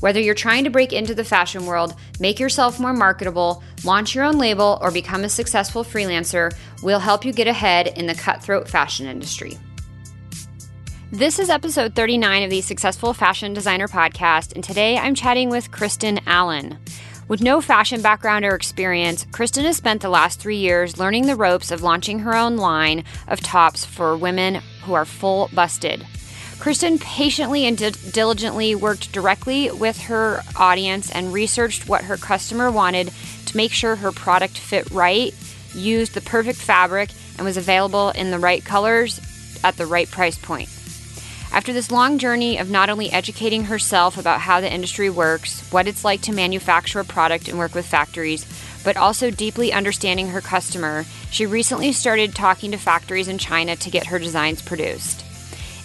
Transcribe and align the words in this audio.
Whether 0.00 0.20
you're 0.20 0.34
trying 0.34 0.64
to 0.64 0.70
break 0.70 0.94
into 0.94 1.14
the 1.14 1.24
fashion 1.24 1.66
world, 1.66 1.94
make 2.18 2.40
yourself 2.40 2.80
more 2.80 2.94
marketable, 2.94 3.62
launch 3.84 4.14
your 4.14 4.24
own 4.24 4.38
label, 4.38 4.78
or 4.80 4.90
become 4.90 5.24
a 5.24 5.28
successful 5.28 5.84
freelancer, 5.84 6.54
we'll 6.82 7.00
help 7.00 7.22
you 7.22 7.34
get 7.34 7.46
ahead 7.46 7.98
in 7.98 8.06
the 8.06 8.14
cutthroat 8.14 8.66
fashion 8.66 9.06
industry. 9.06 9.58
This 11.12 11.38
is 11.38 11.50
episode 11.50 11.94
39 11.94 12.44
of 12.44 12.50
the 12.50 12.62
Successful 12.62 13.12
Fashion 13.12 13.52
Designer 13.52 13.88
Podcast, 13.88 14.54
and 14.54 14.64
today 14.64 14.96
I'm 14.96 15.14
chatting 15.14 15.50
with 15.50 15.70
Kristen 15.70 16.20
Allen. 16.26 16.78
With 17.28 17.42
no 17.42 17.60
fashion 17.60 18.00
background 18.00 18.46
or 18.46 18.54
experience, 18.54 19.26
Kristen 19.32 19.64
has 19.66 19.76
spent 19.76 20.00
the 20.00 20.08
last 20.08 20.40
three 20.40 20.56
years 20.56 20.98
learning 20.98 21.26
the 21.26 21.36
ropes 21.36 21.70
of 21.70 21.82
launching 21.82 22.20
her 22.20 22.34
own 22.34 22.56
line 22.56 23.04
of 23.28 23.40
tops 23.40 23.84
for 23.84 24.16
women 24.16 24.62
who 24.82 24.94
are 24.94 25.04
full 25.04 25.50
busted. 25.52 26.06
Kristen 26.60 26.98
patiently 26.98 27.64
and 27.64 27.78
di- 27.78 27.90
diligently 28.10 28.74
worked 28.74 29.12
directly 29.12 29.70
with 29.70 29.98
her 30.02 30.42
audience 30.56 31.10
and 31.10 31.32
researched 31.32 31.88
what 31.88 32.04
her 32.04 32.18
customer 32.18 32.70
wanted 32.70 33.10
to 33.46 33.56
make 33.56 33.72
sure 33.72 33.96
her 33.96 34.12
product 34.12 34.58
fit 34.58 34.90
right, 34.90 35.34
used 35.74 36.12
the 36.12 36.20
perfect 36.20 36.58
fabric, 36.58 37.08
and 37.38 37.46
was 37.46 37.56
available 37.56 38.10
in 38.10 38.30
the 38.30 38.38
right 38.38 38.62
colors 38.62 39.20
at 39.64 39.78
the 39.78 39.86
right 39.86 40.10
price 40.10 40.36
point. 40.36 40.68
After 41.50 41.72
this 41.72 41.90
long 41.90 42.18
journey 42.18 42.58
of 42.58 42.70
not 42.70 42.90
only 42.90 43.10
educating 43.10 43.64
herself 43.64 44.18
about 44.18 44.40
how 44.40 44.60
the 44.60 44.70
industry 44.70 45.08
works, 45.08 45.66
what 45.72 45.88
it's 45.88 46.04
like 46.04 46.20
to 46.22 46.32
manufacture 46.32 47.00
a 47.00 47.04
product 47.06 47.48
and 47.48 47.58
work 47.58 47.74
with 47.74 47.86
factories, 47.86 48.44
but 48.84 48.98
also 48.98 49.30
deeply 49.30 49.72
understanding 49.72 50.28
her 50.28 50.42
customer, 50.42 51.06
she 51.30 51.46
recently 51.46 51.90
started 51.90 52.34
talking 52.34 52.70
to 52.70 52.76
factories 52.76 53.28
in 53.28 53.38
China 53.38 53.76
to 53.76 53.90
get 53.90 54.08
her 54.08 54.18
designs 54.18 54.60
produced. 54.60 55.24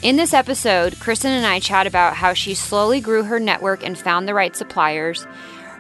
In 0.06 0.18
this 0.18 0.36
episode, 0.36 1.00
Kristen 1.00 1.32
and 1.32 1.48
I 1.48 1.60
chat 1.60 1.88
about 1.88 2.16
how 2.16 2.36
she 2.36 2.54
slowly 2.54 3.02
grew 3.02 3.24
her 3.24 3.40
network 3.40 3.84
and 3.84 3.98
found 3.98 4.28
the 4.28 4.36
right 4.36 4.56
suppliers, 4.56 5.26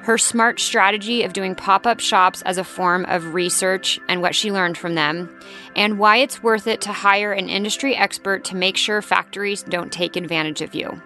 her 0.02 0.18
smart 0.18 0.59
strategy 0.59 1.22
of 1.22 1.34
doing 1.34 1.54
pop 1.54 1.86
up 1.86 2.00
shops 2.00 2.42
as 2.42 2.58
a 2.58 2.64
form 2.64 3.06
of 3.06 3.36
research 3.36 4.00
and 4.09 4.23
what 4.23 4.34
she 4.34 4.52
learned 4.52 4.80
from 4.80 4.96
them, 4.96 5.30
and 5.76 6.00
why 6.00 6.18
it's 6.18 6.42
worth 6.42 6.66
it 6.66 6.81
to 6.81 6.92
hire 6.92 7.34
an 7.34 7.50
industry 7.50 7.96
expert 7.96 8.44
to 8.46 8.56
make 8.56 8.78
sure 8.78 9.03
factories 9.03 9.62
don't 9.62 9.92
take 9.92 10.16
advantage 10.16 10.64
of 10.64 10.73
you 10.73 11.00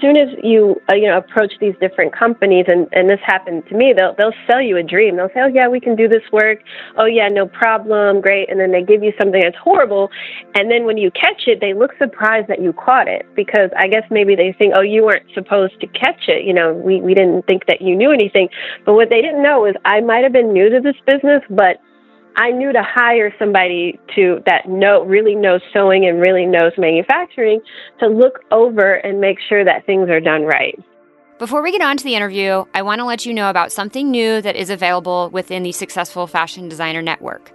soon 0.00 0.16
as 0.16 0.28
you 0.42 0.80
uh, 0.90 0.94
you 0.94 1.06
know 1.06 1.18
approach 1.18 1.52
these 1.60 1.74
different 1.80 2.14
companies 2.14 2.66
and 2.68 2.88
and 2.92 3.08
this 3.08 3.20
happened 3.24 3.64
to 3.68 3.76
me 3.76 3.92
they'll 3.96 4.14
they'll 4.16 4.34
sell 4.46 4.60
you 4.60 4.76
a 4.76 4.82
dream. 4.82 5.16
They'll 5.16 5.28
say 5.28 5.40
oh 5.40 5.48
yeah 5.48 5.68
we 5.68 5.80
can 5.80 5.96
do 5.96 6.08
this 6.08 6.22
work. 6.32 6.58
Oh 6.96 7.06
yeah 7.06 7.28
no 7.28 7.46
problem. 7.46 8.20
Great. 8.20 8.50
And 8.50 8.60
then 8.60 8.72
they 8.72 8.82
give 8.82 9.02
you 9.02 9.12
something 9.18 9.40
that's 9.40 9.56
horrible. 9.62 10.10
And 10.54 10.70
then 10.70 10.84
when 10.84 10.96
you 10.98 11.10
catch 11.10 11.42
it 11.46 11.60
they 11.60 11.74
look 11.74 11.92
surprised 11.98 12.48
that 12.48 12.60
you 12.60 12.72
caught 12.72 13.08
it 13.08 13.26
because 13.34 13.70
i 13.76 13.86
guess 13.86 14.04
maybe 14.10 14.34
they 14.34 14.54
think 14.58 14.74
oh 14.76 14.82
you 14.82 15.04
weren't 15.04 15.26
supposed 15.34 15.80
to 15.80 15.86
catch 15.88 16.28
it. 16.28 16.44
You 16.44 16.54
know 16.54 16.72
we 16.72 17.00
we 17.00 17.14
didn't 17.14 17.46
think 17.46 17.66
that 17.66 17.80
you 17.82 17.96
knew 17.96 18.12
anything. 18.12 18.48
But 18.84 18.94
what 18.94 19.10
they 19.10 19.20
didn't 19.20 19.42
know 19.42 19.66
is 19.66 19.74
i 19.84 20.00
might 20.00 20.22
have 20.24 20.32
been 20.32 20.52
new 20.52 20.68
to 20.70 20.80
this 20.80 20.96
business 21.06 21.42
but 21.50 21.80
I 22.36 22.50
knew 22.50 22.72
to 22.72 22.82
hire 22.82 23.34
somebody 23.38 23.98
to 24.14 24.42
that 24.46 24.68
know 24.68 25.04
really 25.04 25.34
knows 25.34 25.60
sewing 25.72 26.06
and 26.06 26.20
really 26.20 26.46
knows 26.46 26.72
manufacturing 26.78 27.60
to 28.00 28.06
look 28.06 28.40
over 28.50 28.94
and 28.94 29.20
make 29.20 29.38
sure 29.48 29.64
that 29.64 29.86
things 29.86 30.08
are 30.08 30.20
done 30.20 30.42
right. 30.42 30.78
Before 31.38 31.62
we 31.62 31.70
get 31.70 31.80
on 31.80 31.96
to 31.96 32.04
the 32.04 32.16
interview, 32.16 32.64
I 32.74 32.82
want 32.82 32.98
to 32.98 33.04
let 33.04 33.24
you 33.24 33.32
know 33.32 33.48
about 33.48 33.70
something 33.70 34.10
new 34.10 34.40
that 34.42 34.56
is 34.56 34.70
available 34.70 35.30
within 35.30 35.62
the 35.62 35.70
Successful 35.70 36.26
Fashion 36.26 36.68
Designer 36.68 37.00
Network. 37.00 37.52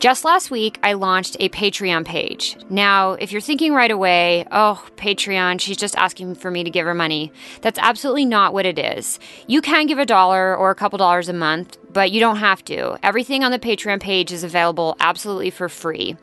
Just 0.00 0.24
last 0.24 0.50
week, 0.50 0.78
I 0.82 0.94
launched 0.94 1.36
a 1.40 1.50
Patreon 1.50 2.06
page. 2.06 2.56
Now, 2.70 3.12
if 3.12 3.32
you're 3.32 3.42
thinking 3.42 3.74
right 3.74 3.90
away, 3.90 4.46
oh, 4.50 4.82
Patreon, 4.96 5.60
she's 5.60 5.76
just 5.76 5.94
asking 5.94 6.36
for 6.36 6.50
me 6.50 6.64
to 6.64 6.70
give 6.70 6.86
her 6.86 6.94
money, 6.94 7.34
that's 7.60 7.78
absolutely 7.78 8.24
not 8.24 8.54
what 8.54 8.64
it 8.64 8.78
is. 8.78 9.18
You 9.46 9.60
can 9.60 9.84
give 9.84 9.98
a 9.98 10.06
dollar 10.06 10.56
or 10.56 10.70
a 10.70 10.74
couple 10.74 10.96
dollars 10.96 11.28
a 11.28 11.34
month, 11.34 11.76
but 11.92 12.10
you 12.12 12.18
don't 12.18 12.38
have 12.38 12.64
to. 12.64 12.96
Everything 13.02 13.44
on 13.44 13.52
the 13.52 13.58
Patreon 13.58 14.00
page 14.00 14.32
is 14.32 14.42
available 14.42 14.96
absolutely 15.00 15.50
for 15.50 15.68
free. 15.68 16.16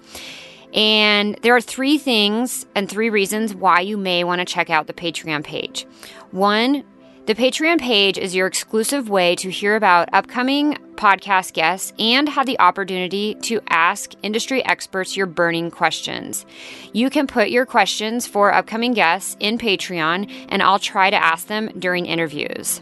And 0.74 1.38
there 1.44 1.56
are 1.56 1.62
three 1.62 2.00
things 2.00 2.66
and 2.74 2.90
three 2.90 3.12
reasons 3.12 3.54
why 3.54 3.82
you 3.82 3.96
may 3.96 4.24
want 4.24 4.40
to 4.40 4.46
check 4.46 4.72
out 4.72 4.88
the 4.88 4.94
Patreon 4.94 5.44
page. 5.44 5.86
One, 6.32 6.84
the 7.28 7.36
Patreon 7.36 7.78
page 7.78 8.18
is 8.18 8.34
your 8.34 8.48
exclusive 8.48 9.10
way 9.10 9.36
to 9.36 9.52
hear 9.52 9.76
about 9.76 10.08
upcoming 10.14 10.78
podcast 10.96 11.52
guests 11.52 11.92
and 12.00 12.30
have 12.30 12.46
the 12.46 12.58
opportunity 12.58 13.36
to 13.42 13.60
ask 13.68 14.14
industry 14.24 14.64
experts 14.66 15.18
your 15.18 15.26
burning 15.26 15.70
questions. 15.70 16.46
You 16.94 17.10
can 17.10 17.28
put 17.28 17.50
your 17.50 17.66
questions 17.66 18.26
for 18.26 18.54
upcoming 18.54 18.94
guests 18.94 19.36
in 19.42 19.58
Patreon, 19.58 20.32
and 20.48 20.64
I'll 20.64 20.80
try 20.80 21.10
to 21.10 21.22
ask 21.22 21.48
them 21.48 21.68
during 21.78 22.06
interviews. 22.06 22.80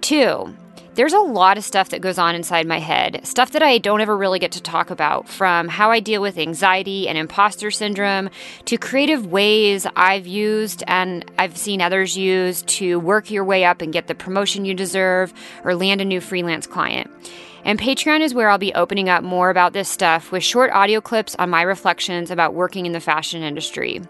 Two, 0.00 0.56
there's 0.94 1.12
a 1.12 1.20
lot 1.20 1.56
of 1.56 1.64
stuff 1.64 1.90
that 1.90 2.00
goes 2.00 2.18
on 2.18 2.34
inside 2.34 2.66
my 2.66 2.78
head, 2.78 3.20
stuff 3.24 3.52
that 3.52 3.62
I 3.62 3.78
don't 3.78 4.00
ever 4.00 4.16
really 4.16 4.38
get 4.38 4.52
to 4.52 4.62
talk 4.62 4.90
about, 4.90 5.28
from 5.28 5.68
how 5.68 5.90
I 5.90 6.00
deal 6.00 6.20
with 6.20 6.36
anxiety 6.36 7.08
and 7.08 7.16
imposter 7.16 7.70
syndrome 7.70 8.30
to 8.64 8.76
creative 8.76 9.26
ways 9.26 9.86
I've 9.94 10.26
used 10.26 10.82
and 10.86 11.24
I've 11.38 11.56
seen 11.56 11.80
others 11.80 12.16
use 12.16 12.62
to 12.62 12.98
work 12.98 13.30
your 13.30 13.44
way 13.44 13.64
up 13.64 13.82
and 13.82 13.92
get 13.92 14.08
the 14.08 14.14
promotion 14.14 14.64
you 14.64 14.74
deserve 14.74 15.32
or 15.64 15.74
land 15.74 16.00
a 16.00 16.04
new 16.04 16.20
freelance 16.20 16.66
client. 16.66 17.10
And 17.64 17.78
Patreon 17.78 18.20
is 18.20 18.34
where 18.34 18.48
I'll 18.48 18.58
be 18.58 18.74
opening 18.74 19.08
up 19.08 19.22
more 19.22 19.50
about 19.50 19.72
this 19.72 19.88
stuff 19.88 20.32
with 20.32 20.42
short 20.42 20.70
audio 20.72 21.00
clips 21.00 21.36
on 21.38 21.50
my 21.50 21.62
reflections 21.62 22.30
about 22.30 22.54
working 22.54 22.86
in 22.86 22.92
the 22.92 23.00
fashion 23.00 23.42
industry. 23.42 24.00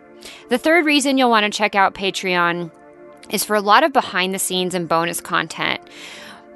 The 0.48 0.58
third 0.58 0.86
reason 0.86 1.18
you'll 1.18 1.30
want 1.30 1.44
to 1.44 1.56
check 1.56 1.74
out 1.74 1.94
Patreon 1.94 2.70
is 3.28 3.44
for 3.44 3.56
a 3.56 3.60
lot 3.60 3.82
of 3.82 3.92
behind 3.92 4.34
the 4.34 4.38
scenes 4.38 4.74
and 4.74 4.88
bonus 4.88 5.20
content. 5.20 5.80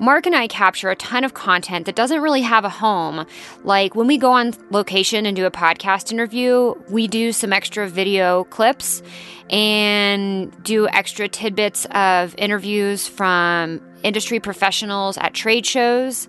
Mark 0.01 0.27
and 0.27 0.35
I 0.35 0.49
capture 0.49 0.91
a 0.91 0.97
ton 0.97 1.25
of 1.25 1.35
content 1.35 1.87
that 1.87 1.95
doesn't 1.95 2.21
really 2.21 2.43
have 2.43 2.65
a 2.65 2.69
home. 2.69 3.27
Like 3.63 3.95
when 3.95 4.07
we 4.07 4.19
go 4.19 4.33
on 4.33 4.53
location 4.71 5.25
and 5.25 5.37
do 5.37 5.47
a 5.47 5.51
podcast 5.51 6.11
interview, 6.13 6.75
we 6.89 7.07
do 7.07 7.33
some 7.33 7.53
extra 7.53 7.89
video 7.89 8.45
clips 8.45 9.03
and 9.51 10.53
do 10.65 10.89
extra 10.89 11.29
tidbits 11.29 11.87
of 11.93 12.35
interviews 12.39 13.07
from 13.07 13.81
industry 14.03 14.41
professionals 14.41 15.17
at 15.19 15.33
trade 15.33 15.65
shows. 15.65 16.29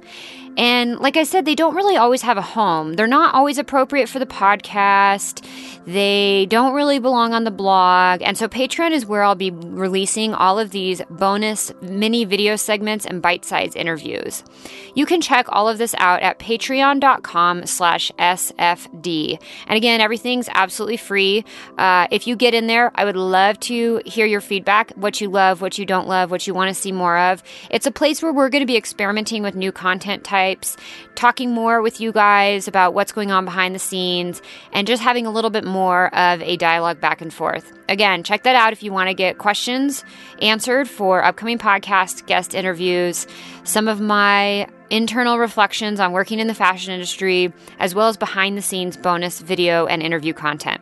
And 0.57 0.99
like 0.99 1.17
I 1.17 1.23
said, 1.23 1.45
they 1.45 1.55
don't 1.55 1.75
really 1.75 1.97
always 1.97 2.21
have 2.21 2.37
a 2.37 2.41
home. 2.41 2.93
They're 2.93 3.07
not 3.07 3.33
always 3.33 3.57
appropriate 3.57 4.07
for 4.07 4.19
the 4.19 4.25
podcast. 4.25 5.45
They 5.85 6.45
don't 6.47 6.73
really 6.73 6.99
belong 6.99 7.33
on 7.33 7.43
the 7.43 7.51
blog. 7.51 8.21
And 8.21 8.37
so 8.37 8.47
Patreon 8.47 8.91
is 8.91 9.05
where 9.05 9.23
I'll 9.23 9.35
be 9.35 9.51
releasing 9.51 10.33
all 10.33 10.57
of 10.57 10.71
these 10.71 11.01
bonus 11.09 11.73
mini 11.81 12.25
video 12.25 12.55
segments 12.55 13.05
and 13.05 13.21
bite-sized 13.21 13.75
interviews. 13.75 14.43
You 14.95 15.05
can 15.05 15.19
check 15.19 15.47
all 15.49 15.67
of 15.67 15.77
this 15.77 15.93
out 15.97 16.21
at 16.21 16.39
patreon.com 16.39 17.65
slash 17.65 18.11
SFD. 18.17 19.39
And 19.67 19.77
again, 19.77 19.99
everything's 19.99 20.49
absolutely 20.53 20.97
free. 20.97 21.43
Uh, 21.77 22.07
if 22.11 22.27
you 22.27 22.35
get 22.35 22.53
in 22.53 22.67
there, 22.67 22.91
I 22.95 23.03
would 23.03 23.17
love 23.17 23.59
to 23.61 24.01
hear 24.05 24.25
your 24.25 24.41
feedback, 24.41 24.91
what 24.91 25.19
you 25.19 25.29
love, 25.29 25.61
what 25.61 25.77
you 25.77 25.85
don't 25.85 26.07
love, 26.07 26.31
what 26.31 26.47
you 26.47 26.53
want 26.53 26.69
to 26.69 26.73
see 26.73 26.93
more 26.93 27.17
of. 27.17 27.43
It's 27.69 27.85
a 27.85 27.91
place 27.91 28.23
where 28.23 28.31
we're 28.31 28.49
going 28.49 28.61
to 28.61 28.65
be 28.65 28.77
experimenting 28.77 29.43
with 29.43 29.55
new 29.55 29.71
content 29.71 30.23
types 30.23 30.44
talking 31.15 31.51
more 31.51 31.81
with 31.81 31.99
you 31.99 32.11
guys 32.11 32.67
about 32.67 32.93
what's 32.93 33.11
going 33.11 33.31
on 33.31 33.45
behind 33.45 33.73
the 33.73 33.79
scenes, 33.79 34.41
and 34.71 34.87
just 34.87 35.01
having 35.01 35.25
a 35.25 35.31
little 35.31 35.49
bit 35.49 35.63
more 35.63 36.13
of 36.15 36.41
a 36.41 36.57
dialogue 36.57 36.99
back 36.99 37.21
and 37.21 37.33
forth. 37.33 37.71
Again, 37.89 38.23
check 38.23 38.43
that 38.43 38.55
out 38.55 38.73
if 38.73 38.83
you 38.83 38.91
want 38.91 39.09
to 39.09 39.13
get 39.13 39.37
questions 39.37 40.03
answered 40.41 40.89
for 40.89 41.23
upcoming 41.23 41.57
podcast 41.57 42.25
guest 42.25 42.53
interviews, 42.53 43.27
some 43.63 43.87
of 43.87 44.01
my 44.01 44.67
internal 44.89 45.39
reflections 45.39 45.99
on 45.99 46.11
working 46.11 46.39
in 46.39 46.47
the 46.47 46.53
fashion 46.53 46.93
industry, 46.93 47.51
as 47.79 47.95
well 47.95 48.07
as 48.07 48.17
behind 48.17 48.57
the 48.57 48.61
scenes 48.61 48.97
bonus 48.97 49.39
video 49.41 49.85
and 49.87 50.01
interview 50.01 50.33
content. 50.33 50.81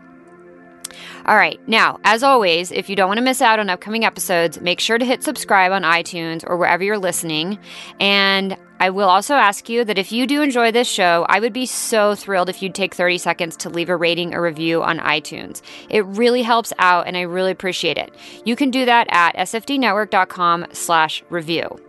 All 1.25 1.35
right, 1.37 1.59
now, 1.69 1.99
as 2.03 2.21
always, 2.21 2.71
if 2.71 2.89
you 2.89 2.97
don't 2.97 3.07
want 3.07 3.17
to 3.17 3.23
miss 3.23 3.41
out 3.41 3.59
on 3.59 3.69
upcoming 3.69 4.03
episodes, 4.03 4.59
make 4.59 4.81
sure 4.81 4.97
to 4.97 5.05
hit 5.05 5.23
subscribe 5.23 5.71
on 5.71 5.83
iTunes 5.83 6.43
or 6.45 6.57
wherever 6.57 6.83
you're 6.83 6.97
listening. 6.97 7.59
And 7.99 8.57
I 8.81 8.89
will 8.89 9.07
also 9.07 9.35
ask 9.35 9.69
you 9.69 9.85
that 9.85 9.97
if 9.97 10.11
you 10.11 10.27
do 10.27 10.41
enjoy 10.41 10.73
this 10.73 10.89
show, 10.89 11.25
I 11.29 11.39
would 11.39 11.53
be 11.53 11.65
so 11.65 12.15
thrilled 12.15 12.49
if 12.49 12.61
you'd 12.61 12.75
take 12.75 12.93
30 12.93 13.17
seconds 13.17 13.55
to 13.57 13.69
leave 13.69 13.87
a 13.87 13.95
rating 13.95 14.33
or 14.33 14.41
review 14.41 14.83
on 14.83 14.99
iTunes. 14.99 15.61
It 15.89 16.05
really 16.05 16.41
helps 16.41 16.73
out 16.77 17.07
and 17.07 17.15
I 17.15 17.21
really 17.21 17.51
appreciate 17.51 17.97
it. 17.97 18.13
You 18.43 18.57
can 18.57 18.71
do 18.71 18.83
that 18.83 19.07
at 19.09 19.37
sfdnetwork.com 19.37 20.65
slash 20.73 21.23
review. 21.29 21.79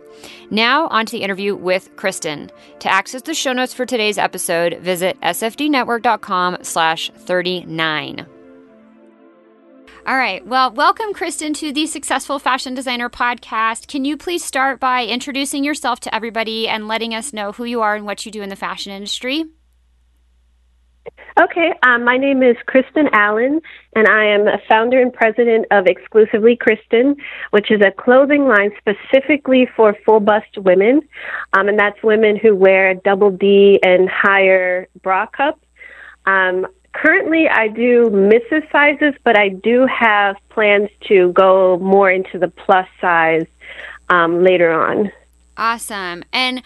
Now, 0.49 0.87
on 0.87 1.05
to 1.07 1.11
the 1.11 1.23
interview 1.23 1.55
with 1.55 1.93
Kristen. 1.97 2.49
To 2.79 2.89
access 2.89 3.23
the 3.23 3.33
show 3.33 3.51
notes 3.51 3.73
for 3.73 3.85
today's 3.85 4.17
episode, 4.17 4.77
visit 4.79 5.19
sfdnetwork.com 5.19 6.59
slash 6.61 7.11
39. 7.11 8.25
All 10.07 10.15
right. 10.15 10.45
Well, 10.45 10.71
welcome, 10.71 11.13
Kristen, 11.13 11.55
to 11.55 11.71
the 11.71 11.87
Successful 11.87 12.37
Fashion 12.37 12.75
Designer 12.75 13.09
podcast. 13.09 13.87
Can 13.87 14.05
you 14.05 14.17
please 14.17 14.43
start 14.43 14.79
by 14.79 15.03
introducing 15.03 15.63
yourself 15.63 15.99
to 16.01 16.13
everybody 16.13 16.67
and 16.67 16.87
letting 16.87 17.15
us 17.15 17.33
know 17.33 17.53
who 17.53 17.63
you 17.63 17.81
are 17.81 17.95
and 17.95 18.05
what 18.05 18.23
you 18.23 18.31
do 18.31 18.43
in 18.43 18.49
the 18.49 18.55
fashion 18.55 18.91
industry? 18.91 19.45
Okay, 21.41 21.73
um, 21.81 22.03
my 22.03 22.17
name 22.17 22.43
is 22.43 22.55
Kristen 22.67 23.09
Allen, 23.13 23.61
and 23.95 24.07
I 24.07 24.25
am 24.25 24.47
a 24.47 24.59
founder 24.69 25.01
and 25.01 25.11
president 25.11 25.65
of 25.71 25.87
Exclusively 25.87 26.55
Kristen, 26.55 27.15
which 27.49 27.71
is 27.71 27.81
a 27.81 27.89
clothing 27.89 28.47
line 28.47 28.73
specifically 28.77 29.67
for 29.75 29.95
full 30.05 30.19
bust 30.19 30.55
women, 30.55 31.01
um, 31.53 31.67
and 31.67 31.79
that's 31.79 32.01
women 32.03 32.37
who 32.37 32.55
wear 32.55 32.93
double 32.93 33.31
D 33.31 33.79
and 33.81 34.07
higher 34.07 34.87
bra 35.01 35.25
cup. 35.25 35.59
Um, 36.27 36.67
currently, 36.95 37.47
I 37.49 37.67
do 37.67 38.09
misses 38.09 38.67
sizes, 38.71 39.13
but 39.23 39.37
I 39.37 39.49
do 39.49 39.85
have 39.87 40.37
plans 40.49 40.89
to 41.07 41.31
go 41.33 41.77
more 41.79 42.09
into 42.09 42.39
the 42.39 42.47
plus 42.47 42.87
size 42.99 43.45
um, 44.09 44.43
later 44.43 44.71
on. 44.71 45.11
Awesome, 45.57 46.23
and 46.33 46.61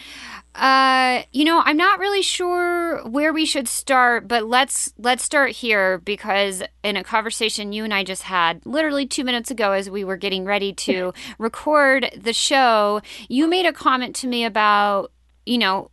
uh, 0.55 1.23
you 1.31 1.45
know, 1.45 1.61
I'm 1.63 1.77
not 1.77 1.99
really 1.99 2.21
sure 2.21 3.07
where 3.07 3.31
we 3.31 3.45
should 3.45 3.67
start, 3.67 4.27
but 4.27 4.45
let's 4.45 4.91
let's 4.97 5.23
start 5.23 5.51
here 5.51 5.99
because 5.99 6.63
in 6.83 6.97
a 6.97 7.03
conversation 7.03 7.71
you 7.71 7.83
and 7.83 7.93
I 7.93 8.03
just 8.03 8.23
had 8.23 8.65
literally 8.65 9.05
2 9.05 9.23
minutes 9.23 9.51
ago 9.51 9.71
as 9.71 9.89
we 9.89 10.03
were 10.03 10.17
getting 10.17 10.43
ready 10.45 10.73
to 10.73 11.13
record 11.37 12.11
the 12.17 12.33
show, 12.33 13.01
you 13.29 13.47
made 13.47 13.65
a 13.65 13.73
comment 13.73 14.15
to 14.17 14.27
me 14.27 14.43
about, 14.43 15.11
you 15.45 15.59
know, 15.59 15.91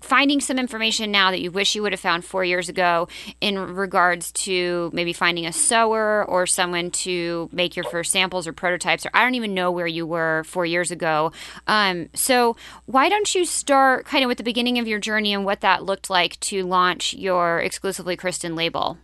finding 0.00 0.40
some 0.40 0.58
information 0.58 1.10
now 1.10 1.30
that 1.30 1.40
you 1.40 1.50
wish 1.50 1.74
you 1.74 1.82
would 1.82 1.92
have 1.92 2.00
found 2.00 2.24
four 2.24 2.44
years 2.44 2.68
ago 2.68 3.08
in 3.40 3.58
regards 3.58 4.32
to 4.32 4.90
maybe 4.92 5.12
finding 5.12 5.46
a 5.46 5.52
sewer 5.52 6.24
or 6.28 6.46
someone 6.46 6.90
to 6.90 7.48
make 7.52 7.76
your 7.76 7.84
first 7.84 8.12
samples 8.12 8.46
or 8.46 8.52
prototypes, 8.52 9.04
or 9.06 9.10
I 9.14 9.22
don't 9.22 9.34
even 9.34 9.54
know 9.54 9.70
where 9.70 9.86
you 9.86 10.06
were 10.06 10.44
four 10.44 10.66
years 10.66 10.90
ago. 10.90 11.32
Um, 11.66 12.08
so, 12.14 12.56
why 12.86 13.08
don't 13.08 13.34
you 13.34 13.44
start 13.44 14.06
kind 14.06 14.24
of 14.24 14.28
with 14.28 14.38
the 14.38 14.44
beginning 14.44 14.78
of 14.78 14.86
your 14.86 14.98
journey 14.98 15.32
and 15.32 15.44
what 15.44 15.60
that 15.60 15.84
looked 15.84 16.10
like 16.10 16.38
to 16.40 16.64
launch 16.64 17.14
your 17.14 17.60
exclusively 17.60 18.16
Kristen 18.16 18.54
label? 18.54 18.98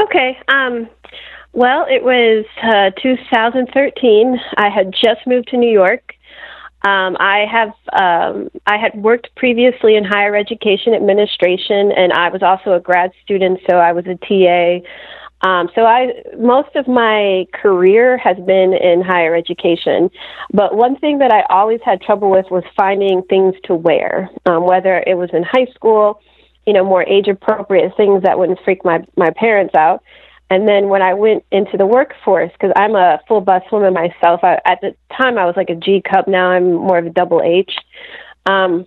Okay. 0.00 0.38
Um, 0.48 0.88
well, 1.52 1.86
it 1.88 2.02
was 2.04 2.44
uh, 2.62 2.90
2013. 3.02 4.40
I 4.56 4.68
had 4.68 4.92
just 4.92 5.26
moved 5.26 5.48
to 5.48 5.56
New 5.56 5.70
York. 5.70 6.14
Um, 6.82 7.16
I 7.20 7.44
have 7.50 7.74
um, 7.92 8.50
I 8.66 8.78
had 8.78 8.94
worked 8.94 9.34
previously 9.36 9.96
in 9.96 10.04
higher 10.04 10.34
education 10.34 10.94
administration, 10.94 11.92
and 11.92 12.12
I 12.12 12.30
was 12.30 12.42
also 12.42 12.72
a 12.72 12.80
grad 12.80 13.12
student, 13.22 13.60
so 13.68 13.76
I 13.76 13.92
was 13.92 14.06
a 14.06 14.16
TA. 14.16 14.86
Um, 15.42 15.68
so 15.74 15.82
I 15.84 16.12
most 16.38 16.74
of 16.76 16.88
my 16.88 17.46
career 17.52 18.16
has 18.18 18.36
been 18.46 18.72
in 18.72 19.02
higher 19.02 19.34
education, 19.34 20.10
but 20.54 20.74
one 20.74 20.96
thing 20.96 21.18
that 21.18 21.30
I 21.30 21.42
always 21.50 21.80
had 21.84 22.00
trouble 22.00 22.30
with 22.30 22.46
was 22.50 22.64
finding 22.76 23.22
things 23.22 23.54
to 23.64 23.74
wear, 23.74 24.30
um, 24.46 24.64
whether 24.64 25.04
it 25.06 25.18
was 25.18 25.28
in 25.34 25.42
high 25.42 25.66
school, 25.74 26.22
you 26.66 26.72
know, 26.72 26.84
more 26.84 27.02
age 27.02 27.28
appropriate 27.28 27.92
things 27.96 28.22
that 28.22 28.38
wouldn't 28.38 28.58
freak 28.64 28.84
my 28.86 29.04
my 29.16 29.30
parents 29.36 29.74
out, 29.74 30.02
and 30.50 30.68
then 30.68 30.88
when 30.88 31.00
I 31.00 31.14
went 31.14 31.44
into 31.52 31.76
the 31.76 31.86
workforce, 31.86 32.50
because 32.52 32.72
I'm 32.76 32.96
a 32.96 33.20
full 33.28 33.40
bust 33.40 33.70
woman 33.70 33.94
myself, 33.94 34.40
I, 34.42 34.58
at 34.66 34.80
the 34.80 34.96
time 35.16 35.38
I 35.38 35.46
was 35.46 35.54
like 35.56 35.70
a 35.70 35.76
G 35.76 36.02
cup. 36.02 36.26
Now 36.26 36.50
I'm 36.50 36.74
more 36.74 36.98
of 36.98 37.06
a 37.06 37.10
double 37.10 37.40
H. 37.40 37.72
Um, 38.46 38.86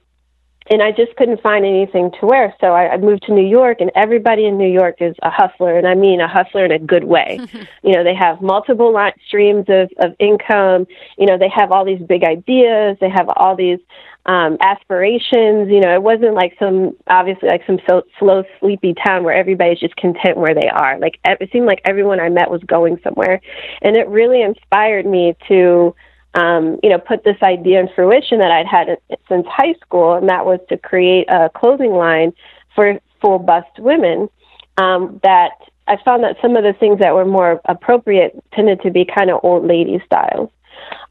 and 0.70 0.82
I 0.82 0.92
just 0.92 1.16
couldn't 1.16 1.42
find 1.42 1.66
anything 1.66 2.12
to 2.20 2.26
wear. 2.26 2.54
So 2.62 2.68
I, 2.68 2.94
I 2.94 2.98
moved 2.98 3.24
to 3.24 3.34
New 3.34 3.48
York, 3.48 3.82
and 3.82 3.92
everybody 3.96 4.46
in 4.46 4.58
New 4.58 4.72
York 4.72 4.98
is 5.02 5.16
a 5.22 5.30
hustler, 5.30 5.78
and 5.78 5.88
I 5.88 5.96
mean 5.96 6.22
a 6.22 6.28
hustler 6.28 6.66
in 6.66 6.72
a 6.72 6.80
good 6.80 7.04
way. 7.04 7.40
you 7.84 7.94
know, 7.94 8.04
they 8.04 8.16
have 8.16 8.42
multiple 8.42 8.94
line, 8.94 9.14
streams 9.28 9.66
of, 9.68 9.92
of 10.00 10.16
income. 10.20 10.88
You 11.18 11.26
know, 11.26 11.38
they 11.38 11.50
have 11.50 11.72
all 11.72 11.86
these 11.86 12.02
big 12.02 12.24
ideas. 12.24 12.98
They 13.02 13.10
have 13.10 13.30
all 13.36 13.56
these 13.56 13.80
um, 14.26 14.58
aspirations. 14.62 15.70
You 15.70 15.82
know, 15.82 15.94
it 15.94 16.02
wasn't 16.02 16.34
like 16.34 16.56
some 16.60 16.96
obviously 17.08 17.50
like 17.50 17.64
some 17.68 17.80
so, 17.90 18.04
slow, 18.20 18.44
sleepy 18.60 18.94
town 19.06 19.24
where 19.24 19.36
everybody's 19.36 19.80
just 19.80 19.96
content 19.98 20.38
where 20.38 20.56
they 20.56 20.70
are. 20.70 20.98
Like 21.00 21.20
it 21.26 21.50
seemed 21.52 21.66
like 21.66 21.82
everyone 21.86 22.20
I 22.20 22.30
met 22.30 22.50
was 22.50 22.62
going 22.64 23.00
somewhere, 23.04 23.42
and 23.82 23.98
it 23.98 24.08
really 24.08 24.42
inspired 24.42 25.06
me 25.06 25.36
to 25.50 25.96
um, 26.36 26.80
you 26.82 26.90
know, 26.90 26.98
put 26.98 27.24
this 27.24 27.38
idea 27.42 27.80
in 27.80 27.90
fruition 27.96 28.40
that 28.40 28.52
I'd 28.52 28.68
had 28.68 28.98
since 29.30 29.46
high 29.48 29.76
school, 29.86 30.14
and 30.14 30.30
that 30.30 30.46
was 30.46 30.60
to 30.70 30.78
create 30.78 31.30
a 31.30 31.50
clothing 31.50 31.92
line 31.92 32.34
for 32.76 33.00
full 33.22 33.40
bust 33.40 33.80
women. 33.80 34.30
Um, 34.78 35.20
that 35.22 35.52
I 35.88 35.98
found 36.04 36.24
that 36.24 36.38
some 36.42 36.56
of 36.56 36.64
the 36.64 36.74
things 36.74 37.00
that 37.00 37.14
were 37.14 37.26
more 37.26 37.62
appropriate 37.66 38.34
tended 38.54 38.82
to 38.82 38.90
be 38.90 39.06
kind 39.06 39.30
of 39.30 39.40
old 39.44 39.68
lady 39.68 40.02
styles. 40.06 40.50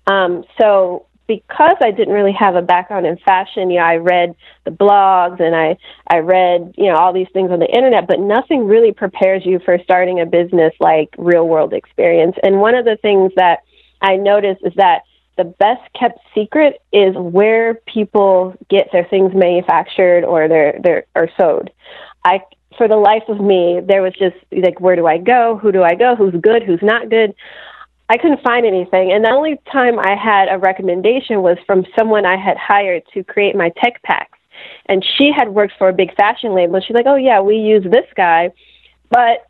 Um, 0.08 0.44
so 0.60 1.06
because 1.28 1.76
I 1.80 1.92
didn't 1.92 2.12
really 2.12 2.32
have 2.32 2.56
a 2.56 2.62
background 2.62 3.06
in 3.06 3.16
fashion, 3.18 3.70
you 3.70 3.78
know, 3.78 3.84
I 3.84 3.96
read 3.96 4.34
the 4.64 4.70
blogs 4.70 5.40
and 5.40 5.54
I 5.54 5.76
I 6.08 6.18
read, 6.18 6.74
you 6.76 6.90
know, 6.90 6.96
all 6.96 7.12
these 7.12 7.28
things 7.32 7.50
on 7.50 7.60
the 7.60 7.70
internet, 7.70 8.06
but 8.06 8.18
nothing 8.18 8.66
really 8.66 8.92
prepares 8.92 9.46
you 9.46 9.60
for 9.64 9.78
starting 9.84 10.20
a 10.20 10.26
business 10.26 10.74
like 10.80 11.14
real 11.16 11.46
world 11.46 11.72
experience. 11.72 12.36
And 12.42 12.60
one 12.60 12.74
of 12.74 12.84
the 12.84 12.96
things 13.00 13.32
that 13.36 13.60
I 14.00 14.16
noticed 14.16 14.62
is 14.64 14.74
that 14.76 15.02
the 15.36 15.44
best 15.44 15.80
kept 15.98 16.18
secret 16.34 16.80
is 16.92 17.14
where 17.16 17.74
people 17.74 18.54
get 18.68 18.88
their 18.92 19.04
things 19.04 19.32
manufactured 19.34 20.24
or 20.24 20.48
their 20.48 20.78
their 20.82 21.04
or 21.14 21.28
sewed. 21.38 21.70
I 22.24 22.40
for 22.76 22.88
the 22.88 22.96
life 22.96 23.24
of 23.28 23.40
me, 23.40 23.80
there 23.84 24.02
was 24.02 24.12
just 24.12 24.36
like 24.52 24.80
where 24.80 24.96
do 24.96 25.06
I 25.06 25.18
go? 25.18 25.58
Who 25.60 25.72
do 25.72 25.82
I 25.82 25.94
go? 25.94 26.16
Who's 26.16 26.34
good? 26.40 26.62
Who's 26.62 26.82
not 26.82 27.08
good? 27.08 27.34
I 28.08 28.18
couldn't 28.18 28.42
find 28.42 28.66
anything. 28.66 29.10
And 29.12 29.24
the 29.24 29.30
only 29.30 29.58
time 29.72 29.98
I 29.98 30.14
had 30.14 30.48
a 30.50 30.58
recommendation 30.58 31.40
was 31.40 31.56
from 31.66 31.86
someone 31.98 32.26
I 32.26 32.36
had 32.36 32.58
hired 32.58 33.04
to 33.14 33.24
create 33.24 33.56
my 33.56 33.70
tech 33.82 34.02
packs. 34.02 34.38
And 34.86 35.04
she 35.16 35.32
had 35.34 35.48
worked 35.48 35.74
for 35.78 35.88
a 35.88 35.94
big 35.94 36.14
fashion 36.14 36.54
label. 36.54 36.80
She's 36.80 36.94
like, 36.94 37.06
"Oh 37.06 37.16
yeah, 37.16 37.40
we 37.40 37.56
use 37.56 37.84
this 37.84 38.06
guy." 38.14 38.50
But 39.08 39.46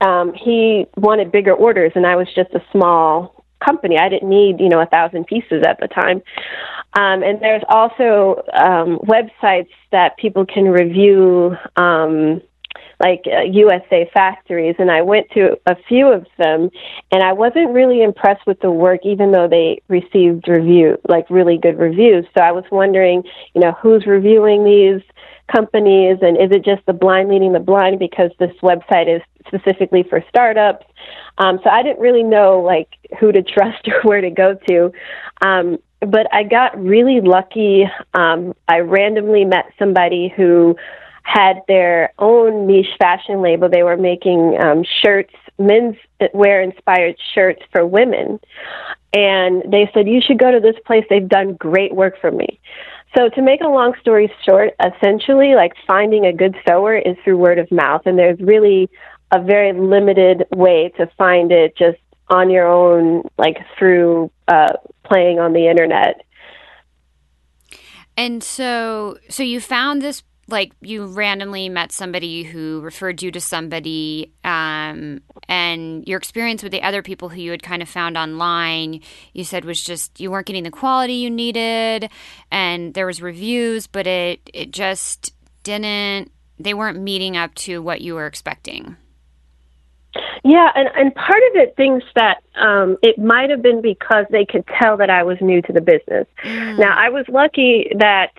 um, 0.00 0.34
he 0.34 0.86
wanted 0.96 1.32
bigger 1.32 1.52
orders, 1.52 1.92
and 1.94 2.06
I 2.06 2.16
was 2.16 2.28
just 2.34 2.52
a 2.54 2.62
small 2.72 3.33
company. 3.64 3.98
I 3.98 4.08
didn't 4.08 4.28
need, 4.28 4.60
you 4.60 4.68
know, 4.68 4.80
a 4.80 4.86
thousand 4.86 5.26
pieces 5.26 5.62
at 5.66 5.78
the 5.80 5.88
time. 5.88 6.22
Um, 6.94 7.22
and 7.22 7.40
there's 7.40 7.62
also 7.68 8.42
um, 8.52 8.98
websites 8.98 9.70
that 9.90 10.16
people 10.16 10.46
can 10.46 10.64
review, 10.64 11.56
um, 11.76 12.40
like 13.00 13.24
uh, 13.26 13.42
USA 13.42 14.10
factories. 14.12 14.76
And 14.78 14.90
I 14.90 15.02
went 15.02 15.30
to 15.32 15.58
a 15.66 15.76
few 15.88 16.08
of 16.08 16.26
them, 16.38 16.70
and 17.12 17.22
I 17.22 17.32
wasn't 17.32 17.72
really 17.72 18.02
impressed 18.02 18.46
with 18.46 18.60
the 18.60 18.70
work, 18.70 19.00
even 19.04 19.32
though 19.32 19.48
they 19.48 19.82
received 19.88 20.48
review, 20.48 20.98
like 21.08 21.28
really 21.30 21.58
good 21.58 21.78
reviews. 21.78 22.26
So 22.36 22.42
I 22.42 22.52
was 22.52 22.64
wondering, 22.70 23.22
you 23.54 23.60
know, 23.60 23.72
who's 23.72 24.06
reviewing 24.06 24.64
these 24.64 25.02
companies, 25.52 26.18
and 26.22 26.36
is 26.36 26.50
it 26.50 26.64
just 26.64 26.84
the 26.86 26.92
blind 26.92 27.28
leading 27.28 27.52
the 27.52 27.60
blind 27.60 27.98
because 27.98 28.30
this 28.38 28.54
website 28.62 29.14
is 29.14 29.22
specifically 29.46 30.04
for 30.08 30.24
startups? 30.28 30.86
Um, 31.38 31.58
so 31.62 31.70
I 31.70 31.82
didn't 31.82 32.00
really 32.00 32.22
know 32.22 32.60
like 32.60 32.88
who 33.18 33.32
to 33.32 33.42
trust 33.54 33.86
or 33.88 34.02
where 34.02 34.20
to 34.20 34.30
go 34.30 34.56
to. 34.68 34.92
Um, 35.44 35.78
but 36.00 36.26
I 36.32 36.42
got 36.42 36.78
really 36.82 37.20
lucky. 37.20 37.84
Um, 38.12 38.54
I 38.68 38.80
randomly 38.80 39.44
met 39.44 39.72
somebody 39.78 40.32
who 40.34 40.76
had 41.24 41.62
their 41.66 42.12
own 42.18 42.66
niche 42.66 42.94
fashion 42.98 43.42
label. 43.42 43.68
They 43.68 43.82
were 43.82 43.96
making 43.96 44.56
um, 44.62 44.84
shirts, 45.02 45.34
men's 45.58 45.96
wear 46.32 46.62
inspired 46.62 47.16
shirts 47.34 47.62
for 47.72 47.84
women. 47.84 48.38
And 49.12 49.62
they 49.70 49.90
said, 49.92 50.06
You 50.06 50.20
should 50.20 50.38
go 50.38 50.52
to 50.52 50.60
this 50.60 50.76
place. 50.86 51.04
They've 51.10 51.28
done 51.28 51.54
great 51.54 51.94
work 51.94 52.20
for 52.20 52.30
me. 52.30 52.60
So, 53.16 53.28
to 53.28 53.42
make 53.42 53.60
a 53.60 53.68
long 53.68 53.94
story 54.00 54.32
short, 54.44 54.74
essentially, 54.84 55.54
like 55.54 55.72
finding 55.86 56.26
a 56.26 56.32
good 56.32 56.56
sewer 56.66 56.96
is 56.96 57.16
through 57.24 57.38
word 57.38 57.58
of 57.58 57.70
mouth. 57.70 58.02
And 58.06 58.18
there's 58.18 58.40
really 58.40 58.90
a 59.30 59.40
very 59.40 59.72
limited 59.72 60.44
way 60.50 60.92
to 60.98 61.06
find 61.16 61.52
it 61.52 61.76
just 61.76 61.98
on 62.28 62.50
your 62.50 62.66
own, 62.66 63.22
like 63.38 63.58
through 63.78 64.30
uh, 64.48 64.72
playing 65.04 65.38
on 65.38 65.52
the 65.52 65.68
internet. 65.68 66.22
And 68.16 68.42
so, 68.42 69.18
so 69.28 69.42
you 69.42 69.60
found 69.60 70.02
this, 70.02 70.22
like 70.48 70.72
you 70.80 71.06
randomly 71.06 71.68
met 71.68 71.92
somebody 71.92 72.42
who 72.42 72.80
referred 72.80 73.22
you 73.22 73.30
to 73.30 73.40
somebody, 73.40 74.32
um, 74.44 75.20
and 75.48 76.06
your 76.06 76.18
experience 76.18 76.62
with 76.62 76.72
the 76.72 76.82
other 76.82 77.02
people 77.02 77.28
who 77.28 77.40
you 77.40 77.50
had 77.50 77.62
kind 77.62 77.82
of 77.82 77.88
found 77.88 78.16
online, 78.16 79.00
you 79.32 79.44
said 79.44 79.64
was 79.64 79.82
just 79.82 80.20
you 80.20 80.30
weren't 80.30 80.46
getting 80.46 80.64
the 80.64 80.70
quality 80.70 81.14
you 81.14 81.30
needed, 81.30 82.10
and 82.50 82.94
there 82.94 83.06
was 83.06 83.22
reviews, 83.22 83.86
but 83.86 84.06
it 84.06 84.50
it 84.52 84.70
just 84.70 85.32
didn't. 85.62 86.30
They 86.58 86.74
weren't 86.74 87.00
meeting 87.00 87.36
up 87.36 87.54
to 87.56 87.82
what 87.82 88.00
you 88.00 88.14
were 88.14 88.26
expecting. 88.26 88.96
Yeah, 90.44 90.68
and, 90.74 90.88
and 90.94 91.14
part 91.14 91.42
of 91.50 91.56
it 91.56 91.74
thinks 91.76 92.04
that 92.14 92.42
um, 92.54 92.96
it 93.02 93.18
might 93.18 93.50
have 93.50 93.62
been 93.62 93.80
because 93.80 94.26
they 94.30 94.44
could 94.44 94.64
tell 94.80 94.98
that 94.98 95.10
I 95.10 95.24
was 95.24 95.38
new 95.40 95.60
to 95.62 95.72
the 95.72 95.80
business. 95.80 96.28
Mm. 96.44 96.78
Now, 96.78 96.96
I 96.96 97.08
was 97.08 97.24
lucky 97.28 97.90
that 97.98 98.32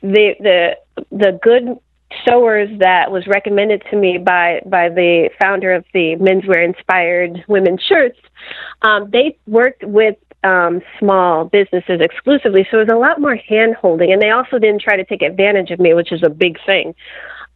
the 0.00 0.34
the 0.40 0.76
the 1.14 1.38
good 1.42 1.78
sewers 2.26 2.68
that 2.78 3.10
was 3.10 3.26
recommended 3.26 3.82
to 3.90 3.96
me 3.96 4.18
by 4.18 4.60
by 4.66 4.88
the 4.88 5.30
founder 5.40 5.72
of 5.72 5.84
the 5.92 6.16
menswear 6.16 6.64
inspired 6.64 7.44
women's 7.48 7.82
shirts 7.82 8.18
um, 8.82 9.10
they 9.10 9.36
worked 9.46 9.82
with 9.84 10.16
um, 10.44 10.82
small 10.98 11.46
businesses 11.46 12.00
exclusively. 12.00 12.66
So 12.70 12.76
it 12.78 12.90
was 12.90 12.94
a 12.94 12.98
lot 12.98 13.18
more 13.18 13.34
hand 13.34 13.74
holding 13.74 14.12
and 14.12 14.20
they 14.20 14.30
also 14.30 14.58
didn't 14.58 14.82
try 14.82 14.96
to 14.96 15.04
take 15.04 15.22
advantage 15.22 15.70
of 15.70 15.80
me 15.80 15.94
which 15.94 16.12
is 16.12 16.22
a 16.22 16.28
big 16.28 16.58
thing 16.66 16.94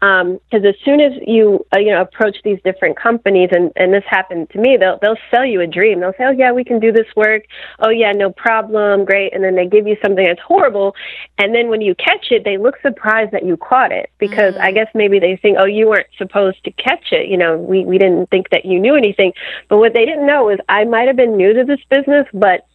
because 0.00 0.62
um, 0.62 0.66
as 0.66 0.74
soon 0.84 1.00
as 1.00 1.12
you 1.26 1.64
uh, 1.74 1.78
you 1.78 1.90
know 1.90 2.00
approach 2.00 2.36
these 2.44 2.58
different 2.64 2.96
companies 2.96 3.48
and 3.50 3.72
and 3.74 3.92
this 3.92 4.04
happened 4.08 4.48
to 4.50 4.58
me 4.58 4.76
they'll 4.76 4.98
they'll 5.02 5.16
sell 5.30 5.44
you 5.44 5.60
a 5.60 5.66
dream. 5.66 6.00
They'll 6.00 6.12
say 6.12 6.24
oh 6.24 6.30
yeah 6.30 6.52
we 6.52 6.62
can 6.62 6.78
do 6.78 6.92
this 6.92 7.06
work. 7.16 7.42
Oh 7.80 7.90
yeah 7.90 8.12
no 8.12 8.30
problem. 8.30 9.04
Great. 9.04 9.34
And 9.34 9.42
then 9.42 9.56
they 9.56 9.66
give 9.66 9.88
you 9.88 9.96
something 10.00 10.24
that's 10.24 10.40
horrible. 10.40 10.94
And 11.38 11.52
then 11.54 11.68
when 11.68 11.80
you 11.80 11.96
catch 11.96 12.26
it 12.30 12.44
they 12.44 12.58
look 12.58 12.76
surprised 12.80 13.32
that 13.32 13.44
you 13.44 13.56
caught 13.56 13.90
it 13.90 14.10
because 14.18 14.54
mm-hmm. 14.54 14.62
I 14.62 14.72
guess 14.72 14.88
maybe 14.94 15.18
they 15.18 15.36
think 15.36 15.58
oh 15.60 15.66
you 15.66 15.88
weren't 15.88 16.06
supposed 16.16 16.62
to 16.64 16.70
catch 16.70 17.10
it. 17.10 17.28
You 17.28 17.36
know 17.36 17.56
we 17.56 17.84
we 17.84 17.98
didn't 17.98 18.30
think 18.30 18.50
that 18.50 18.64
you 18.64 18.78
knew 18.78 18.94
anything. 18.94 19.32
But 19.68 19.78
what 19.78 19.94
they 19.94 20.04
didn't 20.04 20.26
know 20.26 20.48
is 20.48 20.60
I 20.68 20.84
might 20.84 21.08
have 21.08 21.16
been 21.16 21.36
new 21.36 21.52
to 21.54 21.64
this 21.64 21.80
business 21.90 22.26
but 22.32 22.67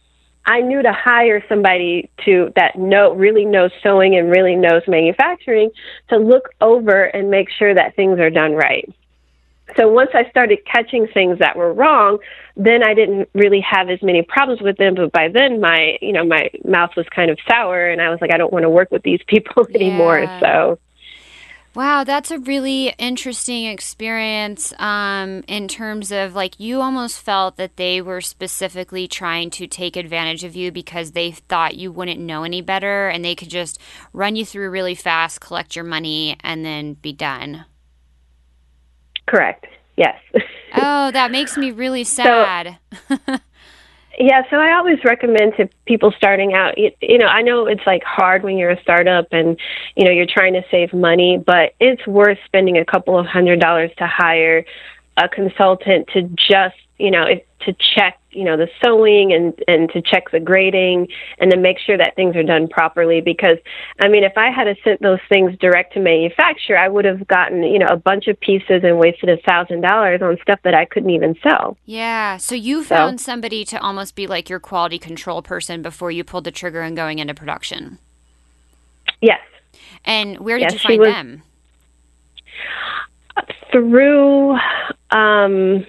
I 0.46 0.60
knew 0.60 0.82
to 0.82 0.92
hire 0.92 1.42
somebody 1.48 2.10
to 2.24 2.52
that 2.56 2.78
know 2.78 3.14
really 3.14 3.44
knows 3.44 3.70
sewing 3.82 4.16
and 4.16 4.30
really 4.30 4.56
knows 4.56 4.82
manufacturing 4.86 5.70
to 6.08 6.18
look 6.18 6.50
over 6.60 7.04
and 7.04 7.30
make 7.30 7.48
sure 7.50 7.74
that 7.74 7.96
things 7.96 8.18
are 8.20 8.30
done 8.30 8.52
right. 8.52 8.88
So 9.76 9.88
once 9.88 10.10
I 10.12 10.28
started 10.28 10.58
catching 10.66 11.06
things 11.08 11.38
that 11.38 11.56
were 11.56 11.72
wrong, 11.72 12.18
then 12.56 12.82
I 12.84 12.92
didn't 12.92 13.28
really 13.34 13.60
have 13.60 13.88
as 13.88 14.02
many 14.02 14.22
problems 14.22 14.60
with 14.60 14.76
them. 14.76 14.94
But 14.94 15.10
by 15.12 15.28
then, 15.28 15.60
my 15.60 15.96
you 16.02 16.12
know 16.12 16.24
my 16.24 16.50
mouth 16.64 16.90
was 16.96 17.06
kind 17.08 17.30
of 17.30 17.38
sour, 17.48 17.88
and 17.88 18.02
I 18.02 18.10
was 18.10 18.20
like, 18.20 18.32
I 18.32 18.36
don't 18.36 18.52
want 18.52 18.64
to 18.64 18.70
work 18.70 18.90
with 18.90 19.02
these 19.02 19.20
people 19.26 19.66
anymore. 19.74 20.20
Yeah. 20.20 20.40
So 20.40 20.78
Wow, 21.74 22.04
that's 22.04 22.30
a 22.30 22.38
really 22.38 22.94
interesting 22.98 23.64
experience 23.64 24.72
um, 24.78 25.42
in 25.48 25.66
terms 25.66 26.12
of 26.12 26.32
like 26.34 26.60
you 26.60 26.80
almost 26.80 27.20
felt 27.20 27.56
that 27.56 27.76
they 27.76 28.00
were 28.00 28.20
specifically 28.20 29.08
trying 29.08 29.50
to 29.50 29.66
take 29.66 29.96
advantage 29.96 30.44
of 30.44 30.54
you 30.54 30.70
because 30.70 31.12
they 31.12 31.32
thought 31.32 31.74
you 31.74 31.90
wouldn't 31.90 32.20
know 32.20 32.44
any 32.44 32.62
better 32.62 33.08
and 33.08 33.24
they 33.24 33.34
could 33.34 33.50
just 33.50 33.80
run 34.12 34.36
you 34.36 34.44
through 34.44 34.70
really 34.70 34.94
fast, 34.94 35.40
collect 35.40 35.74
your 35.74 35.84
money, 35.84 36.36
and 36.44 36.64
then 36.64 36.94
be 36.94 37.12
done. 37.12 37.64
Correct. 39.26 39.66
Yes. 39.96 40.16
oh, 40.76 41.10
that 41.10 41.32
makes 41.32 41.56
me 41.56 41.72
really 41.72 42.04
sad. 42.04 42.78
So, 43.08 43.16
Yeah, 44.18 44.42
so 44.48 44.56
I 44.56 44.72
always 44.74 44.98
recommend 45.04 45.56
to 45.56 45.68
people 45.86 46.12
starting 46.16 46.54
out, 46.54 46.78
you, 46.78 46.90
you 47.00 47.18
know, 47.18 47.26
I 47.26 47.42
know 47.42 47.66
it's 47.66 47.86
like 47.86 48.04
hard 48.04 48.42
when 48.44 48.56
you're 48.56 48.70
a 48.70 48.80
startup 48.80 49.28
and, 49.32 49.58
you 49.96 50.04
know, 50.04 50.12
you're 50.12 50.26
trying 50.26 50.52
to 50.54 50.64
save 50.70 50.92
money, 50.92 51.42
but 51.44 51.74
it's 51.80 52.06
worth 52.06 52.38
spending 52.44 52.78
a 52.78 52.84
couple 52.84 53.18
of 53.18 53.26
hundred 53.26 53.60
dollars 53.60 53.90
to 53.98 54.06
hire 54.06 54.64
a 55.16 55.28
consultant 55.28 56.08
to 56.12 56.22
just, 56.22 56.76
you 56.98 57.10
know, 57.10 57.24
if, 57.24 57.42
to 57.60 57.74
check 57.94 58.18
you 58.30 58.44
know 58.44 58.58
the 58.58 58.68
sewing 58.82 59.32
and 59.32 59.54
and 59.68 59.88
to 59.90 60.02
check 60.02 60.30
the 60.32 60.40
grading 60.40 61.08
and 61.38 61.50
to 61.50 61.56
make 61.56 61.78
sure 61.78 61.96
that 61.96 62.14
things 62.16 62.36
are 62.36 62.42
done 62.42 62.68
properly 62.68 63.22
because 63.22 63.56
i 64.00 64.08
mean 64.08 64.22
if 64.22 64.36
i 64.36 64.50
had 64.50 64.66
sent 64.82 65.00
those 65.00 65.20
things 65.28 65.56
direct 65.60 65.94
to 65.94 66.00
manufacture 66.00 66.76
i 66.76 66.88
would 66.88 67.04
have 67.04 67.26
gotten 67.28 67.62
you 67.62 67.78
know 67.78 67.86
a 67.86 67.96
bunch 67.96 68.26
of 68.26 68.38
pieces 68.40 68.82
and 68.82 68.98
wasted 68.98 69.30
a 69.30 69.36
thousand 69.48 69.80
dollars 69.82 70.20
on 70.20 70.36
stuff 70.42 70.58
that 70.62 70.74
i 70.74 70.84
couldn't 70.84 71.10
even 71.10 71.34
sell 71.42 71.74
yeah. 71.86 72.38
So 72.38 72.54
you 72.54 72.82
found 72.82 73.20
so. 73.20 73.24
somebody 73.24 73.64
to 73.66 73.80
almost 73.80 74.14
be 74.14 74.26
like 74.26 74.48
your 74.48 74.60
quality 74.60 74.98
control 74.98 75.42
person 75.42 75.82
before 75.82 76.10
you 76.10 76.24
pulled 76.24 76.44
the 76.44 76.50
trigger 76.50 76.80
and 76.80 76.96
going 76.96 77.18
into 77.18 77.34
production. 77.34 77.98
Yes. 79.20 79.40
And 80.04 80.38
where 80.38 80.58
did 80.58 80.72
yes, 80.72 80.84
you 80.84 80.98
find 80.98 81.04
them? 81.04 81.42
through 83.72 84.56
um 85.10 85.84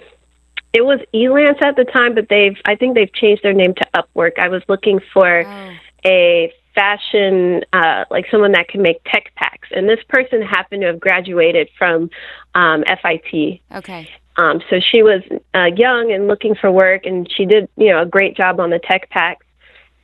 it 0.75 0.83
was 0.83 0.99
Elance 1.13 1.61
at 1.63 1.77
the 1.77 1.85
time, 1.85 2.15
but 2.15 2.27
they've 2.29 2.57
I 2.65 2.75
think 2.75 2.95
they've 2.95 3.13
changed 3.13 3.43
their 3.43 3.53
name 3.53 3.73
to 3.75 3.87
Upwork. 3.95 4.37
I 4.37 4.49
was 4.49 4.61
looking 4.67 4.99
for 5.13 5.45
oh. 5.47 5.71
a 6.05 6.53
fashion 6.75 7.63
uh, 7.71 8.03
like 8.11 8.25
someone 8.29 8.51
that 8.51 8.67
can 8.67 8.81
make 8.81 9.01
tech 9.05 9.33
packs, 9.35 9.69
and 9.71 9.87
this 9.87 10.01
person 10.09 10.41
happened 10.41 10.81
to 10.81 10.87
have 10.87 10.99
graduated 10.99 11.69
from 11.77 12.09
um, 12.55 12.83
FIT. 13.01 13.61
Okay. 13.73 14.09
Um, 14.35 14.61
so 14.69 14.81
she 14.81 15.01
was 15.01 15.21
uh, 15.53 15.69
young 15.77 16.11
and 16.11 16.27
looking 16.27 16.55
for 16.55 16.69
work, 16.69 17.05
and 17.05 17.31
she 17.31 17.45
did 17.45 17.69
you 17.77 17.93
know 17.93 18.01
a 18.01 18.05
great 18.05 18.35
job 18.35 18.59
on 18.59 18.69
the 18.69 18.79
tech 18.79 19.09
packs. 19.09 19.45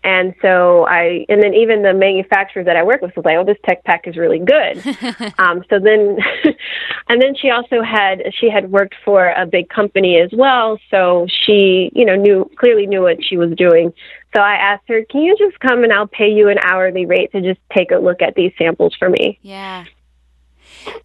And 0.04 0.34
so 0.42 0.88
I, 0.88 1.26
and 1.30 1.42
then 1.44 1.54
even 1.54 1.84
the 1.84 1.94
manufacturer 1.94 2.64
that 2.64 2.76
I 2.76 2.84
work 2.84 3.02
with 3.02 3.16
was 3.16 3.24
like, 3.24 3.38
oh, 3.38 3.44
this 3.44 3.58
tech 3.66 3.84
pack 3.84 4.08
is 4.08 4.18
really 4.18 4.40
good. 4.40 4.78
um, 5.38 5.64
so 5.70 5.80
then, 5.80 6.18
and 7.10 7.22
then 7.22 7.36
she 7.36 7.52
also 7.52 7.84
had, 7.84 8.24
she 8.34 8.50
had 8.50 8.72
worked 8.72 8.96
for 9.06 9.30
a 9.30 9.46
big 9.46 9.70
company 9.70 10.20
as 10.20 10.32
well. 10.34 10.80
So 10.90 11.28
she, 11.46 11.92
you 11.94 12.06
know, 12.06 12.16
knew, 12.16 12.50
clearly 12.58 12.88
knew 12.88 13.02
what 13.02 13.24
she 13.24 13.38
was 13.38 13.52
doing. 13.56 13.94
So 14.36 14.42
I 14.42 14.56
asked 14.56 14.88
her, 14.88 15.04
can 15.10 15.22
you 15.22 15.38
just 15.38 15.60
come 15.60 15.84
and 15.84 15.94
I'll 15.94 16.08
pay 16.08 16.32
you 16.32 16.50
an 16.50 16.58
hourly 16.64 17.06
rate 17.06 17.32
to 17.34 17.42
just 17.42 17.60
take 17.76 17.92
a 17.92 17.98
look 17.98 18.22
at 18.22 18.34
these 18.36 18.54
samples 18.58 18.96
for 18.98 19.10
me? 19.10 19.38
Yeah. 19.44 19.86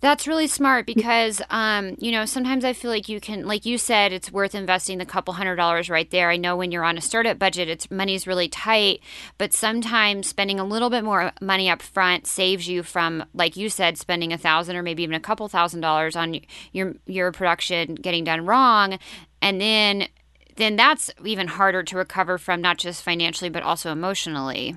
That's 0.00 0.26
really 0.26 0.47
smart 0.47 0.87
because, 0.87 1.40
um, 1.50 1.97
you 1.99 2.12
know, 2.12 2.25
sometimes 2.25 2.64
I 2.64 2.73
feel 2.73 2.90
like 2.90 3.09
you 3.09 3.21
can, 3.21 3.47
like 3.47 3.66
you 3.66 3.78
said, 3.78 4.12
it's 4.12 4.30
worth 4.30 4.54
investing 4.54 4.99
the 4.99 5.06
couple 5.06 5.35
hundred 5.35 5.56
dollars 5.56 5.90
right 5.90 6.11
there. 6.11 6.30
I 6.30 6.37
know 6.37 6.56
when 6.56 6.71
you're 6.71 6.85
on 6.85 6.99
a 6.99 7.00
startup 7.00 7.38
budget, 7.38 7.68
it's 7.68 7.90
money's 7.90 8.26
really 8.26 8.49
tight, 8.49 9.00
but 9.38 9.52
sometimes 9.52 10.28
spending 10.28 10.61
a 10.61 10.64
little 10.64 10.90
bit 10.90 11.04
more 11.04 11.33
money 11.40 11.68
up 11.68 11.83
front 11.83 12.26
saves 12.26 12.68
you 12.68 12.83
from, 12.83 13.25
like 13.35 13.56
you 13.56 13.68
said, 13.68 13.99
spending 13.99 14.33
a 14.33 14.38
thousand 14.38 14.76
or 14.76 14.83
maybe 14.83 15.02
even 15.02 15.14
a 15.14 15.21
couple 15.21 15.49
thousand 15.49 15.80
dollars 15.80 16.16
on 16.16 16.40
your 16.73 16.95
your 17.06 17.33
production 17.33 17.95
getting 17.95 18.25
done 18.25 18.47
wrong, 18.47 18.99
and 19.42 19.61
then 19.61 20.09
then 20.56 20.76
that's 20.76 21.11
even 21.25 21.49
harder 21.49 21.83
to 21.83 21.97
recover 21.97 22.38
from, 22.38 22.61
not 22.61 22.78
just 22.78 23.02
financially 23.02 23.50
but 23.50 23.62
also 23.62 23.92
emotionally. 23.92 24.76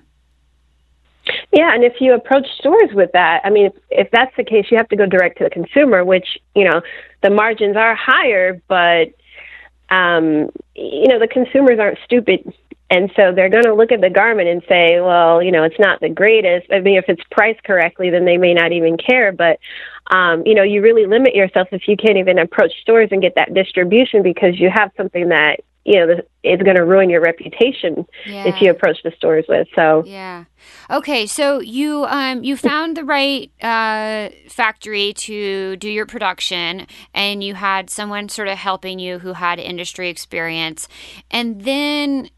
Yeah, 1.52 1.74
and 1.74 1.84
if 1.84 1.94
you 2.00 2.14
approach 2.14 2.48
stores 2.60 2.92
with 2.94 3.12
that, 3.14 3.42
I 3.44 3.50
mean, 3.50 3.68
if, 3.68 3.74
if 3.90 4.12
that's 4.12 4.36
the 4.38 4.44
case, 4.44 4.66
you 4.70 4.78
have 4.78 4.90
to 4.90 4.96
go 4.96 5.08
direct 5.08 5.40
to 5.40 5.46
the 5.46 5.50
consumer, 5.50 6.06
which 6.06 6.38
you 6.54 6.64
know 6.64 6.82
the 7.24 7.32
margins 7.32 7.76
are 7.76 7.96
higher, 7.96 8.62
but 8.68 9.14
um, 9.90 10.52
you 10.76 11.08
know 11.08 11.18
the 11.18 11.28
consumers 11.32 11.80
aren't 11.80 11.98
stupid, 12.06 12.54
and 12.92 13.12
so 13.16 13.32
they're 13.34 13.50
going 13.50 13.64
to 13.64 13.74
look 13.74 13.92
at 13.92 14.00
the 14.00 14.12
garment 14.12 14.48
and 14.48 14.62
say, 14.70 15.02
well, 15.02 15.42
you 15.42 15.52
know, 15.52 15.64
it's 15.64 15.80
not 15.80 16.02
the 16.02 16.10
greatest. 16.10 16.68
I 16.72 16.82
mean, 16.82 16.98
if 16.98 17.06
it's 17.08 17.24
priced 17.32 17.64
correctly, 17.64 18.12
then 18.12 18.26
they 18.26 18.38
may 18.38 18.54
not 18.54 18.72
even 18.72 18.98
care. 18.98 19.32
But 19.32 19.60
um, 20.12 20.44
you 20.46 20.54
know, 20.54 20.64
you 20.64 20.84
really 20.84 21.08
limit 21.08 21.34
yourself 21.34 21.70
if 21.72 21.88
you 21.88 21.98
can't 21.98 22.18
even 22.18 22.38
approach 22.38 22.74
stores 22.82 23.10
and 23.12 23.24
get 23.24 23.34
that 23.36 23.56
distribution 23.56 24.22
because 24.22 24.60
you 24.60 24.70
have 24.72 24.92
something 24.96 25.30
that 25.30 25.62
you 25.86 25.96
know 25.96 26.22
it's 26.44 26.64
going 26.64 26.76
to 26.76 26.86
ruin 26.86 27.10
your 27.10 27.22
reputation 27.22 28.06
yeah. 28.26 28.48
if 28.48 28.62
you 28.62 28.70
approach 28.70 28.98
the 29.04 29.12
stores 29.18 29.46
with 29.48 29.68
so. 29.76 30.04
Yeah. 30.06 30.46
Okay 30.90 31.26
so 31.26 31.60
you 31.60 32.06
um 32.06 32.44
you 32.44 32.58
found 32.58 32.98
the 32.98 33.04
right 33.04 33.52
uh 33.62 34.30
factory 34.50 35.14
to 35.14 35.78
do 35.78 35.90
your 35.90 36.06
production 36.06 36.86
and 37.14 37.44
you 37.44 37.56
had 37.56 37.90
someone 37.90 38.30
sort 38.30 38.48
of 38.48 38.58
helping 38.58 39.00
you 39.00 39.20
who 39.20 39.34
had 39.34 39.60
industry 39.60 40.10
experience. 40.10 40.88
And 41.32 41.62
then 41.62 42.30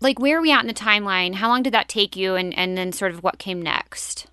like 0.00 0.18
where 0.18 0.38
are 0.38 0.42
we 0.42 0.52
at 0.52 0.60
in 0.60 0.66
the 0.66 0.74
timeline? 0.74 1.34
How 1.34 1.48
long 1.48 1.62
did 1.62 1.74
that 1.74 1.88
take 1.88 2.16
you 2.16 2.34
and 2.34 2.56
and 2.56 2.76
then 2.76 2.92
sort 2.92 3.12
of 3.12 3.22
what 3.22 3.38
came 3.38 3.60
next? 3.60 4.26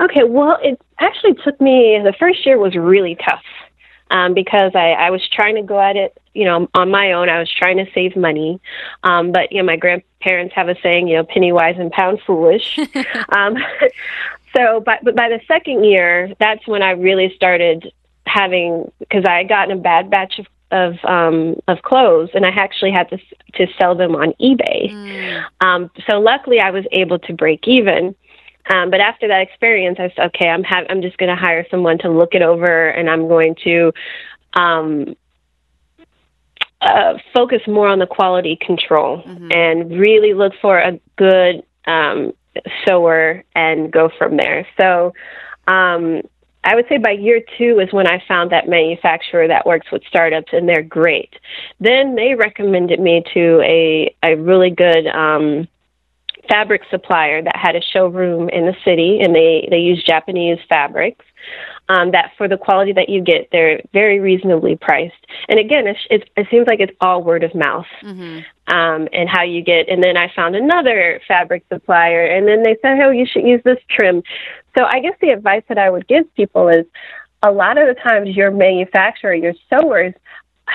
Okay 0.00 0.24
well 0.24 0.58
it 0.62 0.80
actually 1.00 1.34
took 1.44 1.60
me 1.60 1.98
the 2.04 2.14
first 2.18 2.44
year 2.46 2.58
was 2.58 2.76
really 2.76 3.16
tough 3.28 3.42
um, 4.10 4.34
because 4.34 4.72
I, 4.74 4.92
I 4.92 5.10
was 5.10 5.26
trying 5.28 5.56
to 5.56 5.62
go 5.62 5.80
at 5.80 5.96
it, 5.96 6.20
you 6.34 6.44
know, 6.44 6.68
on 6.74 6.90
my 6.90 7.12
own. 7.12 7.28
I 7.28 7.38
was 7.38 7.50
trying 7.52 7.76
to 7.78 7.86
save 7.92 8.16
money. 8.16 8.60
Um, 9.02 9.32
but, 9.32 9.52
you 9.52 9.58
know, 9.58 9.66
my 9.66 9.76
grandparents 9.76 10.54
have 10.54 10.68
a 10.68 10.76
saying, 10.82 11.08
you 11.08 11.16
know, 11.16 11.24
penny 11.24 11.52
wise 11.52 11.76
and 11.78 11.90
pound 11.90 12.20
foolish. 12.26 12.78
um, 13.30 13.56
so, 14.56 14.80
but, 14.80 15.00
but 15.02 15.14
by 15.14 15.28
the 15.28 15.40
second 15.46 15.84
year, 15.84 16.34
that's 16.38 16.66
when 16.66 16.82
I 16.82 16.92
really 16.92 17.32
started 17.34 17.92
having, 18.26 18.90
because 18.98 19.24
I 19.24 19.38
had 19.38 19.48
gotten 19.48 19.78
a 19.78 19.80
bad 19.80 20.10
batch 20.10 20.38
of 20.38 20.46
of 20.70 20.96
um, 21.04 21.56
of 21.66 21.80
clothes, 21.82 22.30
and 22.34 22.44
I 22.44 22.50
actually 22.50 22.90
had 22.90 23.08
to 23.10 23.18
to 23.54 23.66
sell 23.78 23.94
them 23.94 24.14
on 24.14 24.34
eBay. 24.40 24.90
Mm. 24.90 25.44
Um, 25.60 25.90
so 26.06 26.20
luckily, 26.20 26.60
I 26.60 26.70
was 26.70 26.84
able 26.92 27.18
to 27.20 27.32
break 27.32 27.66
even. 27.66 28.14
Um, 28.68 28.90
but 28.90 29.00
after 29.00 29.28
that 29.28 29.40
experience, 29.40 29.98
I 29.98 30.12
said, 30.14 30.26
okay, 30.26 30.48
I'm 30.48 30.62
ha- 30.62 30.84
I'm 30.88 31.02
just 31.02 31.18
going 31.18 31.30
to 31.30 31.36
hire 31.36 31.66
someone 31.70 31.98
to 31.98 32.10
look 32.10 32.34
it 32.34 32.42
over, 32.42 32.88
and 32.88 33.08
I'm 33.08 33.28
going 33.28 33.56
to 33.64 33.92
um, 34.54 35.16
uh, 36.80 37.14
focus 37.34 37.60
more 37.66 37.88
on 37.88 37.98
the 37.98 38.06
quality 38.06 38.56
control 38.60 39.22
mm-hmm. 39.22 39.48
and 39.52 39.98
really 39.98 40.34
look 40.34 40.52
for 40.60 40.78
a 40.78 41.00
good 41.16 41.64
um, 41.86 42.32
sewer 42.86 43.44
and 43.54 43.90
go 43.92 44.10
from 44.18 44.36
there. 44.36 44.66
So. 44.80 45.14
Um, 45.66 46.22
I 46.64 46.74
would 46.74 46.86
say 46.88 46.98
by 46.98 47.12
year 47.12 47.40
two 47.56 47.78
is 47.78 47.92
when 47.92 48.06
I 48.06 48.22
found 48.26 48.50
that 48.50 48.68
manufacturer 48.68 49.48
that 49.48 49.64
works 49.64 49.86
with 49.92 50.02
startups, 50.08 50.52
and 50.52 50.68
they're 50.68 50.82
great. 50.82 51.34
Then 51.80 52.14
they 52.14 52.34
recommended 52.34 53.00
me 53.00 53.22
to 53.32 53.60
a 53.62 54.14
a 54.22 54.34
really 54.34 54.70
good. 54.70 55.06
Um, 55.06 55.68
fabric 56.48 56.82
supplier 56.90 57.42
that 57.42 57.56
had 57.56 57.76
a 57.76 57.82
showroom 57.82 58.48
in 58.48 58.66
the 58.66 58.74
city 58.84 59.20
and 59.20 59.34
they 59.34 59.68
they 59.70 59.78
use 59.78 60.02
Japanese 60.02 60.58
fabrics 60.68 61.24
um, 61.88 62.10
that 62.12 62.32
for 62.36 62.48
the 62.48 62.56
quality 62.56 62.92
that 62.92 63.08
you 63.08 63.22
get, 63.22 63.48
they're 63.50 63.80
very 63.92 64.20
reasonably 64.20 64.76
priced. 64.76 65.26
And 65.48 65.58
again, 65.58 65.86
it's, 65.86 66.00
it's, 66.10 66.24
it 66.36 66.46
seems 66.50 66.66
like 66.66 66.80
it's 66.80 66.92
all 67.00 67.22
word 67.22 67.44
of 67.44 67.54
mouth 67.54 67.86
mm-hmm. 68.02 68.40
um, 68.74 69.08
and 69.12 69.28
how 69.28 69.42
you 69.42 69.62
get. 69.62 69.88
And 69.88 70.02
then 70.02 70.16
I 70.16 70.30
found 70.34 70.54
another 70.54 71.20
fabric 71.26 71.64
supplier, 71.72 72.24
and 72.24 72.46
then 72.46 72.62
they 72.62 72.76
said, 72.82 73.00
"Oh, 73.00 73.10
you 73.10 73.26
should 73.26 73.44
use 73.44 73.62
this 73.64 73.78
trim." 73.88 74.22
So 74.76 74.84
I 74.84 75.00
guess 75.00 75.14
the 75.20 75.30
advice 75.30 75.62
that 75.68 75.78
I 75.78 75.90
would 75.90 76.06
give 76.06 76.32
people 76.34 76.68
is, 76.68 76.84
a 77.42 77.50
lot 77.50 77.78
of 77.78 77.86
the 77.86 77.94
times 77.94 78.36
your 78.36 78.50
manufacturer, 78.50 79.34
your 79.34 79.54
sewers 79.70 80.14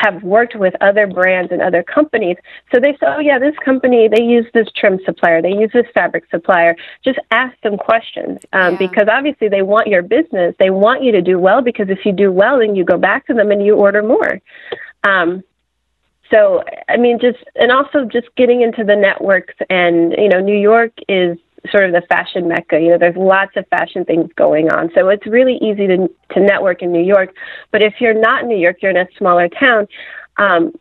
have 0.04 0.22
worked 0.24 0.56
with 0.56 0.74
other 0.82 1.08
brands 1.08 1.52
and 1.52 1.62
other 1.62 1.84
companies. 1.84 2.38
So 2.74 2.80
they 2.80 2.92
say, 2.94 3.08
oh, 3.08 3.20
yeah, 3.20 3.40
this 3.40 3.56
company, 3.64 4.08
they 4.08 4.24
use 4.24 4.46
this 4.54 4.68
trim 4.76 5.00
supplier, 5.06 5.42
they 5.42 5.54
use 5.54 5.72
this 5.74 5.86
fabric 5.94 6.26
supplier. 6.30 6.76
Just 7.04 7.20
ask 7.32 7.60
them 7.62 7.78
questions 7.78 8.40
um, 8.54 8.74
yeah. 8.74 8.78
because 8.78 9.08
obviously 9.12 9.48
they 9.48 9.62
want 9.62 9.88
your 9.88 10.02
business. 10.02 10.56
They 10.60 10.70
want 10.70 11.04
you 11.04 11.12
to 11.14 11.22
do 11.22 11.40
well 11.40 11.62
because 11.62 11.90
if 11.90 12.06
you 12.06 12.12
do 12.12 12.32
well, 12.32 12.60
then 12.60 12.76
you 12.76 12.84
go 12.84 12.98
back 12.98 13.26
to 13.28 13.34
them 13.34 13.52
and 13.52 13.66
you 13.66 13.76
order 13.76 14.04
more. 14.04 14.42
Um, 15.04 15.44
so, 16.30 16.64
I 16.90 16.98
mean, 16.98 17.20
just, 17.20 17.44
and 17.56 17.72
also 17.72 18.06
just 18.06 18.28
getting 18.36 18.62
into 18.62 18.84
the 18.84 18.96
networks 18.96 19.54
and, 19.70 20.14
you 20.18 20.30
know, 20.30 20.40
New 20.40 20.58
York 20.58 20.92
is 21.08 21.38
sort 21.72 21.86
of 21.86 21.92
the 21.92 22.02
fashion 22.08 22.48
mecca. 22.48 22.80
You 22.80 22.90
know, 22.90 22.98
there's 22.98 23.16
lots 23.16 23.56
of 23.56 23.68
fashion 23.68 24.06
things 24.06 24.30
going 24.36 24.70
on. 24.72 24.92
So 24.94 25.10
it's 25.10 25.26
really 25.26 25.56
easy 25.56 25.88
to 25.88 26.10
to 26.34 26.40
network 26.40 26.82
in 26.82 26.92
New 26.92 27.04
York. 27.04 27.34
But 27.72 27.82
if 27.82 27.96
you're 28.00 28.20
not 28.20 28.44
in 28.44 28.50
New 28.50 28.58
York, 28.58 28.78
you're 28.82 28.92
in 28.92 28.98
a 28.98 29.08
smaller 29.18 29.50
town. 29.50 29.88
Um, 30.38 30.74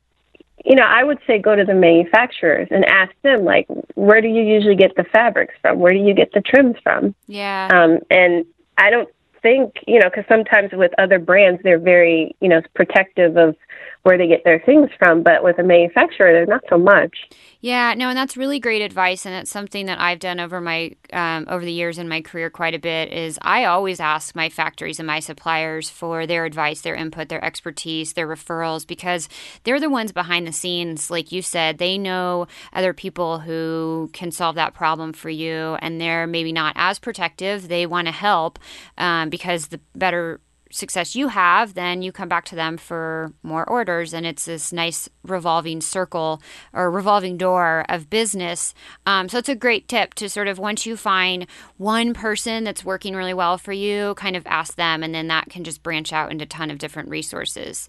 you 0.64 0.76
know, 0.76 0.84
I 0.84 1.02
would 1.02 1.18
say 1.26 1.38
go 1.38 1.56
to 1.56 1.64
the 1.64 1.74
manufacturers 1.74 2.68
and 2.70 2.84
ask 2.84 3.12
them, 3.22 3.44
like, 3.44 3.66
where 3.94 4.20
do 4.20 4.28
you 4.28 4.42
usually 4.42 4.76
get 4.76 4.94
the 4.96 5.04
fabrics 5.04 5.54
from? 5.60 5.80
Where 5.80 5.92
do 5.92 5.98
you 5.98 6.14
get 6.14 6.32
the 6.32 6.40
trims 6.40 6.76
from? 6.82 7.14
Yeah. 7.26 7.68
Um, 7.72 7.98
and 8.10 8.44
I 8.78 8.90
don't 8.90 9.08
think, 9.42 9.74
you 9.86 9.98
know, 9.98 10.08
because 10.08 10.24
sometimes 10.28 10.70
with 10.72 10.92
other 10.98 11.18
brands, 11.18 11.60
they're 11.62 11.78
very, 11.78 12.34
you 12.40 12.48
know, 12.48 12.62
protective 12.74 13.36
of 13.36 13.56
where 14.02 14.18
they 14.18 14.26
get 14.26 14.42
their 14.44 14.58
things 14.58 14.90
from, 14.98 15.22
but 15.22 15.44
with 15.44 15.58
a 15.58 15.62
manufacturer, 15.62 16.32
they're 16.32 16.46
not 16.46 16.64
so 16.68 16.76
much. 16.76 17.16
Yeah, 17.60 17.94
no, 17.94 18.08
and 18.08 18.18
that's 18.18 18.36
really 18.36 18.58
great 18.58 18.82
advice, 18.82 19.24
and 19.24 19.36
it's 19.36 19.50
something 19.50 19.86
that 19.86 20.00
I've 20.00 20.18
done 20.18 20.40
over 20.40 20.60
my 20.60 20.96
um, 21.12 21.46
over 21.48 21.64
the 21.64 21.70
years 21.70 21.96
in 21.96 22.08
my 22.08 22.20
career 22.20 22.50
quite 22.50 22.74
a 22.74 22.80
bit. 22.80 23.12
Is 23.12 23.38
I 23.40 23.66
always 23.66 24.00
ask 24.00 24.34
my 24.34 24.48
factories 24.48 24.98
and 24.98 25.06
my 25.06 25.20
suppliers 25.20 25.88
for 25.88 26.26
their 26.26 26.44
advice, 26.44 26.80
their 26.80 26.96
input, 26.96 27.28
their 27.28 27.44
expertise, 27.44 28.14
their 28.14 28.26
referrals, 28.26 28.84
because 28.84 29.28
they're 29.62 29.78
the 29.78 29.88
ones 29.88 30.10
behind 30.10 30.48
the 30.48 30.52
scenes. 30.52 31.08
Like 31.08 31.30
you 31.30 31.40
said, 31.40 31.78
they 31.78 31.98
know 31.98 32.48
other 32.72 32.92
people 32.92 33.38
who 33.38 34.10
can 34.12 34.32
solve 34.32 34.56
that 34.56 34.74
problem 34.74 35.12
for 35.12 35.30
you, 35.30 35.76
and 35.80 36.00
they're 36.00 36.26
maybe 36.26 36.50
not 36.50 36.74
as 36.76 36.98
protective. 36.98 37.68
They 37.68 37.86
want 37.86 38.08
to 38.08 38.12
help 38.12 38.58
um, 38.98 39.30
because 39.32 39.68
the 39.68 39.80
better 39.96 40.40
success 40.70 41.14
you 41.14 41.28
have, 41.28 41.74
then 41.74 42.02
you 42.02 42.12
come 42.12 42.28
back 42.28 42.44
to 42.46 42.54
them 42.54 42.76
for 42.76 43.32
more 43.42 43.68
orders. 43.68 44.12
And 44.12 44.26
it's 44.26 44.44
this 44.44 44.72
nice 44.72 45.08
revolving 45.22 45.80
circle 45.80 46.42
or 46.72 46.90
revolving 46.90 47.36
door 47.36 47.84
of 47.88 48.10
business. 48.10 48.74
Um, 49.06 49.28
so 49.28 49.38
it's 49.38 49.48
a 49.48 49.54
great 49.54 49.88
tip 49.88 50.14
to 50.14 50.28
sort 50.28 50.48
of 50.48 50.58
once 50.58 50.86
you 50.86 50.96
find 50.96 51.46
one 51.76 52.14
person 52.14 52.64
that's 52.64 52.84
working 52.84 53.14
really 53.14 53.34
well 53.34 53.58
for 53.58 53.72
you, 53.72 54.14
kind 54.14 54.36
of 54.36 54.46
ask 54.46 54.76
them. 54.76 55.02
And 55.02 55.14
then 55.14 55.28
that 55.28 55.50
can 55.50 55.64
just 55.64 55.82
branch 55.82 56.12
out 56.12 56.30
into 56.30 56.44
a 56.44 56.46
ton 56.46 56.70
of 56.70 56.78
different 56.78 57.08
resources. 57.08 57.88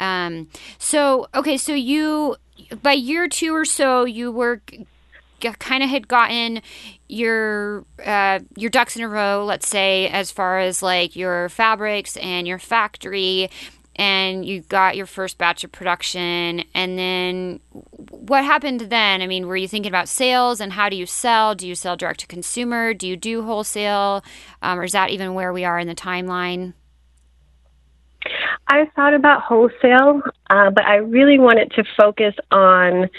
Um, 0.00 0.48
so, 0.78 1.28
okay, 1.34 1.56
so 1.56 1.72
you, 1.72 2.36
by 2.82 2.92
year 2.92 3.28
two 3.28 3.54
or 3.54 3.64
so, 3.64 4.04
you 4.04 4.32
were 4.32 4.60
kind 5.52 5.82
of 5.82 5.90
had 5.90 6.08
gotten 6.08 6.62
your 7.08 7.84
uh, 8.04 8.40
your 8.56 8.70
ducks 8.70 8.96
in 8.96 9.02
a 9.02 9.08
row, 9.08 9.44
let's 9.44 9.68
say, 9.68 10.08
as 10.08 10.30
far 10.30 10.58
as 10.60 10.82
like 10.82 11.14
your 11.16 11.48
fabrics 11.50 12.16
and 12.16 12.48
your 12.48 12.58
factory, 12.58 13.50
and 13.96 14.44
you 14.44 14.62
got 14.62 14.96
your 14.96 15.06
first 15.06 15.38
batch 15.38 15.64
of 15.64 15.72
production, 15.72 16.64
and 16.74 16.98
then 16.98 17.60
what 18.10 18.44
happened 18.44 18.80
then? 18.80 19.22
I 19.22 19.26
mean, 19.26 19.46
were 19.46 19.56
you 19.56 19.68
thinking 19.68 19.90
about 19.90 20.08
sales 20.08 20.60
and 20.60 20.72
how 20.72 20.88
do 20.88 20.96
you 20.96 21.06
sell? 21.06 21.54
Do 21.54 21.68
you 21.68 21.74
sell 21.74 21.96
direct 21.96 22.20
to 22.20 22.26
consumer? 22.26 22.94
Do 22.94 23.06
you 23.06 23.16
do 23.16 23.42
wholesale, 23.42 24.24
um, 24.62 24.78
or 24.78 24.84
is 24.84 24.92
that 24.92 25.10
even 25.10 25.34
where 25.34 25.52
we 25.52 25.64
are 25.64 25.78
in 25.78 25.88
the 25.88 25.94
timeline? 25.94 26.74
I 28.68 28.90
thought 28.96 29.14
about 29.14 29.42
wholesale, 29.42 30.22
uh, 30.48 30.70
but 30.70 30.84
I 30.84 30.96
really 30.96 31.38
wanted 31.38 31.70
to 31.72 31.84
focus 31.96 32.34
on 32.50 33.10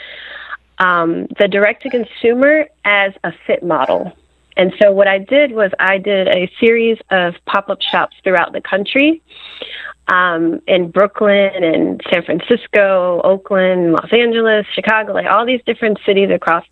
um, 0.80 1.28
the 1.40 1.48
direct 1.48 1.84
to 1.84 1.90
consumer 1.90 2.66
as 2.84 3.14
a 3.24 3.32
fit 3.46 3.64
model. 3.64 4.12
And 4.58 4.74
so 4.82 4.92
what 4.92 5.08
I 5.08 5.20
did 5.20 5.52
was 5.52 5.72
I 5.80 5.98
did 5.98 6.28
a 6.28 6.50
series 6.60 6.98
of 7.12 7.36
pop 7.46 7.70
up 7.70 7.82
shops 7.82 8.16
throughout 8.24 8.54
the 8.54 8.62
country 8.62 9.22
um, 10.08 10.62
in 10.68 10.92
Brooklyn 10.92 11.64
and 11.64 12.02
San 12.12 12.24
Francisco, 12.24 13.22
Oakland, 13.24 13.94
Los 13.94 14.12
Angeles, 14.12 14.66
Chicago, 14.74 15.14
like 15.14 15.26
all 15.26 15.46
these 15.46 15.62
different 15.66 15.98
cities 16.06 16.30
across 16.32 16.64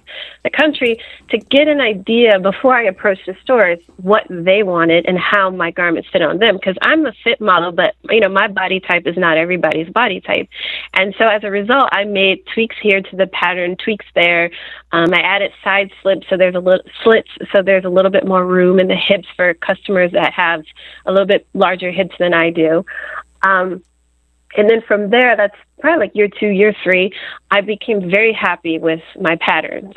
the 0.43 0.49
country 0.49 0.99
to 1.29 1.37
get 1.39 1.67
an 1.67 1.81
idea 1.81 2.39
before 2.39 2.75
I 2.75 2.83
approached 2.83 3.25
the 3.25 3.35
stores 3.41 3.79
what 3.97 4.25
they 4.29 4.61
wanted 4.61 5.05
and 5.07 5.17
how 5.17 5.49
my 5.49 5.71
garments 5.71 6.09
fit 6.11 6.21
on 6.21 6.37
them. 6.37 6.55
Because 6.55 6.77
I'm 6.81 7.05
a 7.05 7.13
fit 7.23 7.41
model, 7.41 7.71
but 7.71 7.95
you 8.09 8.19
know 8.19 8.29
my 8.29 8.47
body 8.47 8.79
type 8.79 9.07
is 9.07 9.17
not 9.17 9.37
everybody's 9.37 9.89
body 9.89 10.21
type, 10.21 10.47
and 10.93 11.15
so 11.17 11.27
as 11.27 11.43
a 11.43 11.49
result, 11.49 11.89
I 11.91 12.03
made 12.03 12.45
tweaks 12.53 12.75
here 12.81 13.01
to 13.01 13.15
the 13.15 13.27
pattern, 13.27 13.75
tweaks 13.83 14.05
there. 14.13 14.51
Um, 14.91 15.11
I 15.11 15.21
added 15.21 15.51
side 15.63 15.91
slips 16.03 16.27
so 16.29 16.37
there's 16.37 16.53
a 16.53 16.59
little 16.59 16.83
slits 17.03 17.29
so 17.51 17.63
there's 17.63 17.85
a 17.85 17.89
little 17.89 18.11
bit 18.11 18.27
more 18.27 18.45
room 18.45 18.79
in 18.79 18.87
the 18.87 18.95
hips 18.95 19.27
for 19.35 19.55
customers 19.55 20.11
that 20.11 20.33
have 20.33 20.63
a 21.07 21.11
little 21.11 21.25
bit 21.25 21.47
larger 21.55 21.91
hips 21.91 22.15
than 22.19 22.33
I 22.33 22.51
do. 22.51 22.85
Um, 23.43 23.83
and 24.55 24.69
then 24.69 24.81
from 24.87 25.09
there, 25.09 25.35
that's 25.35 25.55
probably 25.79 26.07
like 26.07 26.15
year 26.15 26.27
two, 26.27 26.47
year 26.47 26.75
three, 26.83 27.11
I 27.49 27.61
became 27.61 28.09
very 28.09 28.33
happy 28.33 28.77
with 28.77 29.01
my 29.19 29.35
patterns. 29.37 29.93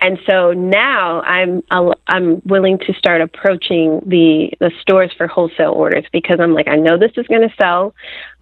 And 0.00 0.18
so 0.28 0.52
now 0.52 1.22
I'm 1.22 1.62
I'm 2.06 2.42
willing 2.44 2.78
to 2.80 2.92
start 2.94 3.20
approaching 3.20 4.00
the 4.06 4.52
the 4.60 4.70
stores 4.80 5.12
for 5.16 5.26
wholesale 5.26 5.72
orders 5.72 6.04
because 6.12 6.38
I'm 6.40 6.52
like 6.52 6.68
I 6.68 6.76
know 6.76 6.98
this 6.98 7.12
is 7.16 7.26
going 7.26 7.48
to 7.48 7.54
sell. 7.60 7.94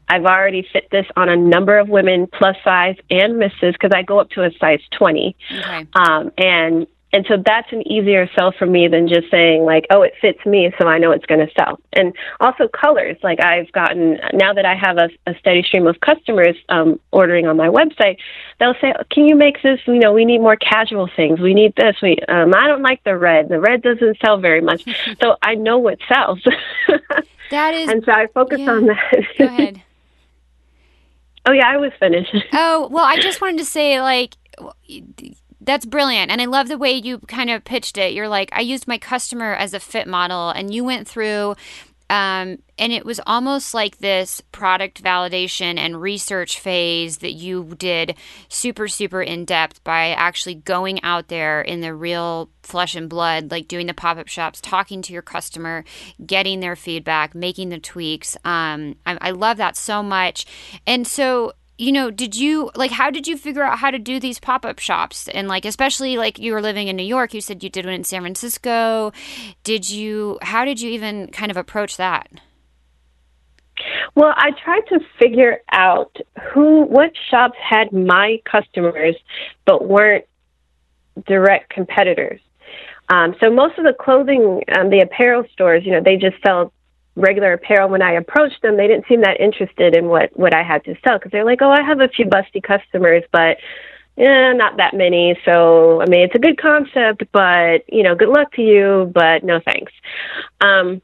I've 0.09 0.25
already 0.25 0.67
fit 0.73 0.89
this 0.91 1.07
on 1.17 1.29
a 1.29 1.37
number 1.37 1.79
of 1.79 1.89
women 1.89 2.27
plus 2.27 2.57
size 2.65 2.97
and 3.09 3.39
misses 3.39 3.73
because 3.73 3.93
I 3.95 4.03
go 4.03 4.19
up 4.19 4.31
to 4.31 4.45
a 4.45 4.51
size 4.59 4.81
20. 4.99 5.37
Okay. 5.51 5.87
Um, 5.95 6.33
and 6.37 6.87
and 7.13 7.27
so 7.29 7.37
that's 7.45 7.71
an 7.73 7.87
easier 7.87 8.27
sell 8.35 8.53
for 8.59 8.67
me 8.67 8.89
than 8.89 9.07
just 9.07 9.31
saying 9.31 9.65
like, 9.65 9.87
oh, 9.91 10.01
it 10.01 10.15
fits 10.21 10.45
me, 10.47 10.73
so 10.81 10.87
I 10.87 10.97
know 10.97 11.11
it's 11.11 11.27
going 11.27 11.47
to 11.47 11.53
sell. 11.59 11.79
And 11.93 12.15
also 12.41 12.69
colors. 12.69 13.19
Like 13.23 13.39
I've 13.45 13.71
gotten 13.73 14.19
now 14.33 14.55
that 14.55 14.65
I 14.65 14.75
have 14.75 14.97
a, 14.97 15.11
a 15.27 15.35
steady 15.39 15.63
stream 15.63 15.87
of 15.87 16.01
customers 16.01 16.57
um, 16.71 16.99
ordering 17.11 17.47
on 17.47 17.59
my 17.59 17.69
website, 17.69 18.17
they'll 18.59 18.75
say, 18.81 18.95
can 19.11 19.29
you 19.29 19.37
make 19.37 19.63
this? 19.63 19.79
You 19.87 19.99
know, 19.99 20.15
we 20.15 20.25
need 20.25 20.39
more 20.39 20.57
casual 20.57 21.09
things. 21.15 21.39
We 21.39 21.53
need 21.53 21.75
this. 21.77 21.97
We 22.01 22.17
um, 22.29 22.55
I 22.55 22.67
don't 22.67 22.83
like 22.83 23.05
the 23.05 23.19
red. 23.19 23.51
The 23.51 23.61
red 23.61 23.83
doesn't 23.83 24.17
sell 24.25 24.39
very 24.39 24.63
much. 24.63 24.85
so 25.23 25.37
I 25.43 25.55
know 25.55 25.79
what 25.79 25.99
sells. 26.09 26.43
that 27.51 27.75
is. 27.75 27.91
And 27.91 28.03
so 28.05 28.13
I 28.13 28.27
focus 28.29 28.61
yeah. 28.61 28.71
on 28.71 28.87
that. 28.87 29.25
Go 29.39 29.45
ahead. 29.45 29.83
Oh 31.45 31.51
yeah, 31.51 31.67
I 31.67 31.77
was 31.77 31.91
finished. 31.99 32.33
oh 32.53 32.87
well, 32.93 33.05
I 33.05 33.19
just 33.19 33.41
wanted 33.41 33.59
to 33.59 33.65
say 33.65 34.01
like 34.01 34.37
that's 35.65 35.87
brilliant. 35.87 36.31
And 36.31 36.41
I 36.41 36.47
love 36.47 36.69
the 36.69 36.79
way 36.79 36.93
you 36.93 37.19
kind 37.19 37.51
of 37.51 37.65
pitched 37.65 37.99
it. 37.99 38.13
You're 38.13 38.29
like, 38.29 38.51
I 38.53 38.61
used 38.61 38.89
my 38.89 38.99
customer 38.99 39.55
as 39.55 39.75
a 39.75 39.81
fit 39.81 40.07
model, 40.07 40.51
and 40.51 40.75
you 40.75 40.85
went 40.85 41.09
through, 41.09 41.57
um, 42.11 42.59
and 42.79 42.93
it 42.93 43.07
was 43.07 43.21
almost 43.27 43.73
like 43.73 43.99
this 43.99 44.43
product 44.53 45.03
validation 45.03 45.79
and 45.79 46.03
research 46.03 46.61
phase 46.61 47.19
that 47.19 47.33
you 47.33 47.75
did 47.79 48.17
super, 48.49 48.87
super 48.87 49.23
in 49.23 49.47
depth 49.47 49.83
by 49.83 50.09
actually 50.09 50.57
going 50.57 51.03
out 51.03 51.29
there 51.29 51.63
in 51.63 51.81
the 51.81 51.95
real 51.95 52.51
flesh 52.63 52.95
and 52.95 53.09
blood, 53.09 53.51
like 53.51 53.67
doing 53.67 53.87
the 53.87 53.95
pop 53.95 54.19
up 54.19 54.29
shops, 54.29 54.61
talking 54.61 55.01
to 55.01 55.13
your 55.13 55.23
customer, 55.23 55.85
getting 56.27 56.61
their 56.61 56.77
feedback, 56.77 57.35
making 57.35 57.71
the 57.71 57.79
tweaks. 57.79 58.37
Um, 58.45 58.97
I, 59.07 59.17
I 59.21 59.31
love 59.31 59.57
that 59.57 59.77
so 59.77 60.03
much. 60.03 60.45
And 60.87 61.07
so, 61.07 61.55
you 61.83 61.91
know, 61.91 62.13
did 62.13 62.37
you 62.37 62.71
like 62.77 62.93
how 62.93 63.11
did 63.11 63.27
you 63.27 63.37
figure 63.37 63.65
out 63.65 63.79
how 63.79 63.91
to 63.91 63.99
do 63.99 64.21
these 64.21 64.39
pop-up 64.39 64.79
shops? 64.79 65.27
And 65.29 65.49
like 65.49 65.65
especially 65.65 66.17
like 66.17 66.39
you 66.39 66.53
were 66.53 66.63
living 66.63 66.87
in 66.87 66.95
New 66.95 67.03
York, 67.03 67.35
you 67.35 67.41
said 67.41 67.65
you 67.65 67.69
did 67.69 67.85
one 67.85 67.95
in 67.95 68.05
San 68.05 68.21
Francisco. 68.21 69.13
Did 69.65 69.91
you 69.91 70.39
how 70.43 70.65
did 70.65 70.81
you 70.81 70.91
even 70.91 71.27
kind 71.29 71.51
of 71.51 71.57
approach 71.57 71.97
that? 71.97 72.29
Well, 74.15 74.33
I 74.37 74.51
tried 74.63 74.83
to 74.91 75.01
figure 75.21 75.59
out 75.73 76.17
who 76.55 76.85
what 76.85 77.11
shops 77.31 77.59
had 77.61 77.93
my 77.93 78.41
customers 78.45 79.17
but 79.67 79.89
weren't 79.89 80.25
direct 81.27 81.71
competitors. 81.71 82.41
Um, 83.09 83.35
so 83.43 83.51
most 83.51 83.77
of 83.77 83.85
the 83.85 83.93
clothing, 83.93 84.63
um, 84.79 84.89
the 84.91 85.01
apparel 85.01 85.43
stores, 85.53 85.85
you 85.85 85.91
know, 85.91 86.01
they 86.01 86.17
just 86.17 86.37
sell 86.47 86.73
regular 87.17 87.53
apparel 87.53 87.89
when 87.89 88.03
I 88.03 88.13
approached 88.13 88.63
them, 88.63 88.77
they 88.77 88.87
didn't 88.87 89.07
seem 89.09 89.21
that 89.23 89.41
interested 89.41 89.95
in 89.97 90.07
what 90.07 90.31
what 90.37 90.55
I 90.55 90.63
had 90.63 90.85
to 90.85 90.95
sell 91.07 91.19
because 91.19 91.31
they're 91.33 91.45
like, 91.45 91.63
"Oh, 91.63 91.71
I 91.71 91.83
have 91.83 92.01
a 92.01 92.09
few 92.09 92.27
busty 92.27 92.63
customers, 92.63 93.23
but 93.33 93.59
yeah, 94.17 94.53
not 94.53 94.77
that 94.77 94.95
many. 94.95 95.39
So, 95.45 96.03
I 96.03 96.07
mean, 96.07 96.21
it's 96.21 96.35
a 96.35 96.39
good 96.39 96.59
concept, 96.61 97.25
but 97.33 97.85
you 97.89 98.03
know, 98.03 98.15
good 98.15 98.29
luck 98.29 98.53
to 98.55 98.63
you, 98.63 99.11
but 99.15 99.45
no 99.45 99.61
thanks." 99.61 99.93
Um, 100.61 101.03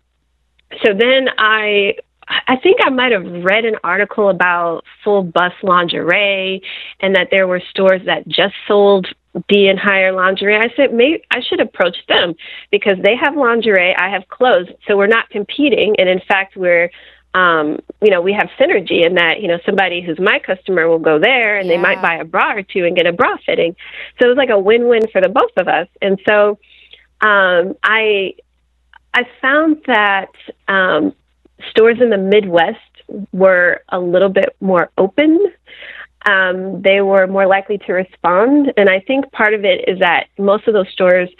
so 0.84 0.92
then 0.94 1.28
I 1.38 1.96
I 2.46 2.56
think 2.56 2.78
I 2.82 2.90
might 2.90 3.12
have 3.12 3.24
read 3.44 3.64
an 3.64 3.76
article 3.82 4.28
about 4.28 4.84
full 5.02 5.22
bust 5.22 5.56
lingerie 5.62 6.62
and 7.00 7.14
that 7.16 7.28
there 7.30 7.46
were 7.46 7.62
stores 7.70 8.02
that 8.06 8.28
just 8.28 8.54
sold 8.66 9.06
D 9.48 9.68
and 9.68 9.78
higher 9.78 10.12
lingerie. 10.12 10.56
I 10.56 10.72
said 10.76 10.92
maybe 10.92 11.22
I 11.30 11.40
should 11.40 11.60
approach 11.60 11.96
them 12.08 12.34
because 12.70 12.98
they 13.02 13.16
have 13.16 13.36
lingerie, 13.36 13.94
I 13.94 14.10
have 14.10 14.26
clothes, 14.28 14.68
so 14.86 14.96
we're 14.96 15.06
not 15.06 15.28
competing, 15.30 15.96
and 15.98 16.08
in 16.08 16.20
fact 16.26 16.56
we're 16.56 16.90
um, 17.34 17.78
you 18.00 18.10
know, 18.10 18.20
we 18.20 18.32
have 18.32 18.48
synergy 18.58 19.04
in 19.04 19.14
that, 19.14 19.40
you 19.40 19.48
know, 19.48 19.58
somebody 19.64 20.00
who's 20.00 20.18
my 20.18 20.38
customer 20.38 20.88
will 20.88 20.98
go 20.98 21.18
there 21.18 21.58
and 21.58 21.68
yeah. 21.68 21.76
they 21.76 21.82
might 21.82 22.00
buy 22.00 22.16
a 22.16 22.24
bra 22.24 22.54
or 22.54 22.62
two 22.62 22.84
and 22.84 22.96
get 22.96 23.06
a 23.06 23.12
bra 23.12 23.36
fitting. 23.44 23.76
So 24.18 24.26
it 24.26 24.28
was 24.28 24.36
like 24.36 24.50
a 24.50 24.58
win-win 24.58 25.08
for 25.12 25.20
the 25.20 25.28
both 25.28 25.52
of 25.56 25.68
us. 25.68 25.88
And 26.00 26.18
so 26.26 26.58
um, 27.20 27.76
I 27.82 28.34
I 29.14 29.24
found 29.42 29.82
that 29.86 30.32
um, 30.68 31.14
stores 31.70 31.98
in 32.00 32.10
the 32.10 32.18
Midwest 32.18 32.78
were 33.32 33.82
a 33.88 33.98
little 33.98 34.28
bit 34.28 34.56
more 34.60 34.90
open 34.96 35.52
um, 36.28 36.82
they 36.82 37.00
were 37.00 37.26
more 37.26 37.46
likely 37.46 37.78
to 37.78 37.92
respond. 37.92 38.72
And 38.76 38.90
I 38.90 39.00
think 39.00 39.32
part 39.32 39.54
of 39.54 39.64
it 39.64 39.88
is 39.88 40.00
that 40.00 40.26
most 40.38 40.68
of 40.68 40.74
those 40.74 40.88
stores 40.90 41.30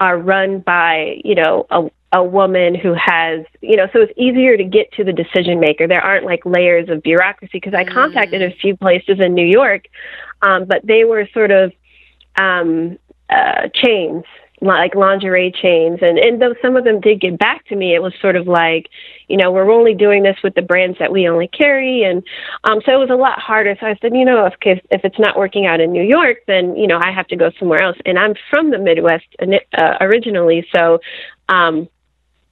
are 0.00 0.16
run 0.16 0.60
by, 0.60 1.20
you 1.22 1.34
know, 1.34 1.66
a, 1.70 1.90
a 2.12 2.24
woman 2.24 2.74
who 2.74 2.94
has, 2.94 3.44
you 3.60 3.76
know, 3.76 3.86
so 3.92 4.00
it's 4.00 4.12
easier 4.16 4.56
to 4.56 4.64
get 4.64 4.90
to 4.92 5.04
the 5.04 5.12
decision 5.12 5.60
maker. 5.60 5.86
There 5.86 6.00
aren't 6.00 6.24
like 6.24 6.46
layers 6.46 6.88
of 6.88 7.02
bureaucracy 7.02 7.52
because 7.52 7.74
I 7.74 7.84
contacted 7.84 8.42
a 8.42 8.54
few 8.56 8.76
places 8.76 9.20
in 9.20 9.34
New 9.34 9.46
York, 9.46 9.84
um, 10.40 10.64
but 10.64 10.80
they 10.84 11.04
were 11.04 11.28
sort 11.34 11.50
of 11.50 11.72
um, 12.36 12.98
uh, 13.28 13.68
chains 13.74 14.24
like 14.62 14.94
lingerie 14.94 15.50
chains 15.50 15.98
and 16.02 16.18
and 16.18 16.40
though 16.40 16.54
some 16.62 16.76
of 16.76 16.84
them 16.84 17.00
did 17.00 17.20
get 17.20 17.36
back 17.36 17.66
to 17.66 17.74
me 17.74 17.94
it 17.94 18.00
was 18.00 18.14
sort 18.20 18.36
of 18.36 18.46
like 18.46 18.88
you 19.28 19.36
know 19.36 19.50
we're 19.50 19.70
only 19.70 19.92
doing 19.92 20.22
this 20.22 20.36
with 20.44 20.54
the 20.54 20.62
brands 20.62 20.96
that 20.98 21.12
we 21.12 21.28
only 21.28 21.48
carry 21.48 22.04
and 22.04 22.22
um 22.64 22.80
so 22.86 22.92
it 22.92 22.98
was 22.98 23.10
a 23.10 23.14
lot 23.14 23.38
harder. 23.40 23.76
So 23.80 23.86
i 23.86 23.96
said 24.00 24.14
you 24.14 24.24
know 24.24 24.46
if 24.46 24.54
if 24.64 25.04
it's 25.04 25.18
not 25.18 25.36
working 25.36 25.66
out 25.66 25.80
in 25.80 25.92
new 25.92 26.04
york 26.04 26.38
then 26.46 26.76
you 26.76 26.86
know 26.86 27.00
i 27.02 27.10
have 27.10 27.26
to 27.28 27.36
go 27.36 27.50
somewhere 27.58 27.82
else. 27.82 27.98
And 28.06 28.18
i'm 28.18 28.34
from 28.50 28.70
the 28.70 28.78
midwest 28.78 29.26
uh, 29.40 29.96
originally 30.00 30.66
so 30.74 31.00
um 31.48 31.88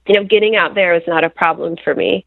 you 0.07 0.15
know 0.15 0.25
getting 0.25 0.55
out 0.55 0.75
there 0.75 0.93
is 0.95 1.03
not 1.07 1.23
a 1.23 1.29
problem 1.29 1.77
for 1.83 1.95
me. 1.95 2.25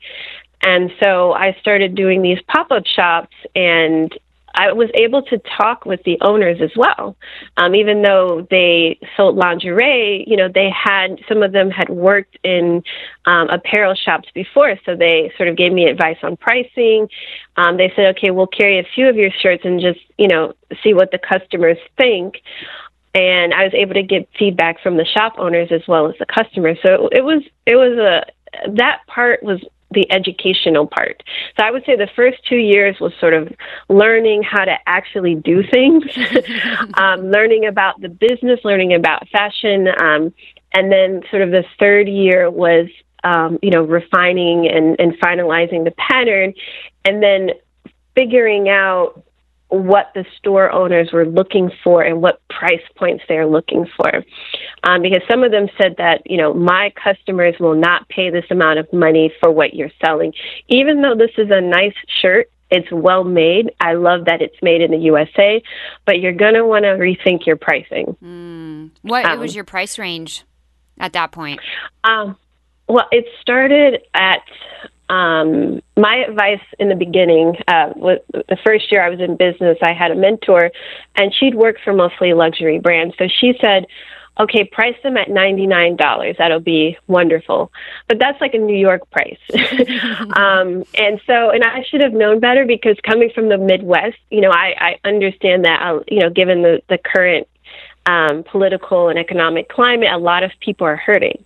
And 0.62 0.90
so 1.02 1.32
I 1.32 1.54
started 1.60 1.94
doing 1.94 2.22
these 2.22 2.38
pop 2.48 2.70
up 2.70 2.86
shops, 2.86 3.34
and 3.54 4.10
I 4.54 4.72
was 4.72 4.88
able 4.94 5.22
to 5.22 5.38
talk 5.38 5.84
with 5.84 6.02
the 6.04 6.18
owners 6.20 6.60
as 6.60 6.70
well. 6.76 7.16
Um, 7.56 7.74
even 7.74 8.02
though 8.02 8.46
they 8.50 8.98
sold 9.16 9.36
lingerie, 9.36 10.24
you 10.26 10.36
know, 10.36 10.48
they 10.48 10.70
had 10.70 11.20
some 11.28 11.42
of 11.42 11.52
them 11.52 11.70
had 11.70 11.88
worked 11.88 12.38
in 12.44 12.82
um, 13.24 13.48
apparel 13.50 13.94
shops 13.94 14.28
before, 14.34 14.78
so 14.84 14.94
they 14.94 15.32
sort 15.36 15.48
of 15.48 15.56
gave 15.56 15.72
me 15.72 15.86
advice 15.86 16.18
on 16.22 16.36
pricing. 16.36 17.08
Um, 17.56 17.76
they 17.76 17.92
said, 17.96 18.16
okay, 18.16 18.30
we'll 18.30 18.46
carry 18.46 18.78
a 18.78 18.86
few 18.94 19.08
of 19.08 19.16
your 19.16 19.30
shirts 19.30 19.64
and 19.64 19.80
just, 19.80 20.00
you 20.18 20.28
know, 20.28 20.54
see 20.82 20.94
what 20.94 21.10
the 21.10 21.18
customers 21.18 21.78
think. 21.96 22.36
And 23.14 23.54
I 23.54 23.64
was 23.64 23.74
able 23.74 23.94
to 23.94 24.02
get 24.02 24.28
feedback 24.38 24.80
from 24.80 24.96
the 24.96 25.04
shop 25.04 25.34
owners 25.38 25.68
as 25.70 25.82
well 25.86 26.08
as 26.08 26.16
the 26.18 26.26
customers. 26.26 26.78
So 26.84 27.08
it 27.12 27.24
was 27.24 27.42
it 27.66 27.76
was 27.76 27.96
a 27.98 28.24
that 28.72 29.00
part 29.06 29.42
was 29.42 29.60
the 29.94 30.10
educational 30.10 30.86
part. 30.86 31.22
So 31.56 31.64
I 31.64 31.70
would 31.70 31.84
say 31.84 31.96
the 31.96 32.08
first 32.14 32.38
two 32.48 32.56
years 32.56 32.96
was 33.00 33.12
sort 33.20 33.34
of 33.34 33.52
learning 33.88 34.42
how 34.42 34.64
to 34.64 34.76
actually 34.86 35.34
do 35.34 35.62
things, 35.62 36.04
um, 36.94 37.30
learning 37.30 37.66
about 37.66 38.00
the 38.00 38.08
business, 38.08 38.60
learning 38.64 38.94
about 38.94 39.28
fashion, 39.28 39.88
um, 40.00 40.34
and 40.72 40.90
then 40.90 41.22
sort 41.30 41.42
of 41.42 41.50
the 41.50 41.64
third 41.78 42.08
year 42.08 42.50
was 42.50 42.88
um, 43.22 43.58
you 43.62 43.70
know 43.70 43.82
refining 43.82 44.68
and, 44.68 44.96
and 44.98 45.18
finalizing 45.20 45.84
the 45.84 45.92
pattern, 45.92 46.52
and 47.04 47.22
then 47.22 47.50
figuring 48.14 48.68
out 48.68 49.23
what 49.82 50.12
the 50.14 50.24
store 50.38 50.70
owners 50.70 51.10
were 51.12 51.26
looking 51.26 51.70
for 51.82 52.02
and 52.02 52.22
what 52.22 52.40
price 52.48 52.82
points 52.96 53.24
they're 53.28 53.46
looking 53.46 53.86
for. 53.96 54.24
Um, 54.82 55.02
because 55.02 55.22
some 55.30 55.42
of 55.42 55.50
them 55.50 55.68
said 55.80 55.96
that, 55.98 56.22
you 56.26 56.36
know, 56.36 56.54
my 56.54 56.92
customers 57.02 57.54
will 57.58 57.74
not 57.74 58.08
pay 58.08 58.30
this 58.30 58.44
amount 58.50 58.78
of 58.78 58.92
money 58.92 59.32
for 59.40 59.50
what 59.50 59.74
you're 59.74 59.90
selling. 60.04 60.32
Even 60.68 61.02
though 61.02 61.14
this 61.14 61.32
is 61.38 61.48
a 61.50 61.60
nice 61.60 61.94
shirt, 62.20 62.50
it's 62.70 62.90
well 62.90 63.24
made. 63.24 63.70
I 63.80 63.94
love 63.94 64.24
that 64.24 64.42
it's 64.42 64.56
made 64.62 64.80
in 64.80 64.90
the 64.90 64.98
USA, 64.98 65.62
but 66.06 66.20
you're 66.20 66.32
going 66.32 66.54
to 66.54 66.64
want 66.64 66.84
to 66.84 66.90
rethink 66.90 67.46
your 67.46 67.56
pricing. 67.56 68.16
Mm. 68.22 68.90
What 69.02 69.24
um, 69.24 69.38
was 69.38 69.54
your 69.54 69.64
price 69.64 69.98
range 69.98 70.44
at 70.98 71.12
that 71.12 71.30
point? 71.30 71.60
Um, 72.02 72.36
well, 72.88 73.06
it 73.12 73.26
started 73.40 74.02
at 74.12 74.42
um, 75.08 75.80
my 75.96 76.16
advice 76.16 76.62
in 76.78 76.88
the 76.88 76.94
beginning 76.94 77.56
uh, 77.68 77.92
the 77.94 78.58
first 78.64 78.90
year 78.90 79.02
I 79.02 79.10
was 79.10 79.20
in 79.20 79.36
business, 79.36 79.78
I 79.82 79.92
had 79.92 80.10
a 80.10 80.14
mentor, 80.14 80.70
and 81.16 81.34
she'd 81.34 81.54
worked 81.54 81.80
for 81.82 81.92
mostly 81.92 82.32
luxury 82.32 82.78
brands. 82.78 83.14
So 83.18 83.28
she 83.28 83.54
said, 83.60 83.86
okay, 84.38 84.64
price 84.64 84.96
them 85.02 85.16
at 85.16 85.28
$99. 85.28 86.38
That'll 86.38 86.60
be 86.60 86.98
wonderful. 87.06 87.70
But 88.08 88.18
that's 88.18 88.40
like 88.40 88.54
a 88.54 88.58
New 88.58 88.76
York 88.76 89.08
price. 89.10 89.38
um, 90.36 90.84
and 90.94 91.20
so, 91.26 91.50
and 91.50 91.62
I 91.62 91.84
should 91.88 92.00
have 92.00 92.12
known 92.12 92.40
better 92.40 92.64
because 92.64 92.96
coming 93.02 93.30
from 93.34 93.48
the 93.48 93.58
Midwest, 93.58 94.18
you 94.30 94.40
know, 94.40 94.50
I, 94.50 94.98
I 95.04 95.08
understand 95.08 95.64
that, 95.64 95.82
uh, 95.82 96.00
you 96.08 96.20
know, 96.20 96.30
given 96.30 96.62
the, 96.62 96.82
the 96.88 96.98
current 96.98 97.46
um, 98.06 98.42
political 98.44 99.08
and 99.08 99.18
economic 99.18 99.68
climate, 99.68 100.10
a 100.12 100.18
lot 100.18 100.42
of 100.42 100.50
people 100.60 100.86
are 100.86 100.96
hurting. 100.96 101.44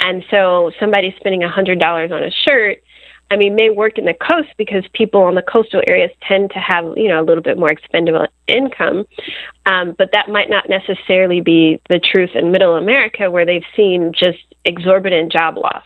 And 0.00 0.24
so 0.30 0.72
somebody 0.80 1.14
spending 1.18 1.40
$100 1.40 2.12
on 2.12 2.22
a 2.22 2.30
shirt 2.30 2.82
I 3.30 3.36
mean, 3.36 3.54
may 3.54 3.70
work 3.70 3.96
in 3.96 4.06
the 4.06 4.14
coast 4.14 4.48
because 4.56 4.84
people 4.92 5.22
on 5.22 5.36
the 5.36 5.42
coastal 5.42 5.82
areas 5.86 6.10
tend 6.26 6.50
to 6.50 6.58
have, 6.58 6.84
you 6.96 7.06
know, 7.06 7.22
a 7.22 7.24
little 7.24 7.42
bit 7.42 7.58
more 7.58 7.70
expendable 7.70 8.26
income. 8.48 9.06
Um, 9.66 9.94
but 9.96 10.10
that 10.12 10.28
might 10.28 10.50
not 10.50 10.68
necessarily 10.68 11.40
be 11.40 11.80
the 11.88 12.00
truth 12.00 12.30
in 12.34 12.50
middle 12.50 12.74
America 12.74 13.30
where 13.30 13.46
they've 13.46 13.64
seen 13.76 14.12
just 14.12 14.40
exorbitant 14.64 15.30
job 15.30 15.58
loss. 15.58 15.84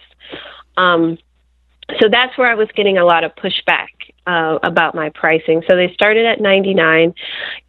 Um, 0.79 1.19
so 2.01 2.09
that's 2.11 2.37
where 2.39 2.51
I 2.51 2.55
was 2.55 2.69
getting 2.75 2.97
a 2.97 3.05
lot 3.05 3.25
of 3.25 3.35
pushback 3.35 3.89
uh, 4.27 4.59
about 4.63 4.95
my 4.95 5.11
pricing. 5.11 5.63
So 5.69 5.77
they 5.77 5.93
started 5.93 6.25
at 6.25 6.41
99 6.41 7.15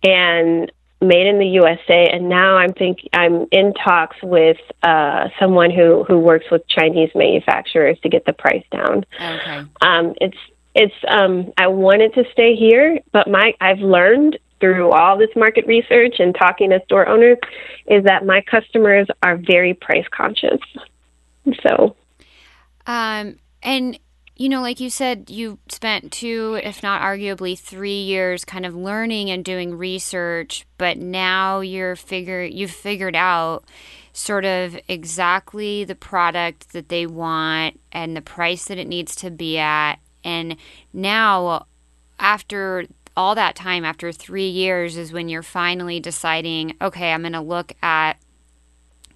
and 0.04 0.72
made 1.08 1.28
in 1.28 1.40
the 1.40 1.48
USA, 1.48 2.10
and 2.10 2.30
now 2.30 2.58
I'm 2.58 2.74
think 2.74 3.00
I'm 3.14 3.48
in 3.52 3.74
talks 3.74 4.18
with 4.24 4.58
uh, 4.84 5.30
someone 5.40 5.72
who 5.72 6.04
who 6.04 6.20
works 6.20 6.46
with 6.52 6.68
Chinese 6.68 7.10
manufacturers 7.16 8.00
to 8.02 8.10
get 8.10 8.26
the 8.26 8.34
price 8.34 8.66
down. 8.72 9.06
Okay. 9.16 9.64
Um, 9.82 10.14
it's 10.20 10.38
it's 10.74 10.96
um, 11.08 11.54
I 11.58 11.68
wanted 11.68 12.14
to 12.16 12.26
stay 12.32 12.56
here, 12.56 13.00
but 13.12 13.30
my 13.30 13.54
I've 13.62 13.80
learned 13.80 14.38
through 14.60 14.92
all 14.92 15.18
this 15.18 15.30
market 15.36 15.66
research 15.68 16.16
and 16.20 16.34
talking 16.34 16.70
to 16.70 16.82
store 16.86 17.08
owners 17.08 17.38
is 17.88 18.04
that 18.06 18.26
my 18.26 18.42
customers 18.42 19.08
are 19.22 19.38
very 19.38 19.74
price 19.74 20.06
conscious. 20.12 20.60
So, 21.62 21.96
um, 22.88 23.38
and 23.62 24.00
you 24.36 24.50
know, 24.50 24.62
like 24.62 24.82
you 24.82 24.90
said, 24.90 25.30
you 25.30 25.60
spent 25.70 26.12
two, 26.12 26.60
if 26.62 26.84
not 26.84 27.02
arguably 27.02 27.58
three 27.58 28.02
years 28.02 28.44
kind 28.44 28.66
of 28.66 28.76
learning 28.76 29.30
and 29.30 29.46
doing 29.46 29.78
research, 29.78 30.66
but 30.78 30.98
now 30.98 31.62
you're 31.62 31.96
figure 31.96 32.44
you've 32.44 32.72
figured 32.72 33.16
out 33.16 33.64
sort 34.12 34.46
of 34.46 34.78
exactly 34.88 35.84
the 35.86 35.96
product 35.96 36.74
that 36.74 36.90
they 36.90 37.06
want 37.06 37.80
and 37.92 38.16
the 38.16 38.22
price 38.22 38.66
that 38.66 38.78
it 38.78 38.88
needs 38.88 39.16
to 39.16 39.32
be 39.32 39.58
at. 39.58 39.96
And 40.24 40.58
now 40.92 41.66
after 42.20 42.86
all 43.16 43.36
that 43.36 43.56
time, 43.56 43.86
after 43.86 44.12
three 44.12 44.50
years, 44.50 44.98
is 44.98 45.14
when 45.14 45.30
you're 45.30 45.44
finally 45.44 46.02
deciding, 46.02 46.76
okay, 46.82 47.14
I'm 47.14 47.24
gonna 47.24 47.42
look 47.42 47.72
at 47.82 48.18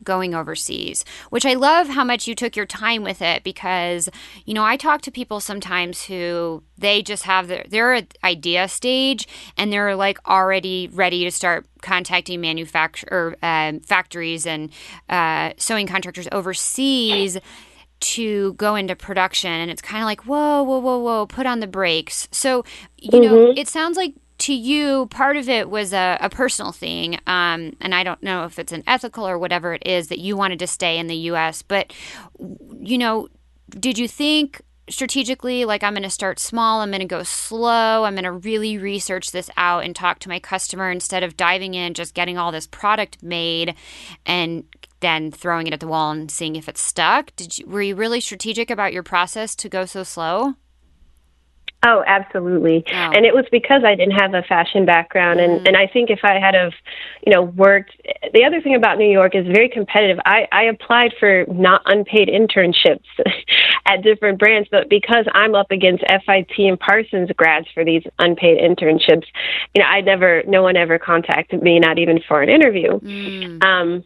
going 0.04 0.34
overseas, 0.34 1.06
which 1.30 1.46
I 1.46 1.54
love 1.54 1.90
how 1.90 2.04
much 2.04 2.28
you 2.28 2.36
took 2.36 2.56
your 2.56 2.66
time 2.66 3.04
with 3.04 3.22
it 3.22 3.44
because, 3.44 4.10
you 4.46 4.54
know, 4.54 4.64
I 4.64 4.78
talk 4.78 5.02
to 5.02 5.12
people 5.12 5.40
sometimes 5.40 6.04
who 6.04 6.64
they 6.78 7.02
just 7.02 7.24
have 7.24 7.48
their, 7.48 7.66
their 7.68 8.02
idea 8.24 8.68
stage 8.68 9.28
and 9.58 9.72
they're 9.72 9.96
like 9.96 10.18
already 10.28 10.90
ready 10.92 11.24
to 11.24 11.32
start 11.32 11.66
contacting 11.82 12.42
manufacturer 12.42 13.36
um, 13.42 13.80
factories 13.82 14.46
and 14.46 14.72
uh, 15.10 15.52
sewing 15.58 15.88
contractors 15.88 16.28
overseas 16.32 17.38
to 18.00 18.54
go 18.54 18.76
into 18.76 18.96
production 18.96 19.52
and 19.52 19.70
it's 19.70 19.82
kind 19.82 20.02
of 20.02 20.06
like 20.06 20.26
whoa 20.26 20.64
whoa 20.64 20.80
whoa 20.80 21.00
whoa 21.00 21.26
put 21.26 21.46
on 21.46 21.60
the 21.60 21.68
brakes 21.68 22.30
so 22.32 22.64
you 22.98 23.12
mm-hmm. 23.12 23.24
know 23.24 23.54
it 23.58 23.68
sounds 23.68 23.98
like 23.98 24.14
to 24.40 24.54
you, 24.54 25.08
part 25.08 25.38
of 25.38 25.50
it 25.50 25.70
was 25.70 25.94
a, 25.94 26.18
a 26.22 26.30
personal 26.30 26.72
thing, 26.72 27.16
um, 27.28 27.76
and 27.82 27.94
I 27.94 28.04
don't 28.04 28.22
know 28.24 28.46
if 28.46 28.60
it's 28.60 28.72
an 28.72 28.84
ethical 28.88 29.28
or 29.28 29.38
whatever 29.38 29.74
it 29.74 29.84
is 29.86 30.08
that 30.08 30.20
you 30.20 30.36
wanted 30.36 30.60
to 30.60 30.68
stay 30.68 30.98
in 30.98 31.08
the 31.08 31.16
U.S. 31.16 31.62
But 31.62 31.94
you 32.80 32.98
know, 32.98 33.28
did 33.70 33.98
you 33.98 34.08
think 34.08 34.62
strategically 34.90 35.66
like 35.66 35.84
i'm 35.84 35.94
going 35.94 36.04
to 36.04 36.10
start 36.10 36.40
small 36.40 36.82
i'm 36.82 36.90
going 36.90 37.00
to 37.00 37.06
go 37.06 37.24
slow 37.24 38.04
i'm 38.04 38.16
going 38.16 38.24
to 38.24 38.32
really 38.32 38.78
research 38.78 39.32
this 39.32 39.50
out 39.56 39.84
and 39.84 39.96
talk 39.96 40.20
to 40.20 40.30
my 40.30 40.40
customer 40.40 40.90
instead 40.90 41.24
of 41.24 41.38
diving 41.38 41.76
in 41.76 41.94
just 41.94 42.14
getting 42.14 42.38
all 42.38 42.52
this 42.52 42.68
product 42.68 43.22
made 43.22 43.76
and 44.26 44.64
then 45.00 45.32
throwing 45.32 45.68
it 45.68 45.74
at 45.74 45.80
the 45.80 45.88
wall 45.88 46.12
and 46.12 46.32
seeing 46.32 46.56
if 46.56 46.68
it's 46.68 46.84
stuck 46.84 47.36
did 47.36 47.58
you 47.58 47.66
were 47.68 47.82
you 47.82 47.96
really 47.96 48.20
strategic 48.20 48.70
about 48.70 48.94
your 48.94 49.04
process 49.04 49.56
to 49.56 49.70
go 49.70 49.86
so 49.86 50.04
slow 50.04 50.56
Oh, 51.82 52.04
absolutely. 52.06 52.84
Oh. 52.88 52.94
And 52.94 53.26
it 53.26 53.34
was 53.34 53.46
because 53.52 53.84
I 53.86 53.96
didn't 53.96 54.20
have 54.20 54.34
a 54.34 54.44
fashion 54.44 54.86
background 54.86 55.40
and, 55.40 55.62
mm. 55.62 55.68
and 55.68 55.78
I 55.78 55.88
think 55.88 56.10
if 56.10 56.20
I 56.24 56.38
had 56.38 56.54
of, 56.54 56.74
you 57.26 57.32
know, 57.32 57.42
worked 57.42 57.96
the 58.34 58.44
other 58.44 58.62
thing 58.62 58.76
about 58.76 58.98
New 58.98 59.10
York 59.10 59.34
is 59.34 59.46
very 59.48 59.70
competitive. 59.70 60.20
I, 60.26 60.48
I 60.52 60.64
applied 60.64 61.14
for 61.20 61.46
not 61.48 61.82
unpaid 61.86 62.28
internships 62.28 63.06
at 63.86 64.04
different 64.04 64.40
brands, 64.40 64.68
but 64.70 64.90
because 64.90 65.26
I'm 65.34 65.56
up 65.56 65.72
against 65.72 66.04
FIT 66.26 66.52
and 66.58 66.78
Parsons 66.78 67.30
grads 67.38 67.68
for 67.74 67.86
these 67.86 68.04
unpaid 68.20 68.60
internships, 68.60 69.26
you 69.74 69.82
know, 69.82 69.88
I 69.88 70.02
never 70.02 70.44
no 70.48 70.62
one 70.62 70.76
ever 70.76 71.00
contacted 71.00 71.64
me, 71.64 71.80
not 71.80 71.98
even 71.98 72.20
for 72.28 72.42
an 72.42 72.50
interview. 72.50 73.00
Mm. 73.00 73.64
Um 73.64 74.04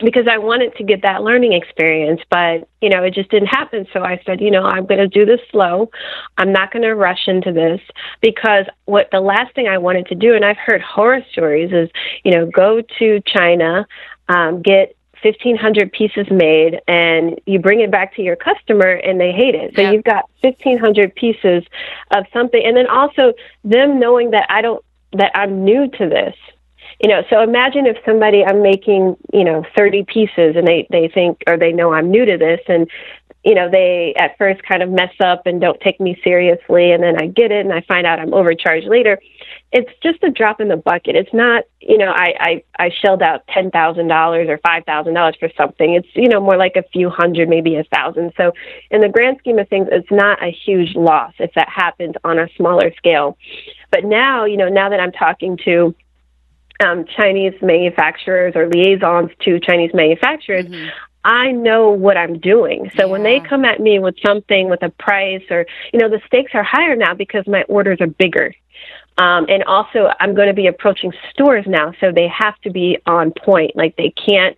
because 0.00 0.26
I 0.30 0.38
wanted 0.38 0.76
to 0.76 0.84
get 0.84 1.02
that 1.02 1.22
learning 1.22 1.52
experience, 1.52 2.20
but 2.30 2.68
you 2.80 2.88
know, 2.88 3.02
it 3.02 3.14
just 3.14 3.30
didn't 3.30 3.48
happen. 3.48 3.86
So 3.92 4.02
I 4.02 4.20
said, 4.24 4.40
you 4.40 4.50
know, 4.50 4.62
I'm 4.62 4.86
going 4.86 5.00
to 5.00 5.08
do 5.08 5.24
this 5.24 5.40
slow. 5.50 5.90
I'm 6.36 6.52
not 6.52 6.72
going 6.72 6.82
to 6.82 6.94
rush 6.94 7.26
into 7.26 7.52
this 7.52 7.80
because 8.20 8.66
what 8.84 9.08
the 9.10 9.20
last 9.20 9.54
thing 9.54 9.66
I 9.66 9.78
wanted 9.78 10.06
to 10.06 10.14
do, 10.14 10.34
and 10.34 10.44
I've 10.44 10.56
heard 10.56 10.80
horror 10.80 11.24
stories, 11.32 11.72
is 11.72 11.90
you 12.24 12.32
know, 12.32 12.46
go 12.46 12.82
to 12.98 13.20
China, 13.26 13.86
um, 14.28 14.62
get 14.62 14.94
1500 15.22 15.92
pieces 15.92 16.26
made 16.30 16.80
and 16.86 17.40
you 17.46 17.58
bring 17.58 17.80
it 17.80 17.90
back 17.90 18.14
to 18.14 18.22
your 18.22 18.36
customer 18.36 18.88
and 18.88 19.20
they 19.20 19.32
hate 19.32 19.54
it. 19.54 19.74
So 19.74 19.82
yeah. 19.82 19.90
you've 19.90 20.04
got 20.04 20.30
1500 20.42 21.14
pieces 21.14 21.64
of 22.12 22.24
something 22.32 22.62
and 22.64 22.76
then 22.76 22.86
also 22.86 23.32
them 23.64 23.98
knowing 23.98 24.30
that 24.30 24.46
I 24.48 24.62
don't 24.62 24.84
that 25.12 25.32
I'm 25.34 25.64
new 25.64 25.88
to 25.88 26.08
this 26.08 26.34
you 27.00 27.08
know 27.08 27.22
so 27.30 27.42
imagine 27.42 27.86
if 27.86 27.96
somebody 28.04 28.44
i'm 28.44 28.62
making 28.62 29.16
you 29.32 29.44
know 29.44 29.64
30 29.76 30.04
pieces 30.04 30.56
and 30.56 30.66
they 30.66 30.86
they 30.90 31.08
think 31.08 31.42
or 31.46 31.56
they 31.56 31.72
know 31.72 31.92
i'm 31.92 32.10
new 32.10 32.24
to 32.24 32.36
this 32.36 32.60
and 32.68 32.88
you 33.44 33.54
know 33.54 33.70
they 33.70 34.14
at 34.18 34.36
first 34.36 34.62
kind 34.64 34.82
of 34.82 34.90
mess 34.90 35.12
up 35.20 35.46
and 35.46 35.60
don't 35.60 35.80
take 35.80 36.00
me 36.00 36.20
seriously 36.24 36.90
and 36.92 37.02
then 37.02 37.20
i 37.20 37.26
get 37.26 37.52
it 37.52 37.64
and 37.64 37.72
i 37.72 37.80
find 37.82 38.06
out 38.06 38.18
i'm 38.18 38.34
overcharged 38.34 38.86
later. 38.86 39.18
It's 39.70 39.90
just 40.02 40.22
a 40.22 40.30
drop 40.30 40.62
in 40.62 40.68
the 40.68 40.78
bucket. 40.78 41.14
It's 41.14 41.32
not 41.32 41.64
you 41.80 41.98
know 41.98 42.10
i 42.14 42.34
i 42.40 42.64
i 42.78 42.90
shelled 42.90 43.22
out 43.22 43.46
ten 43.48 43.70
thousand 43.70 44.08
dollars 44.08 44.48
or 44.48 44.58
five 44.58 44.84
thousand 44.84 45.14
dollars 45.14 45.36
for 45.38 45.50
something. 45.56 45.94
It's 45.94 46.08
you 46.14 46.28
know 46.28 46.40
more 46.40 46.56
like 46.56 46.76
a 46.76 46.82
few 46.92 47.10
hundred 47.10 47.48
maybe 47.48 47.76
a 47.76 47.84
thousand. 47.84 48.32
So 48.36 48.52
in 48.90 49.02
the 49.02 49.08
grand 49.08 49.38
scheme 49.38 49.58
of 49.58 49.68
things 49.68 49.88
it's 49.92 50.10
not 50.10 50.42
a 50.42 50.50
huge 50.50 50.96
loss 50.96 51.32
if 51.38 51.52
that 51.54 51.68
happens 51.68 52.14
on 52.24 52.38
a 52.38 52.48
smaller 52.56 52.92
scale. 52.96 53.38
But 53.90 54.04
now 54.04 54.46
you 54.46 54.56
know 54.56 54.68
now 54.68 54.88
that 54.88 55.00
i'm 55.00 55.12
talking 55.12 55.58
to 55.64 55.94
um, 56.80 57.04
Chinese 57.16 57.54
manufacturers 57.60 58.54
or 58.54 58.68
liaisons 58.68 59.30
to 59.44 59.60
Chinese 59.60 59.92
manufacturers, 59.94 60.66
mm-hmm. 60.66 60.88
I 61.24 61.50
know 61.50 61.90
what 61.90 62.16
I'm 62.16 62.38
doing. 62.38 62.90
So 62.96 63.04
yeah. 63.04 63.12
when 63.12 63.22
they 63.22 63.40
come 63.40 63.64
at 63.64 63.80
me 63.80 63.98
with 63.98 64.14
something 64.24 64.70
with 64.70 64.82
a 64.82 64.90
price 64.90 65.42
or, 65.50 65.66
you 65.92 65.98
know, 65.98 66.08
the 66.08 66.20
stakes 66.26 66.52
are 66.54 66.62
higher 66.62 66.96
now 66.96 67.14
because 67.14 67.46
my 67.46 67.62
orders 67.64 68.00
are 68.00 68.06
bigger. 68.06 68.54
Um, 69.18 69.46
and 69.48 69.64
also, 69.64 70.08
I'm 70.20 70.36
going 70.36 70.46
to 70.46 70.54
be 70.54 70.68
approaching 70.68 71.12
stores 71.30 71.64
now, 71.66 71.92
so 72.00 72.12
they 72.12 72.28
have 72.28 72.56
to 72.60 72.70
be 72.70 72.98
on 73.04 73.32
point. 73.32 73.74
Like 73.74 73.96
they 73.96 74.10
can't. 74.10 74.56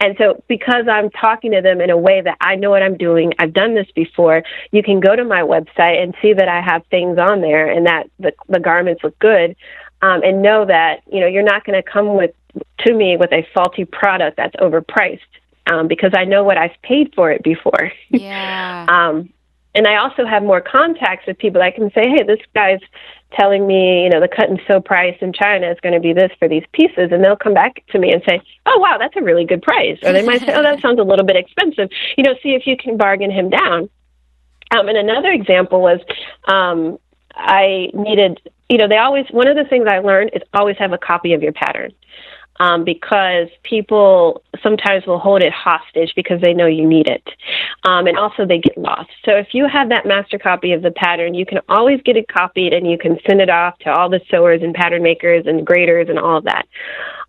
And 0.00 0.16
so, 0.18 0.42
because 0.48 0.88
I'm 0.90 1.10
talking 1.10 1.52
to 1.52 1.60
them 1.60 1.80
in 1.80 1.90
a 1.90 1.96
way 1.96 2.20
that 2.20 2.36
I 2.40 2.56
know 2.56 2.70
what 2.70 2.82
I'm 2.82 2.96
doing, 2.96 3.32
I've 3.38 3.52
done 3.52 3.74
this 3.74 3.86
before. 3.94 4.42
You 4.72 4.82
can 4.82 4.98
go 4.98 5.14
to 5.14 5.24
my 5.24 5.42
website 5.42 6.02
and 6.02 6.14
see 6.20 6.32
that 6.32 6.48
I 6.48 6.60
have 6.60 6.84
things 6.86 7.18
on 7.18 7.40
there, 7.40 7.70
and 7.70 7.86
that 7.86 8.10
the, 8.18 8.32
the 8.48 8.58
garments 8.58 9.04
look 9.04 9.16
good 9.20 9.54
um, 10.02 10.22
and 10.22 10.42
know 10.42 10.64
that 10.64 11.02
you 11.10 11.20
know 11.20 11.26
you're 11.26 11.42
not 11.42 11.64
going 11.64 11.80
to 11.80 11.88
come 11.88 12.16
with 12.16 12.32
to 12.80 12.94
me 12.94 13.16
with 13.16 13.32
a 13.32 13.46
faulty 13.54 13.84
product 13.84 14.36
that's 14.36 14.56
overpriced 14.56 15.20
um, 15.66 15.88
because 15.88 16.12
I 16.14 16.24
know 16.24 16.44
what 16.44 16.58
I've 16.58 16.80
paid 16.82 17.12
for 17.14 17.30
it 17.30 17.42
before. 17.42 17.92
Yeah. 18.10 18.86
um, 18.88 19.30
and 19.74 19.86
I 19.86 19.96
also 19.96 20.26
have 20.26 20.42
more 20.42 20.60
contacts 20.60 21.26
with 21.26 21.38
people. 21.38 21.62
I 21.62 21.70
can 21.70 21.90
say, 21.92 22.08
hey, 22.08 22.24
this 22.24 22.40
guy's 22.54 22.80
telling 23.32 23.66
me, 23.66 24.02
you 24.02 24.10
know, 24.10 24.20
the 24.20 24.26
cut 24.26 24.50
and 24.50 24.60
sew 24.66 24.80
price 24.80 25.16
in 25.20 25.32
China 25.32 25.70
is 25.70 25.78
going 25.80 25.94
to 25.94 26.00
be 26.00 26.12
this 26.12 26.32
for 26.40 26.48
these 26.48 26.64
pieces, 26.72 27.12
and 27.12 27.24
they'll 27.24 27.36
come 27.36 27.54
back 27.54 27.84
to 27.90 27.98
me 27.98 28.12
and 28.12 28.22
say, 28.28 28.42
oh 28.66 28.78
wow, 28.78 28.98
that's 28.98 29.14
a 29.16 29.22
really 29.22 29.44
good 29.44 29.62
price, 29.62 29.98
or 30.02 30.12
they 30.12 30.22
might 30.22 30.40
say, 30.40 30.52
oh, 30.52 30.62
that 30.62 30.80
sounds 30.82 30.98
a 30.98 31.04
little 31.04 31.24
bit 31.24 31.36
expensive. 31.36 31.88
You 32.16 32.24
know, 32.24 32.34
see 32.42 32.54
if 32.54 32.66
you 32.66 32.76
can 32.76 32.96
bargain 32.96 33.30
him 33.30 33.48
down. 33.48 33.88
Um, 34.72 34.88
and 34.88 34.98
another 34.98 35.30
example 35.30 35.80
was 35.80 36.00
um, 36.46 36.98
I 37.40 37.90
needed 37.94 38.40
you 38.70 38.78
know, 38.78 38.88
they 38.88 38.96
always, 38.96 39.26
one 39.32 39.48
of 39.48 39.56
the 39.56 39.64
things 39.64 39.86
I 39.90 39.98
learned 39.98 40.30
is 40.32 40.42
always 40.54 40.76
have 40.78 40.92
a 40.92 40.98
copy 40.98 41.34
of 41.34 41.42
your 41.42 41.52
pattern. 41.52 41.92
Um, 42.60 42.84
because 42.84 43.48
people 43.62 44.42
sometimes 44.62 45.06
will 45.06 45.18
hold 45.18 45.42
it 45.42 45.50
hostage 45.50 46.12
because 46.14 46.42
they 46.42 46.52
know 46.52 46.66
you 46.66 46.86
need 46.86 47.08
it. 47.08 47.26
Um, 47.84 48.06
and 48.06 48.18
also 48.18 48.44
they 48.44 48.58
get 48.58 48.76
lost. 48.76 49.08
So 49.24 49.32
if 49.32 49.54
you 49.54 49.66
have 49.66 49.88
that 49.88 50.04
master 50.04 50.38
copy 50.38 50.72
of 50.72 50.82
the 50.82 50.90
pattern, 50.90 51.32
you 51.32 51.46
can 51.46 51.60
always 51.70 52.02
get 52.02 52.18
it 52.18 52.28
copied 52.28 52.74
and 52.74 52.88
you 52.88 52.98
can 52.98 53.16
send 53.26 53.40
it 53.40 53.48
off 53.48 53.78
to 53.78 53.90
all 53.90 54.10
the 54.10 54.20
sewers 54.30 54.60
and 54.62 54.74
pattern 54.74 55.02
makers 55.02 55.46
and 55.46 55.66
graders 55.66 56.10
and 56.10 56.18
all 56.18 56.36
of 56.36 56.44
that. 56.44 56.68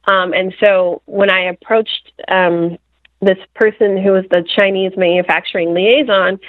Um, 0.04 0.34
and 0.34 0.54
so 0.62 1.02
when 1.06 1.30
I 1.30 1.43
approached 1.43 2.12
um, 2.28 2.78
this 3.21 3.39
person 3.56 3.95
who 3.95 4.12
was 4.12 4.26
the 4.32 4.43
Chinese 4.60 4.91
manufacturing 4.97 5.74
liaison, 5.74 6.41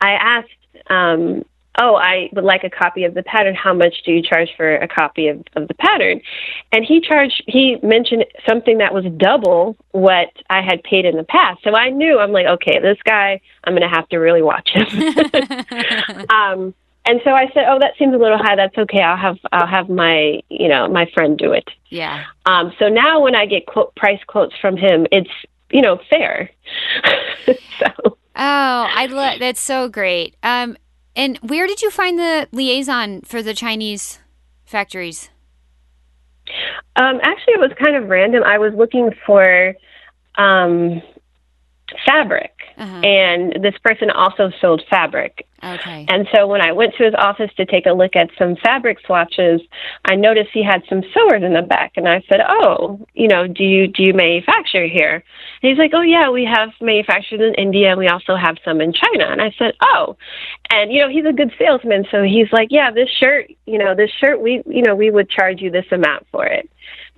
I 0.00 0.12
asked, 0.12 0.48
um, 0.88 1.44
oh, 1.80 1.96
I 1.96 2.28
would 2.32 2.44
like 2.44 2.62
a 2.62 2.70
copy 2.70 3.04
of 3.04 3.14
the 3.14 3.22
pattern. 3.22 3.54
How 3.54 3.72
much 3.72 4.02
do 4.04 4.12
you 4.12 4.22
charge 4.22 4.50
for 4.56 4.76
a 4.76 4.86
copy 4.86 5.28
of, 5.28 5.42
of 5.56 5.66
the 5.66 5.74
pattern? 5.74 6.20
And 6.72 6.84
he 6.84 7.00
charged, 7.00 7.42
he 7.46 7.78
mentioned 7.82 8.26
something 8.46 8.78
that 8.78 8.92
was 8.92 9.04
double 9.16 9.76
what 9.92 10.28
I 10.50 10.60
had 10.60 10.82
paid 10.82 11.06
in 11.06 11.16
the 11.16 11.24
past. 11.24 11.62
So 11.64 11.74
I 11.74 11.88
knew, 11.88 12.18
I'm 12.18 12.32
like, 12.32 12.46
okay, 12.46 12.78
this 12.80 12.98
guy, 13.04 13.40
I'm 13.64 13.72
going 13.72 13.88
to 13.88 13.94
have 13.94 14.08
to 14.10 14.18
really 14.18 14.42
watch 14.42 14.68
him. 14.68 14.86
um, 16.30 16.74
and 17.06 17.20
so 17.24 17.30
I 17.30 17.46
said, 17.54 17.64
"Oh, 17.66 17.78
that 17.80 17.94
seems 17.98 18.14
a 18.14 18.18
little 18.18 18.36
high. 18.36 18.56
That's 18.56 18.76
okay. 18.76 19.00
I'll 19.00 19.16
have 19.16 19.38
I'll 19.52 19.66
have 19.66 19.88
my 19.88 20.42
you 20.50 20.68
know 20.68 20.86
my 20.86 21.10
friend 21.14 21.38
do 21.38 21.52
it." 21.52 21.68
Yeah. 21.88 22.24
Um. 22.44 22.72
So 22.78 22.88
now 22.88 23.22
when 23.22 23.34
I 23.34 23.46
get 23.46 23.66
quote, 23.66 23.94
price 23.96 24.20
quotes 24.26 24.54
from 24.60 24.76
him, 24.76 25.06
it's 25.10 25.30
you 25.70 25.80
know 25.80 25.98
fair. 26.10 26.50
so. 27.78 27.86
Oh, 28.04 28.16
I 28.36 29.06
love 29.06 29.40
that's 29.40 29.60
so 29.60 29.88
great. 29.88 30.36
Um, 30.42 30.76
and 31.16 31.38
where 31.38 31.66
did 31.66 31.82
you 31.82 31.90
find 31.90 32.18
the 32.18 32.48
liaison 32.52 33.22
for 33.22 33.42
the 33.42 33.54
Chinese 33.54 34.20
factories? 34.64 35.30
Um, 36.96 37.20
actually, 37.22 37.54
it 37.54 37.60
was 37.60 37.72
kind 37.82 37.96
of 37.96 38.08
random. 38.08 38.42
I 38.44 38.58
was 38.58 38.72
looking 38.74 39.10
for 39.26 39.74
um, 40.36 41.02
fabric, 42.06 42.52
uh-huh. 42.76 43.00
and 43.00 43.62
this 43.62 43.74
person 43.82 44.10
also 44.10 44.50
sold 44.60 44.82
fabric. 44.88 45.46
Okay. 45.62 46.06
And 46.08 46.26
so 46.34 46.46
when 46.46 46.62
I 46.62 46.72
went 46.72 46.94
to 46.96 47.04
his 47.04 47.14
office 47.18 47.50
to 47.58 47.66
take 47.66 47.84
a 47.84 47.92
look 47.92 48.16
at 48.16 48.30
some 48.38 48.56
fabric 48.56 48.98
swatches, 49.04 49.60
I 50.06 50.14
noticed 50.14 50.50
he 50.54 50.62
had 50.62 50.82
some 50.88 51.02
sewers 51.12 51.42
in 51.42 51.52
the 51.52 51.62
back, 51.62 51.92
and 51.96 52.08
I 52.08 52.22
said, 52.28 52.40
"Oh, 52.48 52.98
you 53.12 53.28
know, 53.28 53.46
do 53.46 53.62
you 53.62 53.86
do 53.86 54.02
you 54.02 54.14
manufacture 54.14 54.86
here?" 54.86 55.22
And 55.62 55.70
he's 55.70 55.78
like, 55.78 55.92
"Oh 55.92 56.00
yeah, 56.00 56.30
we 56.30 56.44
have 56.44 56.70
manufactured 56.80 57.42
in 57.42 57.54
India, 57.54 57.90
and 57.90 57.98
we 57.98 58.08
also 58.08 58.36
have 58.36 58.56
some 58.64 58.80
in 58.80 58.92
China." 58.92 59.26
And 59.26 59.42
I 59.42 59.54
said, 59.58 59.74
"Oh," 59.82 60.16
and 60.70 60.90
you 60.90 61.00
know, 61.00 61.10
he's 61.10 61.26
a 61.26 61.32
good 61.32 61.52
salesman, 61.58 62.06
so 62.10 62.22
he's 62.22 62.50
like, 62.52 62.68
"Yeah, 62.70 62.90
this 62.90 63.10
shirt, 63.10 63.50
you 63.66 63.78
know, 63.78 63.94
this 63.94 64.10
shirt, 64.10 64.40
we, 64.40 64.62
you 64.66 64.82
know, 64.82 64.94
we 64.94 65.10
would 65.10 65.28
charge 65.28 65.60
you 65.60 65.70
this 65.70 65.90
amount 65.92 66.26
for 66.32 66.46
it." 66.46 66.70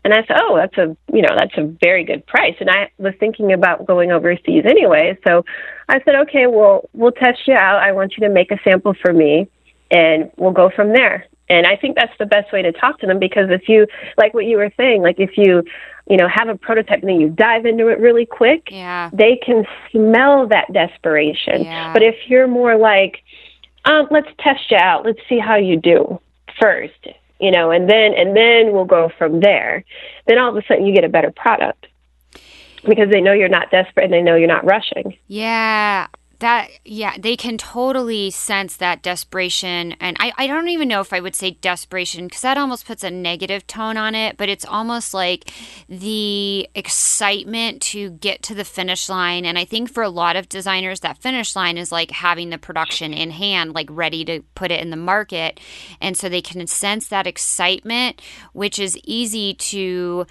And 0.04 0.12
I 0.12 0.24
said, 0.26 0.36
"Oh, 0.40 0.56
that's 0.56 0.76
a 0.78 0.96
you 1.12 1.22
know 1.22 1.34
that's 1.36 1.56
a 1.56 1.64
very 1.80 2.04
good 2.04 2.26
price." 2.26 2.56
And 2.60 2.68
I 2.68 2.90
was 2.98 3.14
thinking 3.20 3.52
about 3.52 3.86
going 3.86 4.10
overseas 4.10 4.64
anyway, 4.66 5.16
so 5.26 5.44
I 5.88 6.02
said, 6.04 6.16
"Okay, 6.22 6.46
well, 6.46 6.88
we'll 6.92 7.12
test 7.12 7.46
you 7.46 7.54
out. 7.54 7.82
I 7.82 7.92
want 7.92 8.16
you 8.16 8.26
to 8.26 8.32
make 8.32 8.50
a 8.50 8.58
sample 8.64 8.94
for 9.00 9.12
me, 9.12 9.48
and 9.90 10.30
we'll 10.36 10.52
go 10.52 10.70
from 10.70 10.92
there." 10.92 11.26
And 11.48 11.66
I 11.66 11.76
think 11.76 11.96
that's 11.96 12.16
the 12.18 12.26
best 12.26 12.52
way 12.52 12.62
to 12.62 12.72
talk 12.72 12.98
to 13.00 13.06
them 13.06 13.18
because 13.18 13.50
if 13.50 13.68
you 13.68 13.86
like 14.16 14.34
what 14.34 14.46
you 14.46 14.56
were 14.56 14.72
saying, 14.76 15.02
like 15.02 15.20
if 15.20 15.36
you 15.36 15.62
you 16.08 16.16
know 16.16 16.26
have 16.26 16.48
a 16.48 16.56
prototype 16.56 17.00
and 17.00 17.08
then 17.08 17.20
you 17.20 17.28
dive 17.28 17.66
into 17.66 17.88
it 17.88 18.00
really 18.00 18.26
quick, 18.26 18.68
yeah. 18.70 19.10
they 19.12 19.36
can 19.36 19.64
smell 19.90 20.48
that 20.48 20.72
desperation. 20.72 21.62
Yeah. 21.62 21.92
But 21.92 22.02
if 22.02 22.16
you're 22.26 22.48
more 22.48 22.76
like, 22.76 23.22
um, 23.84 24.08
"Let's 24.10 24.28
test 24.40 24.70
you 24.70 24.78
out. 24.78 25.04
Let's 25.04 25.20
see 25.28 25.38
how 25.38 25.56
you 25.56 25.76
do 25.76 26.20
first 26.60 27.06
you 27.42 27.50
know, 27.50 27.72
and 27.72 27.90
then 27.90 28.14
and 28.14 28.36
then 28.36 28.72
we'll 28.72 28.84
go 28.84 29.10
from 29.18 29.40
there. 29.40 29.84
Then 30.26 30.38
all 30.38 30.50
of 30.50 30.56
a 30.56 30.66
sudden 30.66 30.86
you 30.86 30.94
get 30.94 31.04
a 31.04 31.08
better 31.08 31.32
product 31.32 31.88
because 32.84 33.10
they 33.10 33.20
know 33.20 33.32
you're 33.32 33.48
not 33.48 33.70
desperate 33.70 34.04
and 34.04 34.12
they 34.12 34.22
know 34.22 34.36
you're 34.36 34.48
not 34.48 34.64
rushing. 34.64 35.16
Yeah. 35.26 36.06
That 36.42 36.70
yeah 36.84 37.16
they 37.18 37.36
can 37.36 37.56
totally 37.56 38.30
sense 38.30 38.76
that 38.76 39.02
desperation 39.02 39.92
and 39.92 40.16
i, 40.20 40.32
I 40.36 40.46
don't 40.46 40.68
even 40.68 40.88
know 40.88 41.00
if 41.00 41.12
i 41.12 41.20
would 41.20 41.34
say 41.34 41.52
desperation 41.52 42.26
because 42.26 42.42
that 42.42 42.58
almost 42.58 42.84
puts 42.84 43.04
a 43.04 43.10
negative 43.10 43.66
tone 43.66 43.96
on 43.96 44.14
it 44.14 44.36
but 44.36 44.48
it's 44.48 44.64
almost 44.64 45.14
like 45.14 45.52
the 45.88 46.68
excitement 46.74 47.80
to 47.82 48.10
get 48.10 48.42
to 48.42 48.54
the 48.54 48.64
finish 48.64 49.08
line 49.08 49.44
and 49.46 49.56
i 49.56 49.64
think 49.64 49.90
for 49.90 50.02
a 50.02 50.08
lot 50.08 50.36
of 50.36 50.48
designers 50.48 51.00
that 51.00 51.18
finish 51.18 51.54
line 51.54 51.78
is 51.78 51.92
like 51.92 52.10
having 52.10 52.50
the 52.50 52.58
production 52.58 53.14
in 53.14 53.30
hand 53.30 53.72
like 53.72 53.88
ready 53.90 54.24
to 54.24 54.42
put 54.54 54.70
it 54.70 54.80
in 54.80 54.90
the 54.90 54.96
market 54.96 55.60
and 56.00 56.16
so 56.16 56.28
they 56.28 56.42
can 56.42 56.66
sense 56.66 57.08
that 57.08 57.26
excitement 57.26 58.20
which 58.52 58.78
is 58.78 58.98
easy 59.04 59.54
to 59.54 60.26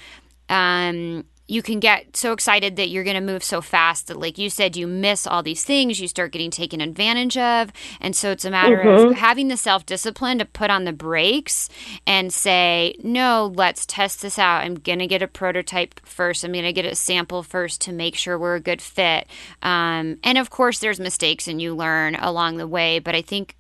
um, 0.50 1.24
you 1.52 1.62
can 1.62 1.82
get 1.82 2.16
so 2.16 2.32
excited 2.32 2.78
that 2.78 2.88
you're 2.88 3.04
going 3.04 3.14
to 3.14 3.20
move 3.20 3.44
so 3.44 3.60
fast 3.60 4.08
that, 4.08 4.18
like 4.18 4.38
you 4.38 4.50
said, 4.50 4.78
you 4.78 4.88
miss 4.88 5.28
all 5.28 5.44
these 5.44 5.66
things. 5.66 6.00
You 6.00 6.08
start 6.08 6.32
getting 6.32 6.50
taken 6.50 6.80
advantage 6.80 7.38
of. 7.38 7.74
And 8.00 8.16
so 8.16 8.32
it's 8.32 8.46
a 8.46 8.50
matter 8.50 8.78
mm-hmm. 8.78 9.10
of 9.10 9.18
having 9.18 9.50
the 9.50 9.58
self 9.58 9.86
discipline 9.86 10.40
to 10.40 10.46
put 10.46 10.70
on 10.70 10.86
the 10.86 10.94
brakes 10.94 11.68
and 12.08 12.32
say, 12.32 12.96
no, 13.04 13.52
let's 13.54 13.86
test 13.86 14.22
this 14.22 14.40
out. 14.40 14.64
I'm 14.64 14.76
going 14.76 15.00
to 15.00 15.08
get 15.08 15.22
a 15.22 15.28
prototype 15.28 16.00
first. 16.06 16.46
I'm 16.46 16.54
going 16.54 16.64
to 16.64 16.72
get 16.72 16.86
a 16.86 16.96
sample 16.96 17.44
first 17.44 17.82
to 17.82 17.92
make 17.92 18.16
sure 18.16 18.40
we're 18.40 18.56
a 18.56 18.62
good 18.62 18.82
fit. 18.82 19.28
Um, 19.62 20.20
and 20.24 20.38
of 20.38 20.50
course, 20.50 20.80
there's 20.80 21.02
mistakes 21.02 21.50
and 21.50 21.62
you 21.62 21.76
learn 21.76 22.16
along 22.16 22.58
the 22.58 22.68
way. 22.68 23.00
But 23.00 23.14
I 23.14 23.22
think 23.22 23.58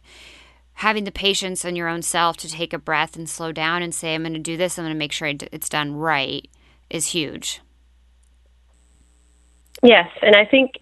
having 0.75 1.04
the 1.04 1.12
patience 1.12 1.65
in 1.65 1.75
your 1.75 1.89
own 1.89 2.04
self 2.04 2.38
to 2.38 2.49
take 2.49 2.71
a 2.71 2.80
breath 2.80 3.17
and 3.17 3.30
slow 3.30 3.51
down 3.51 3.82
and 3.82 3.93
say, 3.93 4.15
I'm 4.15 4.23
going 4.23 4.32
to 4.32 4.39
do 4.39 4.56
this, 4.56 4.80
I'm 4.80 4.86
going 4.86 4.95
to 4.95 4.97
make 4.97 5.12
sure 5.12 5.27
it's 5.27 5.67
done 5.67 5.93
right 5.93 6.49
is 6.89 7.08
huge. 7.08 7.60
Yes, 9.84 10.10
and 10.22 10.36
I 10.36 10.46
think 10.46 10.74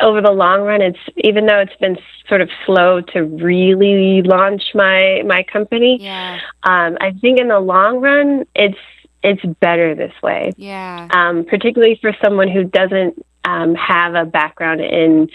over 0.00 0.20
the 0.20 0.32
long 0.32 0.62
run, 0.62 0.82
it's 0.82 0.98
even 1.16 1.46
though 1.46 1.60
it's 1.60 1.76
been 1.76 1.96
sort 2.28 2.40
of 2.40 2.50
slow 2.64 3.00
to 3.00 3.22
really 3.22 4.22
launch 4.22 4.62
my 4.74 5.22
my 5.26 5.44
company. 5.44 5.98
Yeah. 6.00 6.40
Um, 6.62 6.96
I 7.00 7.12
think 7.20 7.38
in 7.38 7.48
the 7.48 7.60
long 7.60 8.00
run, 8.00 8.44
it's 8.54 8.78
it's 9.22 9.44
better 9.60 9.94
this 9.94 10.12
way. 10.22 10.52
Yeah. 10.56 11.08
Um, 11.10 11.44
particularly 11.44 11.98
for 12.00 12.12
someone 12.22 12.48
who 12.48 12.64
doesn't 12.64 13.24
um, 13.44 13.74
have 13.74 14.14
a 14.14 14.24
background 14.24 14.80
in 14.80 15.28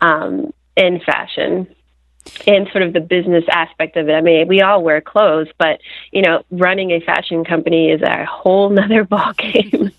um, 0.00 0.52
in 0.76 1.00
fashion 1.00 1.68
and 2.46 2.68
sort 2.70 2.82
of 2.82 2.92
the 2.92 3.00
business 3.00 3.44
aspect 3.50 3.96
of 3.96 4.08
it. 4.08 4.12
I 4.12 4.20
mean, 4.20 4.46
we 4.48 4.60
all 4.60 4.82
wear 4.82 5.00
clothes, 5.00 5.48
but 5.58 5.80
you 6.12 6.22
know, 6.22 6.42
running 6.50 6.90
a 6.90 7.00
fashion 7.00 7.44
company 7.44 7.90
is 7.90 8.02
a 8.02 8.24
whole 8.24 8.70
nother 8.70 9.04
ballgame, 9.10 9.92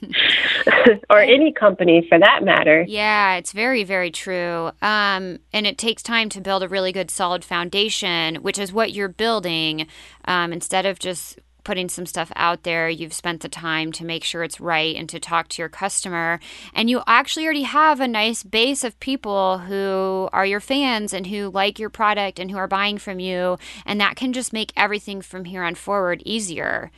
or 1.09 1.19
any 1.19 1.51
company 1.51 2.05
for 2.07 2.19
that 2.19 2.43
matter. 2.43 2.85
Yeah, 2.87 3.35
it's 3.35 3.51
very, 3.51 3.83
very 3.83 4.11
true. 4.11 4.71
Um, 4.81 5.39
and 5.53 5.67
it 5.67 5.77
takes 5.77 6.03
time 6.03 6.29
to 6.29 6.41
build 6.41 6.63
a 6.63 6.67
really 6.67 6.91
good, 6.91 7.11
solid 7.11 7.43
foundation, 7.43 8.35
which 8.37 8.59
is 8.59 8.71
what 8.71 8.91
you're 8.93 9.09
building. 9.09 9.87
Um, 10.25 10.53
instead 10.53 10.85
of 10.85 10.99
just 10.99 11.39
putting 11.63 11.89
some 11.89 12.05
stuff 12.05 12.31
out 12.35 12.63
there. 12.63 12.89
You've 12.89 13.13
spent 13.13 13.41
the 13.41 13.49
time 13.49 13.91
to 13.93 14.05
make 14.05 14.23
sure 14.23 14.43
it's 14.43 14.59
right 14.59 14.95
and 14.95 15.07
to 15.09 15.19
talk 15.19 15.47
to 15.49 15.61
your 15.61 15.69
customer. 15.69 16.39
And 16.73 16.89
you 16.89 17.01
actually 17.07 17.45
already 17.45 17.63
have 17.63 17.99
a 17.99 18.07
nice 18.07 18.43
base 18.43 18.83
of 18.83 18.99
people 18.99 19.59
who 19.59 20.29
are 20.33 20.45
your 20.45 20.59
fans 20.59 21.13
and 21.13 21.27
who 21.27 21.49
like 21.49 21.79
your 21.79 21.89
product 21.89 22.39
and 22.39 22.51
who 22.51 22.57
are 22.57 22.67
buying 22.67 22.97
from 22.97 23.19
you. 23.19 23.57
And 23.85 23.99
that 24.01 24.15
can 24.15 24.33
just 24.33 24.53
make 24.53 24.73
everything 24.75 25.21
from 25.21 25.45
here 25.45 25.63
on 25.63 25.75
forward 25.75 26.21
easier. 26.25 26.91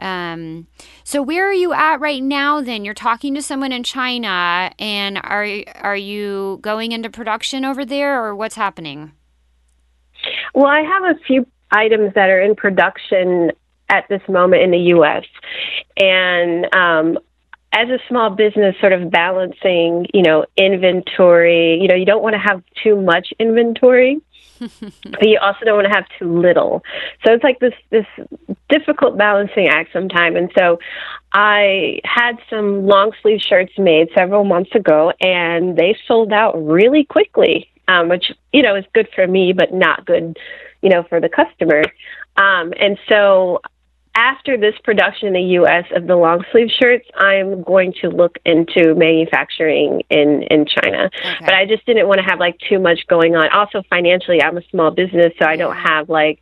Um, 0.00 0.68
so 1.02 1.22
where 1.22 1.48
are 1.48 1.54
you 1.54 1.72
at 1.72 2.00
right 2.00 2.22
now 2.22 2.60
then? 2.60 2.84
You're 2.84 2.94
talking 2.94 3.34
to 3.34 3.42
someone 3.42 3.72
in 3.72 3.82
China 3.82 4.70
and 4.78 5.18
are 5.18 5.46
are 5.74 5.96
you 5.96 6.58
going 6.62 6.92
into 6.92 7.10
production 7.10 7.64
over 7.64 7.84
there 7.84 8.22
or 8.22 8.34
what's 8.34 8.54
happening? 8.54 9.12
Well, 10.54 10.66
I 10.66 10.82
have 10.82 11.16
a 11.16 11.18
few 11.26 11.46
items 11.70 12.14
that 12.14 12.30
are 12.30 12.40
in 12.40 12.54
production 12.54 13.52
at 13.88 14.06
this 14.08 14.22
moment 14.28 14.62
in 14.62 14.70
the 14.70 14.78
U.S. 14.78 15.24
And 15.96 16.72
um, 16.74 17.18
as 17.72 17.88
a 17.88 17.98
small 18.08 18.30
business, 18.30 18.74
sort 18.80 18.92
of 18.92 19.10
balancing, 19.10 20.06
you 20.14 20.22
know, 20.22 20.44
inventory. 20.56 21.78
You 21.80 21.88
know, 21.88 21.94
you 21.94 22.06
don't 22.06 22.22
want 22.22 22.34
to 22.34 22.40
have 22.40 22.62
too 22.82 23.00
much 23.00 23.32
inventory, 23.38 24.20
but 24.58 25.28
you 25.28 25.38
also 25.40 25.64
don't 25.64 25.76
want 25.76 25.86
to 25.86 25.94
have 25.94 26.06
too 26.18 26.40
little. 26.40 26.82
So 27.24 27.32
it's 27.32 27.44
like 27.44 27.60
this 27.60 27.74
this 27.90 28.06
difficult 28.68 29.18
balancing 29.18 29.68
act 29.68 29.90
sometimes. 29.92 30.36
And 30.36 30.50
so 30.56 30.78
I 31.32 32.00
had 32.04 32.38
some 32.48 32.86
long 32.86 33.12
sleeve 33.20 33.40
shirts 33.40 33.72
made 33.78 34.08
several 34.14 34.44
months 34.44 34.74
ago, 34.74 35.12
and 35.20 35.76
they 35.76 35.96
sold 36.06 36.32
out 36.32 36.54
really 36.54 37.04
quickly, 37.04 37.68
um, 37.86 38.08
which 38.08 38.32
you 38.52 38.62
know 38.62 38.76
is 38.76 38.84
good 38.94 39.08
for 39.14 39.26
me, 39.26 39.52
but 39.52 39.74
not 39.74 40.06
good, 40.06 40.38
you 40.80 40.88
know, 40.88 41.02
for 41.02 41.20
the 41.20 41.28
customer. 41.28 41.82
Um, 42.38 42.72
and 42.78 42.98
so 43.08 43.60
after 44.18 44.56
this 44.58 44.74
production 44.82 45.28
in 45.28 45.34
the 45.34 45.52
U.S. 45.60 45.84
of 45.94 46.08
the 46.08 46.16
long 46.16 46.44
sleeve 46.50 46.70
shirts, 46.70 47.06
I'm 47.14 47.62
going 47.62 47.94
to 48.00 48.08
look 48.08 48.36
into 48.44 48.96
manufacturing 48.96 50.02
in 50.10 50.42
in 50.50 50.66
China. 50.66 51.08
Okay. 51.14 51.36
But 51.40 51.54
I 51.54 51.66
just 51.66 51.86
didn't 51.86 52.08
want 52.08 52.18
to 52.18 52.24
have 52.24 52.40
like 52.40 52.58
too 52.68 52.80
much 52.80 53.06
going 53.06 53.36
on. 53.36 53.48
Also, 53.50 53.84
financially, 53.88 54.42
I'm 54.42 54.56
a 54.56 54.62
small 54.70 54.90
business, 54.90 55.32
so 55.38 55.46
I 55.46 55.54
don't 55.54 55.76
have 55.76 56.08
like 56.08 56.40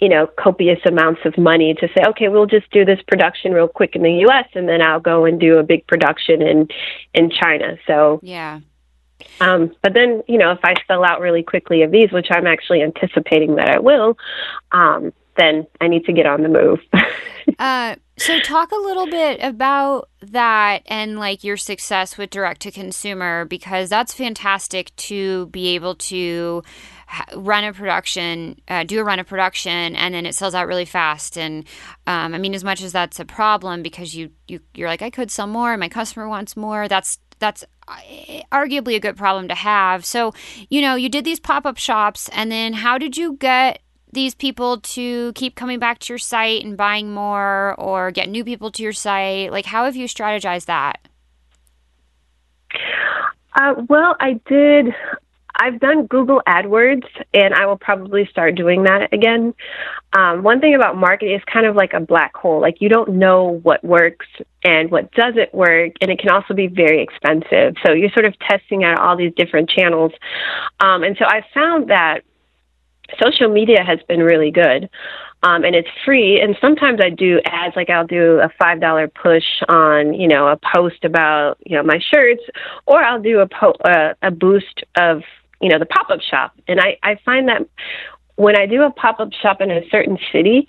you 0.00 0.08
know 0.08 0.28
copious 0.28 0.78
amounts 0.86 1.22
of 1.24 1.36
money 1.36 1.74
to 1.74 1.88
say, 1.88 2.04
okay, 2.10 2.28
we'll 2.28 2.46
just 2.46 2.70
do 2.70 2.84
this 2.84 3.00
production 3.08 3.52
real 3.52 3.68
quick 3.68 3.96
in 3.96 4.02
the 4.02 4.12
U.S. 4.28 4.46
and 4.54 4.68
then 4.68 4.80
I'll 4.80 5.00
go 5.00 5.24
and 5.24 5.40
do 5.40 5.58
a 5.58 5.64
big 5.64 5.84
production 5.88 6.42
in 6.42 6.68
in 7.12 7.30
China. 7.30 7.76
So 7.88 8.20
yeah. 8.22 8.60
Um, 9.40 9.74
but 9.82 9.94
then, 9.94 10.22
you 10.28 10.38
know, 10.38 10.52
if 10.52 10.60
I 10.62 10.74
sell 10.86 11.04
out 11.04 11.20
really 11.20 11.42
quickly 11.42 11.82
of 11.82 11.90
these, 11.90 12.12
which 12.12 12.28
I'm 12.30 12.46
actually 12.46 12.82
anticipating 12.82 13.56
that 13.56 13.68
I 13.68 13.80
will, 13.80 14.16
um, 14.70 15.12
then 15.38 15.66
I 15.80 15.88
need 15.88 16.04
to 16.04 16.12
get 16.12 16.26
on 16.26 16.42
the 16.42 16.48
move. 16.48 16.80
uh, 17.58 17.94
so, 18.18 18.40
talk 18.40 18.72
a 18.72 18.76
little 18.76 19.06
bit 19.06 19.38
about 19.40 20.08
that 20.20 20.82
and 20.86 21.18
like 21.18 21.44
your 21.44 21.56
success 21.56 22.18
with 22.18 22.30
direct 22.30 22.62
to 22.62 22.70
consumer 22.72 23.44
because 23.44 23.88
that's 23.88 24.12
fantastic 24.12 24.94
to 24.96 25.46
be 25.46 25.68
able 25.76 25.94
to 25.94 26.62
run 27.36 27.64
a 27.64 27.72
production, 27.72 28.60
uh, 28.68 28.84
do 28.84 29.00
a 29.00 29.04
run 29.04 29.18
of 29.18 29.26
production, 29.26 29.94
and 29.94 30.12
then 30.12 30.26
it 30.26 30.34
sells 30.34 30.54
out 30.54 30.66
really 30.66 30.84
fast. 30.84 31.38
And 31.38 31.64
um, 32.06 32.34
I 32.34 32.38
mean, 32.38 32.54
as 32.54 32.64
much 32.64 32.82
as 32.82 32.92
that's 32.92 33.20
a 33.20 33.24
problem 33.24 33.82
because 33.82 34.14
you 34.14 34.30
you 34.48 34.60
you're 34.74 34.88
like, 34.88 35.02
I 35.02 35.10
could 35.10 35.30
sell 35.30 35.46
more, 35.46 35.76
my 35.76 35.88
customer 35.88 36.28
wants 36.28 36.56
more. 36.56 36.88
That's 36.88 37.18
that's 37.38 37.64
uh, 37.86 37.96
arguably 38.52 38.96
a 38.96 39.00
good 39.00 39.16
problem 39.16 39.48
to 39.48 39.54
have. 39.54 40.04
So, 40.04 40.34
you 40.68 40.82
know, 40.82 40.96
you 40.96 41.08
did 41.08 41.24
these 41.24 41.40
pop 41.40 41.66
up 41.66 41.78
shops, 41.78 42.28
and 42.32 42.50
then 42.50 42.72
how 42.72 42.98
did 42.98 43.16
you 43.16 43.36
get 43.36 43.80
these 44.12 44.34
people 44.34 44.80
to 44.80 45.32
keep 45.34 45.54
coming 45.54 45.78
back 45.78 45.98
to 46.00 46.12
your 46.12 46.18
site 46.18 46.64
and 46.64 46.76
buying 46.76 47.12
more 47.12 47.74
or 47.78 48.10
get 48.10 48.28
new 48.28 48.44
people 48.44 48.70
to 48.72 48.82
your 48.82 48.92
site? 48.92 49.52
Like, 49.52 49.66
how 49.66 49.84
have 49.84 49.96
you 49.96 50.06
strategized 50.06 50.66
that? 50.66 51.00
Uh, 53.54 53.74
well, 53.88 54.16
I 54.20 54.40
did. 54.46 54.94
I've 55.60 55.80
done 55.80 56.06
Google 56.06 56.40
AdWords, 56.46 57.06
and 57.34 57.52
I 57.52 57.66
will 57.66 57.76
probably 57.76 58.26
start 58.30 58.54
doing 58.54 58.84
that 58.84 59.12
again. 59.12 59.54
Um, 60.16 60.44
one 60.44 60.60
thing 60.60 60.74
about 60.74 60.96
marketing 60.96 61.34
is 61.34 61.42
kind 61.52 61.66
of 61.66 61.74
like 61.74 61.92
a 61.92 62.00
black 62.00 62.36
hole. 62.36 62.60
Like 62.60 62.76
you 62.80 62.88
don't 62.88 63.14
know 63.14 63.58
what 63.64 63.82
works 63.82 64.26
and 64.64 64.90
what 64.90 65.10
doesn't 65.12 65.52
work, 65.52 65.92
and 66.00 66.10
it 66.10 66.20
can 66.20 66.30
also 66.30 66.54
be 66.54 66.68
very 66.68 67.02
expensive. 67.02 67.74
So 67.84 67.92
you're 67.92 68.10
sort 68.10 68.24
of 68.24 68.38
testing 68.38 68.84
out 68.84 69.00
all 69.00 69.16
these 69.16 69.32
different 69.36 69.68
channels. 69.68 70.12
Um, 70.78 71.02
and 71.02 71.16
so 71.18 71.24
I 71.24 71.42
found 71.52 71.90
that 71.90 72.22
social 73.20 73.48
media 73.48 73.82
has 73.82 73.98
been 74.08 74.20
really 74.20 74.50
good. 74.50 74.88
Um, 75.42 75.64
and 75.64 75.74
it's 75.76 75.88
free. 76.04 76.40
And 76.40 76.56
sometimes 76.60 77.00
I 77.02 77.10
do 77.10 77.40
ads, 77.44 77.76
like 77.76 77.90
I'll 77.90 78.06
do 78.06 78.40
a 78.40 78.50
five 78.58 78.80
dollar 78.80 79.06
push 79.06 79.44
on, 79.68 80.12
you 80.14 80.26
know, 80.26 80.48
a 80.48 80.58
post 80.74 81.04
about, 81.04 81.58
you 81.64 81.76
know, 81.76 81.82
my 81.82 82.00
shirts, 82.00 82.42
or 82.86 83.02
I'll 83.02 83.22
do 83.22 83.38
a 83.38 83.46
po- 83.46 83.76
uh, 83.84 84.14
a 84.20 84.32
boost 84.32 84.82
of, 84.96 85.22
you 85.60 85.68
know, 85.68 85.78
the 85.78 85.86
pop 85.86 86.10
up 86.10 86.20
shop. 86.22 86.54
And 86.66 86.80
I 86.80 86.98
I 87.04 87.18
find 87.24 87.48
that 87.48 87.62
when 88.34 88.56
I 88.56 88.66
do 88.66 88.82
a 88.82 88.90
pop 88.90 89.20
up 89.20 89.32
shop 89.32 89.60
in 89.60 89.70
a 89.70 89.88
certain 89.90 90.18
city, 90.32 90.68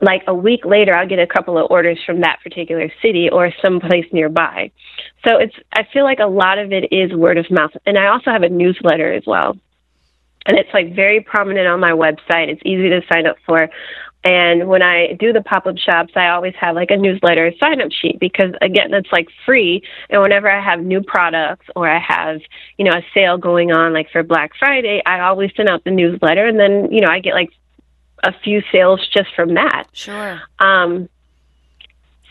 like 0.00 0.22
a 0.26 0.34
week 0.34 0.64
later, 0.64 0.96
I'll 0.96 1.08
get 1.08 1.20
a 1.20 1.26
couple 1.26 1.56
of 1.56 1.70
orders 1.70 1.98
from 2.04 2.20
that 2.22 2.40
particular 2.42 2.90
city 3.00 3.28
or 3.30 3.52
someplace 3.62 4.06
nearby. 4.12 4.72
So 5.24 5.36
it's 5.36 5.54
I 5.72 5.86
feel 5.92 6.02
like 6.02 6.18
a 6.18 6.26
lot 6.26 6.58
of 6.58 6.72
it 6.72 6.92
is 6.92 7.12
word 7.12 7.38
of 7.38 7.48
mouth, 7.48 7.70
and 7.86 7.96
I 7.96 8.08
also 8.08 8.32
have 8.32 8.42
a 8.42 8.48
newsletter 8.48 9.12
as 9.12 9.22
well 9.24 9.56
and 10.46 10.58
it's 10.58 10.72
like 10.72 10.94
very 10.94 11.20
prominent 11.20 11.66
on 11.66 11.80
my 11.80 11.92
website. 11.92 12.48
It's 12.48 12.62
easy 12.64 12.88
to 12.88 13.02
sign 13.12 13.26
up 13.26 13.36
for. 13.46 13.68
And 14.22 14.68
when 14.68 14.82
I 14.82 15.14
do 15.18 15.32
the 15.32 15.40
pop 15.40 15.66
up 15.66 15.78
shops, 15.78 16.12
I 16.14 16.28
always 16.28 16.54
have 16.60 16.74
like 16.74 16.90
a 16.90 16.96
newsletter 16.96 17.52
sign 17.58 17.80
up 17.80 17.90
sheet 17.90 18.20
because 18.20 18.52
again, 18.60 18.92
it's 18.92 19.10
like 19.10 19.28
free. 19.46 19.82
And 20.10 20.20
whenever 20.20 20.50
I 20.50 20.62
have 20.62 20.80
new 20.80 21.02
products 21.02 21.66
or 21.74 21.88
I 21.88 21.98
have, 21.98 22.40
you 22.76 22.84
know, 22.84 22.92
a 22.92 23.02
sale 23.14 23.38
going 23.38 23.72
on 23.72 23.94
like 23.94 24.10
for 24.10 24.22
Black 24.22 24.52
Friday, 24.58 25.02
I 25.06 25.20
always 25.20 25.50
send 25.56 25.70
out 25.70 25.84
the 25.84 25.90
newsletter 25.90 26.46
and 26.46 26.58
then, 26.58 26.92
you 26.92 27.00
know, 27.00 27.08
I 27.08 27.20
get 27.20 27.34
like 27.34 27.50
a 28.22 28.32
few 28.44 28.62
sales 28.70 29.06
just 29.14 29.34
from 29.34 29.54
that. 29.54 29.84
Sure. 29.92 30.42
Um, 30.58 31.08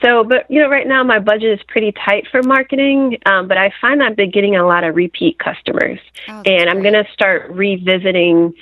so, 0.02 0.24
but 0.24 0.50
you 0.50 0.62
know, 0.62 0.70
right 0.70 0.88
now 0.88 1.04
my 1.04 1.20
budget 1.20 1.60
is 1.60 1.66
pretty 1.68 1.92
tight 1.92 2.28
for 2.32 2.42
marketing, 2.44 3.18
um, 3.26 3.48
but 3.48 3.58
I 3.58 3.72
find 3.82 4.02
I've 4.02 4.16
been 4.16 4.32
getting 4.32 4.56
a 4.56 4.66
lot 4.66 4.84
of 4.84 4.96
repeat 4.96 5.40
customers, 5.40 6.00
oh, 6.28 6.42
and 6.46 6.70
I'm 6.70 6.82
going 6.82 6.94
to 6.94 7.06
start 7.12 7.52
revisiting 7.52 8.54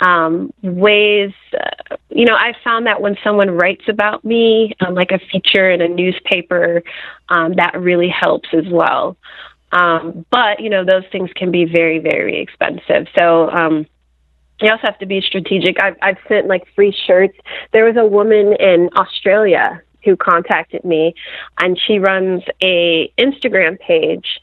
um, 0.00 0.52
ways. 0.62 1.32
Uh, 1.52 1.96
you 2.08 2.24
know, 2.24 2.34
I 2.34 2.54
found 2.64 2.86
that 2.86 3.00
when 3.00 3.16
someone 3.22 3.50
writes 3.50 3.84
about 3.88 4.24
me, 4.24 4.74
um, 4.80 4.94
like 4.94 5.12
a 5.12 5.18
feature 5.30 5.70
in 5.70 5.82
a 5.82 5.88
newspaper, 5.88 6.82
um, 7.28 7.54
that 7.56 7.78
really 7.78 8.08
helps 8.08 8.48
as 8.52 8.66
well. 8.70 9.16
Um, 9.72 10.24
but 10.30 10.60
you 10.60 10.70
know, 10.70 10.84
those 10.84 11.04
things 11.12 11.30
can 11.34 11.50
be 11.50 11.64
very, 11.64 11.98
very 11.98 12.40
expensive. 12.40 13.06
So. 13.18 13.50
Um, 13.50 13.86
you 14.58 14.70
also 14.70 14.86
have 14.86 14.98
to 15.00 15.06
be 15.06 15.20
strategic. 15.20 15.82
I've, 15.82 15.96
I've 16.00 16.16
sent 16.28 16.46
like 16.46 16.66
free 16.74 16.96
shirts. 17.06 17.36
There 17.74 17.84
was 17.84 17.96
a 17.98 18.06
woman 18.06 18.54
in 18.58 18.88
Australia 18.96 19.82
who 20.06 20.16
contacted 20.16 20.84
me, 20.84 21.14
and 21.60 21.78
she 21.78 21.98
runs 21.98 22.42
a 22.62 23.12
Instagram 23.18 23.78
page, 23.78 24.40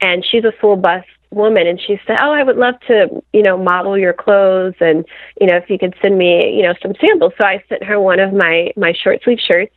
and 0.00 0.24
she's 0.24 0.44
a 0.44 0.52
full 0.60 0.76
bust 0.76 1.06
woman 1.32 1.64
and 1.64 1.80
she 1.80 1.96
said 2.08 2.16
oh 2.20 2.32
i 2.32 2.42
would 2.42 2.56
love 2.56 2.74
to 2.88 3.22
you 3.32 3.40
know 3.40 3.56
model 3.56 3.96
your 3.96 4.12
clothes 4.12 4.74
and 4.80 5.04
you 5.40 5.46
know 5.46 5.54
if 5.56 5.70
you 5.70 5.78
could 5.78 5.94
send 6.02 6.18
me 6.18 6.56
you 6.56 6.62
know 6.64 6.74
some 6.82 6.92
samples. 7.00 7.32
So 7.40 7.46
i 7.46 7.62
sent 7.68 7.84
her 7.84 8.00
one 8.00 8.18
of 8.18 8.32
my 8.32 8.72
my 8.76 8.92
short 8.92 9.22
sleeve 9.22 9.38
shirts 9.38 9.72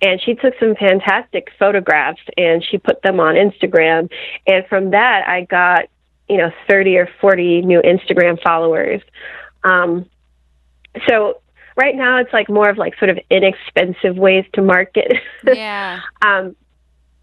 and 0.00 0.18
she 0.18 0.34
took 0.34 0.54
some 0.58 0.74
fantastic 0.76 1.48
photographs 1.58 2.22
and 2.38 2.64
she 2.64 2.78
put 2.78 3.02
them 3.02 3.20
on 3.20 3.34
instagram 3.34 4.10
and 4.46 4.66
from 4.66 4.92
that 4.92 5.28
i 5.28 5.42
got 5.42 5.90
you 6.28 6.38
know 6.38 6.50
30 6.68 6.96
or 6.96 7.08
40 7.20 7.62
new 7.62 7.82
instagram 7.82 8.42
followers. 8.42 9.02
Um 9.62 10.08
so 11.08 11.40
right 11.76 11.94
now 11.94 12.18
it's 12.18 12.32
like 12.32 12.48
more 12.48 12.68
of 12.68 12.78
like 12.78 12.96
sort 12.98 13.10
of 13.10 13.18
inexpensive 13.30 14.16
ways 14.16 14.44
to 14.54 14.62
market. 14.62 15.12
Yeah. 15.44 16.00
um, 16.24 16.56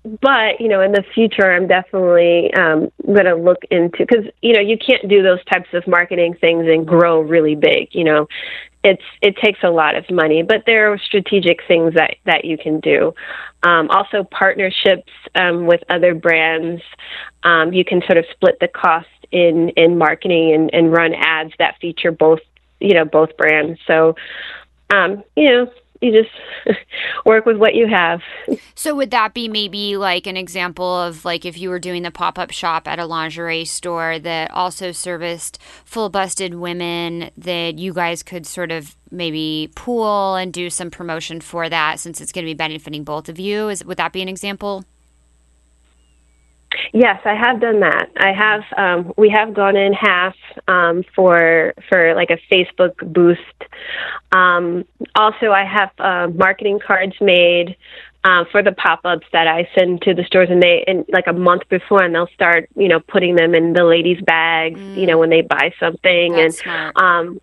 but 0.04 0.60
you 0.60 0.68
know, 0.68 0.82
in 0.82 0.92
the 0.94 1.04
future, 1.14 1.52
I'm 1.52 1.68
definitely 1.68 2.54
um, 2.54 2.92
going 3.06 3.26
to 3.26 3.36
look 3.36 3.60
into 3.70 4.00
because 4.00 4.26
you 4.42 4.54
know 4.54 4.60
you 4.60 4.78
can't 4.78 5.08
do 5.08 5.22
those 5.22 5.44
types 5.46 5.70
of 5.74 5.88
marketing 5.88 6.36
things 6.40 6.66
and 6.68 6.88
grow 6.88 7.22
really 7.22 7.56
big. 7.56 7.90
You 7.92 8.06
know, 8.06 8.28
it's 8.84 9.04
it 9.22 9.38
takes 9.38 9.60
a 9.64 9.70
lot 9.70 9.96
of 9.96 10.10
money, 10.10 10.42
but 10.42 10.64
there 10.66 10.92
are 10.92 10.98
strategic 10.98 11.60
things 11.68 11.94
that 11.94 12.16
that 12.26 12.46
you 12.46 12.58
can 12.58 12.80
do. 12.80 13.14
Um, 13.64 13.90
also, 13.92 14.24
partnerships 14.24 15.12
um, 15.36 15.68
with 15.68 15.82
other 15.90 16.16
brands. 16.16 16.82
Um, 17.44 17.74
you 17.74 17.86
can 17.86 18.02
sort 18.02 18.18
of 18.18 18.26
split 18.32 18.58
the 18.60 18.68
cost 18.68 19.08
in 19.32 19.70
in 19.70 19.98
marketing 20.00 20.54
and, 20.54 20.74
and 20.74 20.92
run 20.92 21.14
ads 21.14 21.54
that 21.60 21.76
feature 21.80 22.12
both 22.12 22.40
you 22.82 22.94
know 22.94 23.06
both 23.06 23.36
brands. 23.38 23.80
So, 23.88 24.16
um, 24.94 25.24
you 25.36 25.50
know, 25.50 25.72
you 26.02 26.12
just 26.12 26.32
work 27.26 27.46
with 27.46 27.58
what 27.58 27.76
you 27.76 27.88
have. 27.88 28.22
So 28.74 28.96
would 28.96 29.12
that 29.12 29.34
be 29.34 29.48
maybe 29.48 29.98
like 29.98 30.26
an 30.26 30.36
example 30.36 31.02
of 31.02 31.24
like 31.24 31.46
if 31.46 31.58
you 31.58 31.70
were 31.70 31.80
doing 31.80 32.02
the 32.02 32.12
pop-up 32.12 32.52
shop 32.52 32.88
at 32.88 33.00
a 33.00 33.06
lingerie 33.06 33.66
store 33.66 34.18
that 34.20 34.52
also 34.52 34.92
serviced 34.92 35.62
full 35.86 36.10
busted 36.10 36.56
women 36.56 37.30
that 37.38 37.78
you 37.78 37.94
guys 37.94 38.24
could 38.24 38.48
sort 38.48 38.72
of 38.72 38.96
maybe 39.12 39.72
pool 39.76 40.36
and 40.36 40.52
do 40.52 40.70
some 40.70 40.90
promotion 40.90 41.40
for 41.40 41.70
that 41.70 42.00
since 42.00 42.20
it's 42.20 42.32
going 42.32 42.46
to 42.46 42.50
be 42.50 42.56
benefiting 42.56 43.04
both 43.04 43.30
of 43.30 43.40
you 43.40 43.70
is 43.70 43.86
would 43.86 43.98
that 43.98 44.12
be 44.12 44.22
an 44.22 44.30
example? 44.30 44.84
Yes, 46.94 47.22
I 47.26 47.36
have 47.36 47.60
done 47.60 47.82
that. 47.82 48.10
I 48.18 48.32
have. 48.32 48.64
Um, 48.78 49.14
we 49.18 49.30
have 49.30 49.54
gone 49.54 49.76
in 49.76 49.94
half 49.94 50.36
um, 50.68 51.04
for 51.16 51.74
for 51.90 52.16
like 52.16 52.30
a 52.30 52.38
Facebook 52.54 52.96
boost. 53.14 53.42
Um, 54.32 54.86
also, 55.16 55.52
I 55.52 55.66
have 55.66 55.92
uh, 56.00 56.32
marketing 56.34 56.80
cards 56.86 57.16
made 57.20 57.76
uh, 58.24 58.46
for 58.52 58.62
the 58.62 58.72
pop-ups 58.72 59.28
that 59.34 59.48
I 59.48 59.68
send 59.78 60.02
to 60.04 60.14
the 60.14 60.24
stores, 60.24 60.50
and 60.50 60.62
they 60.62 60.84
in 60.88 61.06
like 61.10 61.28
a 61.28 61.34
month 61.34 61.64
before, 61.70 62.04
and 62.04 62.14
they'll 62.14 62.28
start, 62.28 62.70
you 62.76 62.88
know, 62.88 63.00
putting 63.00 63.36
them 63.36 63.56
in 63.56 63.74
the 63.74 63.84
ladies' 63.84 64.22
bags, 64.22 64.80
mm. 64.80 64.98
you 64.98 65.06
know, 65.06 65.18
when 65.18 65.30
they 65.30 65.42
buy 65.42 65.74
something. 65.80 66.34
That's 66.34 66.62
and 66.62 66.94
smart. 66.94 66.98
um, 66.98 67.42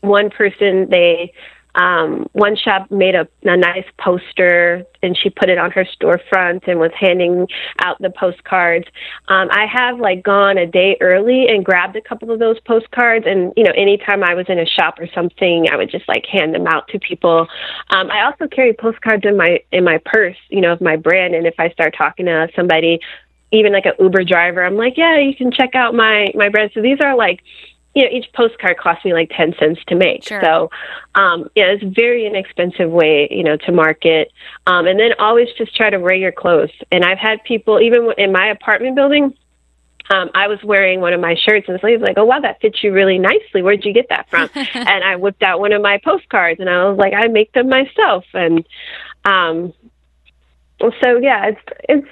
one 0.00 0.30
person 0.30 0.88
they 0.90 1.32
um, 1.76 2.26
one 2.32 2.56
shop 2.56 2.90
made 2.90 3.14
a, 3.14 3.28
a 3.42 3.56
nice 3.56 3.84
poster 3.98 4.84
and 5.02 5.16
she 5.16 5.30
put 5.30 5.50
it 5.50 5.58
on 5.58 5.70
her 5.70 5.84
storefront 5.84 6.66
and 6.66 6.80
was 6.80 6.90
handing 6.98 7.46
out 7.80 8.00
the 8.00 8.10
postcards. 8.10 8.86
Um, 9.28 9.48
I 9.50 9.66
have 9.66 10.00
like 10.00 10.22
gone 10.22 10.58
a 10.58 10.66
day 10.66 10.96
early 11.00 11.46
and 11.48 11.64
grabbed 11.64 11.94
a 11.96 12.00
couple 12.00 12.30
of 12.30 12.38
those 12.38 12.58
postcards, 12.60 13.26
and 13.26 13.52
you 13.56 13.62
know, 13.62 13.72
anytime 13.76 14.24
I 14.24 14.34
was 14.34 14.46
in 14.48 14.58
a 14.58 14.66
shop 14.66 14.98
or 14.98 15.06
something, 15.14 15.66
I 15.70 15.76
would 15.76 15.90
just 15.90 16.08
like 16.08 16.24
hand 16.26 16.54
them 16.54 16.66
out 16.66 16.88
to 16.88 16.98
people. 16.98 17.46
Um, 17.90 18.10
I 18.10 18.24
also 18.24 18.48
carry 18.48 18.72
postcards 18.72 19.24
in 19.24 19.36
my 19.36 19.60
in 19.70 19.84
my 19.84 20.00
purse, 20.04 20.36
you 20.48 20.60
know, 20.60 20.72
of 20.72 20.80
my 20.80 20.96
brand, 20.96 21.34
and 21.34 21.46
if 21.46 21.54
I 21.58 21.70
start 21.70 21.94
talking 21.96 22.26
to 22.26 22.48
somebody 22.56 23.00
even 23.52 23.72
like 23.72 23.86
an 23.86 23.92
Uber 24.00 24.24
driver, 24.24 24.64
I'm 24.64 24.76
like, 24.76 24.94
yeah, 24.96 25.18
you 25.18 25.34
can 25.34 25.52
check 25.52 25.74
out 25.74 25.94
my 25.94 26.28
my 26.34 26.48
brand. 26.48 26.70
So 26.74 26.82
these 26.82 26.98
are 27.00 27.16
like 27.16 27.42
you 27.96 28.02
know, 28.02 28.10
each 28.12 28.30
postcard 28.34 28.76
cost 28.76 29.02
me 29.06 29.14
like 29.14 29.32
10 29.34 29.54
cents 29.58 29.80
to 29.86 29.94
make. 29.94 30.22
Sure. 30.22 30.38
So, 30.42 30.70
um, 31.14 31.48
yeah, 31.54 31.68
it's 31.68 31.82
a 31.82 31.88
very 31.88 32.26
inexpensive 32.26 32.90
way, 32.90 33.26
you 33.30 33.42
know, 33.42 33.56
to 33.56 33.72
market. 33.72 34.30
Um, 34.66 34.86
and 34.86 35.00
then 35.00 35.12
always 35.18 35.48
just 35.56 35.74
try 35.74 35.88
to 35.88 35.98
wear 35.98 36.14
your 36.14 36.30
clothes. 36.30 36.70
And 36.92 37.06
I've 37.06 37.16
had 37.16 37.42
people, 37.44 37.80
even 37.80 38.12
in 38.18 38.32
my 38.32 38.48
apartment 38.48 38.96
building, 38.96 39.34
um, 40.10 40.30
I 40.34 40.46
was 40.46 40.62
wearing 40.62 41.00
one 41.00 41.14
of 41.14 41.20
my 41.20 41.36
shirts 41.36 41.68
and 41.68 41.78
the 41.78 41.84
lady's 41.84 42.02
like, 42.02 42.18
oh, 42.18 42.26
wow, 42.26 42.38
that 42.40 42.60
fits 42.60 42.84
you 42.84 42.92
really 42.92 43.18
nicely. 43.18 43.62
Where'd 43.62 43.82
you 43.82 43.94
get 43.94 44.10
that 44.10 44.28
from? 44.28 44.50
and 44.54 45.02
I 45.02 45.16
whipped 45.16 45.42
out 45.42 45.58
one 45.58 45.72
of 45.72 45.80
my 45.80 45.98
postcards 46.04 46.60
and 46.60 46.68
I 46.68 46.84
was 46.90 46.98
like, 46.98 47.14
I 47.14 47.28
make 47.28 47.52
them 47.52 47.70
myself. 47.70 48.26
And, 48.34 48.66
um, 49.24 49.72
so 50.80 51.18
yeah, 51.20 51.46
it's, 51.46 51.60
it's, 51.88 52.08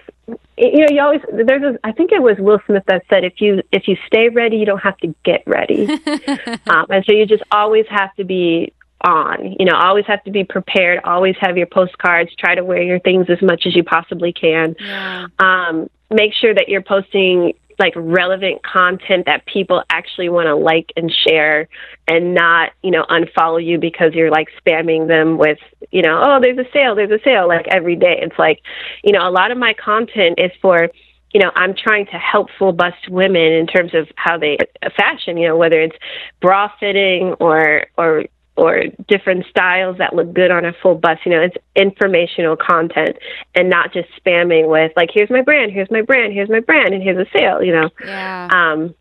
you 0.57 0.79
know, 0.79 0.87
you 0.91 1.01
always 1.03 1.21
there's 1.33 1.63
a, 1.63 1.79
I 1.85 1.93
think 1.93 2.13
it 2.13 2.23
was 2.23 2.37
Will 2.39 2.61
Smith 2.67 2.85
that 2.87 3.05
said 3.11 3.25
if 3.25 3.41
you 3.41 3.63
if 3.73 3.87
you 3.87 3.97
stay 4.07 4.31
ready, 4.31 4.57
you 4.57 4.65
don't 4.65 4.83
have 4.83 4.97
to 4.99 5.15
get 5.23 5.43
ready, 5.47 5.87
um, 6.67 6.87
and 6.89 7.05
so 7.05 7.13
you 7.13 7.27
just 7.27 7.43
always 7.51 7.85
have 7.91 8.15
to 8.17 8.25
be 8.25 8.73
on. 9.03 9.57
You 9.59 9.67
know, 9.67 9.75
always 9.75 10.07
have 10.07 10.25
to 10.25 10.31
be 10.31 10.45
prepared. 10.45 11.01
Always 11.05 11.37
have 11.41 11.59
your 11.59 11.67
postcards. 11.67 12.35
Try 12.37 12.55
to 12.55 12.65
wear 12.65 12.83
your 12.83 13.01
things 13.01 13.27
as 13.29 13.43
much 13.43 13.67
as 13.67 13.77
you 13.77 13.85
possibly 13.85 14.33
can. 14.33 14.77
Yeah. 14.81 15.27
Um, 15.39 15.91
make 16.11 16.33
sure 16.33 16.55
that 16.55 16.69
you're 16.69 16.83
posting 16.83 17.55
like 17.79 17.93
relevant 17.97 18.63
content 18.63 19.27
that 19.27 19.47
people 19.47 19.83
actually 19.91 20.29
want 20.29 20.47
to 20.47 20.55
like 20.55 20.93
and 20.97 21.13
share 21.13 21.69
and 22.09 22.35
not 22.35 22.73
you 22.83 22.91
know 22.91 23.05
unfollow 23.11 23.65
you 23.65 23.79
because 23.79 24.15
you're 24.15 24.31
like 24.31 24.49
spamming 24.61 25.09
them 25.09 25.39
with 25.39 25.59
you 25.91 26.03
know 26.03 26.23
oh 26.25 26.39
there's 26.41 26.59
a 26.59 26.71
sale 26.73 26.95
there's 26.95 27.11
a 27.11 27.23
sale 27.25 27.49
like 27.49 27.67
every 27.69 27.97
day. 27.97 28.19
It's 28.21 28.39
like 28.39 28.61
you 29.03 29.13
know 29.13 29.29
a 29.29 29.31
lot 29.31 29.51
of 29.51 29.59
my 29.59 29.75
content 29.75 30.39
is 30.39 30.53
for 30.61 30.89
you 31.33 31.41
know 31.41 31.51
i'm 31.57 31.75
trying 31.75 32.07
to 32.07 32.17
help 32.17 32.49
full 32.59 32.73
bust 32.73 33.09
women 33.09 33.53
in 33.53 33.67
terms 33.67 33.93
of 33.93 34.09
how 34.15 34.39
they 34.39 34.57
fashion 34.97 35.37
you 35.37 35.49
know 35.49 35.57
whether 35.57 35.81
it's 35.81 35.97
bra 36.41 36.71
fitting 36.79 37.35
or 37.41 37.87
or 37.99 38.25
or 38.57 38.85
different 39.09 39.47
styles 39.47 39.99
that 39.99 40.15
look 40.15 40.33
good 40.33 40.51
on 40.51 40.65
a 40.65 40.73
full 40.83 40.95
bus. 40.95 41.19
You 41.25 41.33
know, 41.33 41.41
it's 41.41 41.57
informational 41.75 42.57
content 42.57 43.17
and 43.55 43.69
not 43.69 43.93
just 43.93 44.09
spamming 44.25 44.69
with 44.69 44.93
like, 44.97 45.11
here's 45.13 45.31
my 45.31 45.43
brand, 45.43 45.73
here's 45.73 45.91
my 45.91 46.03
brand, 46.03 46.33
here's 46.33 46.49
my 46.49 46.61
brand, 46.61 46.95
and 46.95 47.03
here's 47.03 47.19
a 47.19 47.31
sale. 47.37 47.63
You 47.63 47.73
know, 47.73 47.91
yeah. 48.05 48.49
Um, 48.53 48.95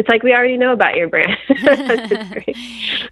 it's 0.00 0.08
like 0.08 0.22
we 0.22 0.32
already 0.32 0.56
know 0.56 0.72
about 0.72 0.96
your 0.96 1.10
brand. 1.10 1.36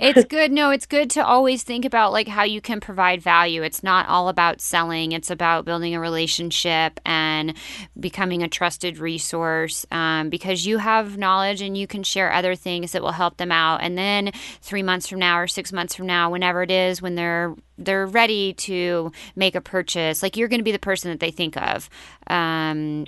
it's 0.00 0.24
good. 0.24 0.50
No, 0.50 0.70
it's 0.70 0.86
good 0.86 1.10
to 1.10 1.24
always 1.24 1.62
think 1.62 1.84
about 1.84 2.12
like 2.12 2.26
how 2.26 2.44
you 2.44 2.62
can 2.62 2.80
provide 2.80 3.20
value. 3.20 3.62
It's 3.62 3.82
not 3.82 4.08
all 4.08 4.30
about 4.30 4.62
selling. 4.62 5.12
It's 5.12 5.30
about 5.30 5.66
building 5.66 5.94
a 5.94 6.00
relationship 6.00 6.98
and 7.04 7.54
becoming 8.00 8.42
a 8.42 8.48
trusted 8.48 8.96
resource 8.96 9.84
um, 9.90 10.30
because 10.30 10.64
you 10.64 10.78
have 10.78 11.18
knowledge 11.18 11.60
and 11.60 11.76
you 11.76 11.86
can 11.86 12.02
share 12.02 12.32
other 12.32 12.54
things 12.54 12.92
that 12.92 13.02
will 13.02 13.12
help 13.12 13.36
them 13.36 13.52
out. 13.52 13.82
And 13.82 13.98
then 13.98 14.32
three 14.62 14.82
months 14.82 15.08
from 15.08 15.18
now 15.18 15.38
or 15.38 15.46
six 15.46 15.74
months 15.74 15.94
from 15.94 16.06
now, 16.06 16.30
whenever 16.30 16.62
it 16.62 16.70
is, 16.70 17.02
when 17.02 17.16
they're 17.16 17.54
they're 17.76 18.06
ready 18.06 18.54
to 18.54 19.12
make 19.36 19.54
a 19.54 19.60
purchase, 19.60 20.22
like 20.22 20.38
you're 20.38 20.48
going 20.48 20.60
to 20.60 20.64
be 20.64 20.72
the 20.72 20.78
person 20.78 21.10
that 21.10 21.20
they 21.20 21.30
think 21.30 21.54
of. 21.58 21.90
Um, 22.28 23.04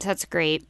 so 0.00 0.08
that's 0.08 0.24
great. 0.24 0.66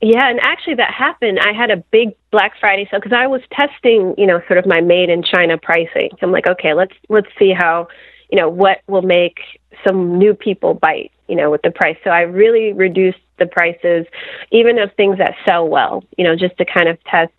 Yeah, 0.00 0.28
and 0.30 0.38
actually 0.42 0.76
that 0.76 0.92
happened. 0.92 1.40
I 1.40 1.52
had 1.52 1.70
a 1.70 1.76
big 1.76 2.10
Black 2.30 2.52
Friday 2.60 2.86
sale 2.90 3.00
because 3.00 3.16
I 3.16 3.26
was 3.26 3.40
testing, 3.50 4.14
you 4.16 4.26
know, 4.26 4.40
sort 4.46 4.58
of 4.58 4.66
my 4.66 4.80
made 4.80 5.10
in 5.10 5.22
China 5.24 5.58
pricing. 5.58 6.10
I'm 6.22 6.30
like, 6.30 6.46
okay, 6.46 6.72
let's 6.72 6.94
let's 7.08 7.26
see 7.38 7.52
how, 7.52 7.88
you 8.30 8.38
know, 8.38 8.48
what 8.48 8.78
will 8.86 9.02
make 9.02 9.38
some 9.86 10.16
new 10.16 10.34
people 10.34 10.74
bite, 10.74 11.10
you 11.26 11.34
know, 11.34 11.50
with 11.50 11.62
the 11.62 11.70
price. 11.70 11.96
So 12.04 12.10
I 12.10 12.20
really 12.22 12.72
reduced 12.72 13.18
the 13.38 13.46
prices, 13.46 14.06
even 14.52 14.78
of 14.78 14.92
things 14.94 15.18
that 15.18 15.34
sell 15.46 15.68
well, 15.68 16.04
you 16.16 16.24
know, 16.24 16.36
just 16.36 16.56
to 16.58 16.64
kind 16.64 16.88
of 16.88 17.02
test. 17.04 17.32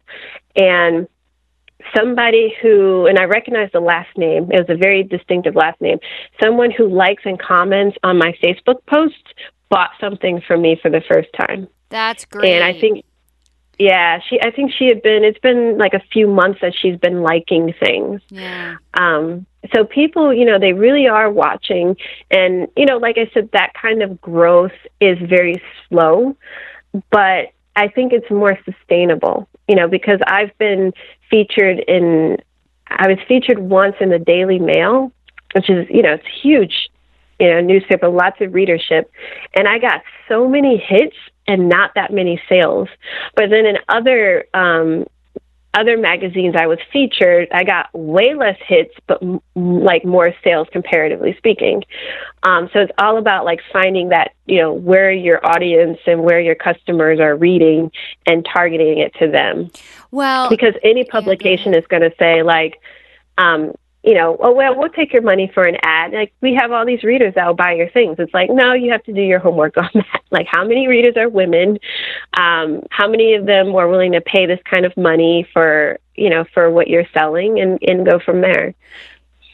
And 0.56 1.08
somebody 1.96 2.56
who, 2.62 3.06
and 3.08 3.18
I 3.18 3.26
recognize 3.26 3.70
the 3.72 3.80
last 3.80 4.18
name, 4.18 4.52
it 4.52 4.60
was 4.60 4.70
a 4.70 4.76
very 4.76 5.04
distinctive 5.04 5.56
last 5.56 5.80
name, 5.80 6.00
someone 6.42 6.72
who 6.72 6.90
likes 6.90 7.24
and 7.26 7.40
comments 7.40 7.98
on 8.04 8.18
my 8.18 8.34
Facebook 8.44 8.86
posts 8.86 9.34
bought 9.70 9.92
something 10.00 10.42
from 10.46 10.62
me 10.62 10.80
for 10.82 10.90
the 10.90 11.02
first 11.02 11.30
time. 11.38 11.68
That's 11.90 12.26
great. 12.26 12.54
And 12.54 12.64
I 12.64 12.80
think, 12.80 13.06
yeah, 13.78 14.20
she. 14.28 14.40
I 14.42 14.52
think 14.52 14.72
she 14.78 14.88
had 14.88 15.02
been. 15.02 15.24
It's 15.24 15.40
been 15.40 15.78
like 15.78 15.94
a 15.94 16.02
few 16.12 16.28
months 16.28 16.60
that 16.62 16.74
she's 16.76 16.98
been 16.98 17.22
liking 17.22 17.74
things. 17.80 18.22
Yeah. 18.30 18.76
Um. 18.94 19.46
so 19.74 19.84
people, 19.84 20.34
you 20.34 20.46
know, 20.46 20.60
they 20.60 20.74
really 20.74 21.08
are 21.08 21.30
watching. 21.32 21.96
And, 22.32 22.68
you 22.76 22.86
know, 22.86 22.98
like 22.98 23.18
I 23.18 23.30
said, 23.34 23.50
that 23.54 23.74
kind 23.74 24.02
of 24.02 24.20
growth 24.22 24.72
is 25.00 25.18
very 25.20 25.62
slow, 25.88 26.36
but 27.12 27.52
I 27.76 27.88
think 27.88 28.14
it's 28.14 28.30
more 28.30 28.58
sustainable, 28.66 29.48
you 29.68 29.76
know, 29.76 29.88
because 29.88 30.20
I've 30.26 30.58
been 30.58 30.94
featured 31.30 31.80
in, 31.88 32.38
I 32.88 33.08
was 33.08 33.18
featured 33.28 33.60
once 33.60 33.96
in 34.00 34.10
the 34.10 34.20
Daily 34.20 34.60
Mail, 34.60 35.12
which 35.54 35.70
is, 35.70 35.88
you 35.90 36.02
know, 36.02 36.14
it's 36.14 36.42
huge, 36.42 36.89
you 37.40 37.50
know, 37.50 37.62
newspaper, 37.62 38.10
lots 38.10 38.42
of 38.42 38.54
readership. 38.54 39.12
And 39.56 39.68
I 39.68 39.80
got 39.80 40.02
so 40.28 40.48
many 40.48 40.78
hits 40.78 41.16
and 41.48 41.70
not 41.70 41.92
that 41.96 42.14
many 42.14 42.42
sales. 42.50 42.90
But 43.36 43.50
then 43.50 43.66
in 43.66 43.78
other 43.88 44.46
um, 44.54 45.06
other 45.74 45.98
magazines 45.98 46.56
I 46.58 46.68
was 46.68 46.80
featured, 46.92 47.48
I 47.52 47.64
got 47.64 47.94
way 47.94 48.34
less 48.34 48.58
hits, 48.66 48.94
but 49.08 49.22
m- 49.22 49.40
like 49.56 50.04
more 50.04 50.34
sales 50.44 50.68
comparatively 50.72 51.36
speaking. 51.38 51.84
Um, 52.44 52.70
so 52.74 52.80
it's 52.80 52.92
all 52.98 53.18
about 53.18 53.46
like 53.46 53.62
finding 53.72 54.10
that, 54.10 54.34
you 54.46 54.58
know, 54.58 54.74
where 54.74 55.12
your 55.12 55.46
audience 55.46 56.00
and 56.08 56.24
where 56.24 56.40
your 56.40 56.56
customers 56.56 57.20
are 57.20 57.36
reading 57.36 57.92
and 58.26 58.46
targeting 58.52 58.98
it 58.98 59.14
to 59.20 59.28
them. 59.28 59.70
Well, 60.12 60.50
because 60.50 60.74
any 60.84 61.04
publication 61.04 61.76
is 61.76 61.86
going 61.88 62.02
to 62.02 62.14
say 62.18 62.42
like, 62.42 62.82
um, 63.38 63.74
you 64.04 64.14
know, 64.14 64.38
oh 64.40 64.54
well, 64.54 64.78
we'll 64.78 64.90
take 64.90 65.12
your 65.12 65.22
money 65.22 65.52
for 65.54 65.64
an 65.64 65.76
ad. 65.84 66.14
Like 66.14 66.34
we 66.42 66.56
have 66.56 66.72
all 66.72 66.86
these 66.86 67.04
readers 67.04 67.34
that 67.36 67.46
will 67.46 67.54
buy 67.54 67.74
your 67.74 67.90
things. 67.90 68.16
It's 68.18 68.34
like, 68.34 68.50
no, 68.50 68.74
you 68.74 68.92
have 68.92 69.04
to 69.04 69.14
do 69.14 69.22
your 69.22 69.40
homework 69.40 69.78
on 69.78 69.90
that. 69.94 70.22
Like 70.32 70.48
how 70.50 70.66
many 70.66 70.88
readers 70.88 71.18
are 71.18 71.28
women? 71.28 71.80
Um, 72.38 72.84
how 72.92 73.10
many 73.10 73.36
of 73.36 73.46
them 73.46 73.74
were 73.74 73.90
willing 73.90 74.14
to 74.14 74.22
pay 74.22 74.46
this 74.46 74.60
kind 74.72 74.86
of 74.86 74.96
money 74.96 75.48
for, 75.52 76.00
you 76.16 76.30
know, 76.30 76.46
for 76.54 76.70
what 76.70 76.88
you're 76.88 77.08
selling 77.14 77.60
and, 77.60 77.78
and 77.82 78.06
go 78.06 78.20
from 78.20 78.42
there. 78.42 78.74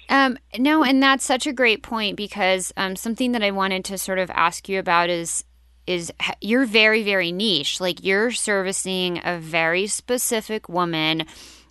Um, 0.09 0.37
no, 0.59 0.83
and 0.83 1.01
that's 1.01 1.25
such 1.25 1.47
a 1.47 1.53
great 1.53 1.81
point 1.81 2.15
because 2.15 2.71
um, 2.77 2.95
something 2.95 3.31
that 3.31 3.41
I 3.41 3.49
wanted 3.49 3.83
to 3.85 3.97
sort 3.97 4.19
of 4.19 4.29
ask 4.29 4.69
you 4.69 4.79
about 4.79 5.09
is 5.09 5.43
is 5.87 6.11
you're 6.41 6.65
very 6.65 7.03
very 7.03 7.31
niche. 7.31 7.79
Like 7.81 8.03
you're 8.03 8.31
servicing 8.31 9.21
a 9.23 9.39
very 9.39 9.87
specific 9.87 10.69
woman 10.69 11.25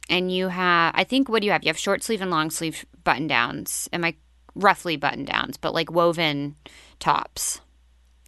and 0.09 0.33
you 0.33 0.49
have 0.49 0.95
I 0.97 1.05
think 1.05 1.29
what 1.29 1.41
do 1.41 1.47
you 1.47 1.53
have? 1.53 1.63
You 1.65 1.69
have 1.69 1.79
short 1.79 2.03
sleeve 2.03 2.23
and 2.23 2.31
long 2.31 2.51
sleeve 2.51 2.85
button 3.05 3.27
downs. 3.27 3.89
Am 3.93 4.05
I 4.05 4.15
roughly 4.55 4.97
button 4.97 5.25
downs, 5.25 5.57
but 5.57 5.75
like 5.75 5.91
woven 5.91 6.57
tops. 6.99 7.61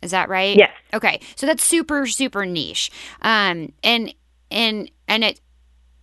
Is 0.03 0.11
that 0.11 0.29
right? 0.29 0.57
Yes. 0.57 0.71
Okay. 0.93 1.21
So 1.37 1.47
that's 1.47 1.65
super 1.65 2.07
super 2.07 2.45
niche. 2.47 2.91
Um 3.23 3.73
and 3.83 4.15
and 4.51 4.91
and 5.09 5.25
it 5.25 5.41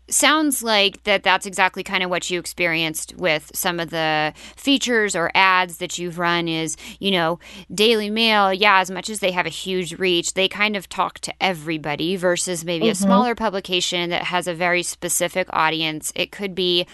sounds 0.09 0.61
like 0.61 1.03
that 1.03 1.23
that's 1.23 1.45
exactly 1.45 1.83
kind 1.83 2.03
of 2.03 2.09
what 2.09 2.29
you 2.29 2.39
experienced 2.39 3.15
with 3.17 3.49
some 3.53 3.79
of 3.79 3.89
the 3.89 4.33
features 4.55 5.15
or 5.15 5.31
ads 5.33 5.77
that 5.77 5.97
you've 5.97 6.19
run 6.19 6.47
is 6.47 6.75
you 6.99 7.09
know 7.09 7.39
daily 7.73 8.09
mail 8.09 8.53
yeah 8.53 8.79
as 8.79 8.91
much 8.91 9.09
as 9.09 9.19
they 9.19 9.31
have 9.31 9.45
a 9.45 9.49
huge 9.49 9.97
reach 9.97 10.33
they 10.33 10.47
kind 10.47 10.75
of 10.75 10.89
talk 10.89 11.19
to 11.19 11.33
everybody 11.39 12.15
versus 12.15 12.65
maybe 12.65 12.85
mm-hmm. 12.85 12.91
a 12.91 12.95
smaller 12.95 13.33
publication 13.33 14.09
that 14.09 14.23
has 14.23 14.47
a 14.47 14.53
very 14.53 14.83
specific 14.83 15.47
audience 15.51 16.11
it 16.15 16.31
could 16.31 16.53
be 16.53 16.85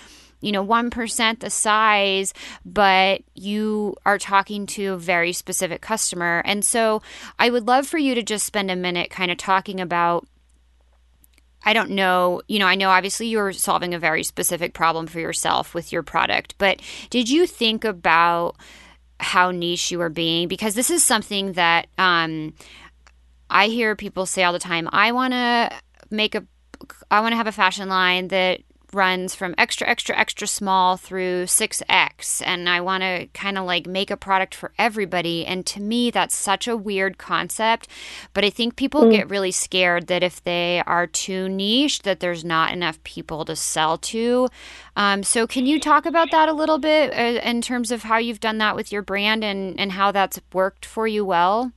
you 0.42 0.52
know 0.52 0.66
1% 0.66 1.40
the 1.40 1.50
size 1.50 2.34
but 2.64 3.22
you 3.34 3.96
are 4.06 4.18
talking 4.18 4.66
to 4.68 4.94
a 4.94 4.98
very 4.98 5.34
specific 5.34 5.82
customer 5.82 6.42
and 6.46 6.64
so 6.64 7.02
i 7.40 7.50
would 7.50 7.68
love 7.68 7.88
for 7.88 7.98
you 7.98 8.14
to 8.14 8.24
just 8.24 8.46
spend 8.46 8.70
a 8.70 8.76
minute 8.76 9.10
kind 9.10 9.32
of 9.32 9.38
talking 9.38 9.82
about 9.82 10.28
I 11.64 11.74
don't 11.74 11.92
know, 11.92 12.42
you 12.48 12.60
know, 12.60 12.68
I 12.68 12.76
know 12.76 12.90
obviously 12.90 13.28
you're 13.28 13.52
solving 13.52 13.94
a 13.94 14.00
very 14.00 14.24
specific 14.24 14.74
problem 14.74 15.08
for 15.08 15.20
yourself 15.20 15.74
with 15.74 15.92
your 15.92 16.04
product, 16.04 16.56
but 16.58 16.82
did 17.10 17.30
you 17.30 17.46
think 17.46 17.84
about 17.84 18.56
how 19.20 19.52
niche 19.52 19.92
you 19.92 20.00
are 20.02 20.10
being? 20.10 20.48
Because 20.48 20.76
this 20.76 20.90
is 20.90 21.04
something 21.04 21.54
that 21.54 21.88
um, 21.98 22.54
I 23.50 23.68
hear 23.68 23.96
people 23.96 24.26
say 24.26 24.44
all 24.44 24.54
the 24.54 24.60
time. 24.60 24.88
I 24.92 25.12
want 25.12 25.34
to 25.34 25.72
make 26.10 26.36
a, 26.36 26.46
I 27.12 27.20
want 27.22 27.34
to 27.34 27.38
have 27.38 27.48
a 27.48 27.52
fashion 27.52 27.90
line 27.90 28.30
that 28.30 28.62
runs 28.94 29.36
from 29.36 29.56
extra, 29.58 29.88
extra, 29.88 30.18
extra 30.18 30.48
small 30.48 30.98
through 30.98 31.46
6X. 31.46 32.42
And 32.46 32.70
I 32.70 32.82
want 32.82 33.04
to 33.04 33.28
kind 33.34 33.58
of 33.58 33.66
like 33.66 33.88
make 33.88 34.12
a 34.12 34.18
product 34.18 34.56
for 34.56 34.72
everybody. 34.78 35.46
And 35.46 35.66
to 35.68 35.82
me, 35.82 36.12
that's 36.12 36.36
such 36.36 36.68
a 36.68 36.78
weird 36.78 37.18
concept. 37.18 37.88
But 38.34 38.46
I 38.46 38.50
think 38.50 38.76
people 38.76 39.04
mm. 39.04 39.12
get 39.12 39.30
really 39.30 39.52
scared 39.52 40.08
that 40.08 40.24
if 40.24 40.44
they 40.44 40.82
are 40.86 41.08
too 41.08 41.50
niche, 41.50 42.02
that 42.04 42.20
there's 42.20 42.44
not 42.44 42.72
enough 42.72 43.04
people 43.04 43.46
to 43.46 43.56
sell 43.56 43.98
to. 43.98 44.50
Um, 44.96 45.24
so, 45.24 45.48
can 45.48 45.66
you 45.66 45.80
talk 45.80 46.06
about 46.06 46.32
that 46.32 46.50
a 46.50 46.54
little 46.54 46.78
bit 46.78 47.12
uh, 47.14 47.40
in 47.42 47.62
terms 47.62 47.92
of 47.92 48.04
how 48.04 48.18
you've 48.18 48.40
done 48.40 48.58
that 48.58 48.76
with 48.76 48.92
your 48.92 49.02
brand 49.02 49.44
and, 49.44 49.80
and 49.80 49.94
how 49.94 50.12
that's 50.12 50.40
worked 50.54 50.86
for 50.86 51.08
you 51.08 51.24
well? 51.24 51.72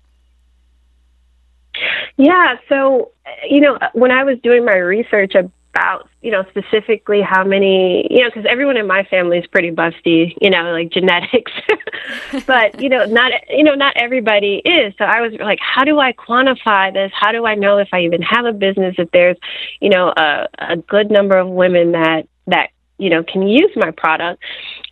Yeah, 2.16 2.56
so 2.68 3.12
you 3.48 3.60
know, 3.60 3.78
when 3.92 4.10
I 4.10 4.24
was 4.24 4.38
doing 4.42 4.64
my 4.64 4.76
research 4.76 5.34
about, 5.74 6.08
you 6.20 6.30
know, 6.30 6.44
specifically 6.50 7.22
how 7.22 7.44
many, 7.44 8.06
you 8.10 8.20
know, 8.20 8.28
because 8.28 8.44
everyone 8.48 8.76
in 8.76 8.86
my 8.86 9.04
family 9.04 9.38
is 9.38 9.46
pretty 9.46 9.70
busty, 9.70 10.36
you 10.40 10.50
know, 10.50 10.70
like 10.72 10.90
genetics. 10.90 11.52
but, 12.46 12.80
you 12.80 12.90
know, 12.90 13.04
not, 13.06 13.32
you 13.48 13.64
know, 13.64 13.74
not 13.74 13.96
everybody 13.96 14.60
is. 14.64 14.92
So 14.98 15.04
I 15.04 15.22
was 15.22 15.32
like, 15.40 15.58
how 15.60 15.84
do 15.84 15.98
I 15.98 16.12
quantify 16.12 16.92
this? 16.92 17.10
How 17.18 17.32
do 17.32 17.46
I 17.46 17.54
know 17.54 17.78
if 17.78 17.88
I 17.92 18.02
even 18.02 18.20
have 18.22 18.44
a 18.44 18.52
business, 18.52 18.96
if 18.98 19.10
there's, 19.12 19.38
you 19.80 19.88
know, 19.88 20.12
a, 20.14 20.46
a 20.58 20.76
good 20.76 21.10
number 21.10 21.38
of 21.38 21.48
women 21.48 21.92
that, 21.92 22.28
that, 22.48 22.70
you 22.98 23.08
know, 23.08 23.22
can 23.22 23.48
use 23.48 23.70
my 23.74 23.90
product? 23.92 24.42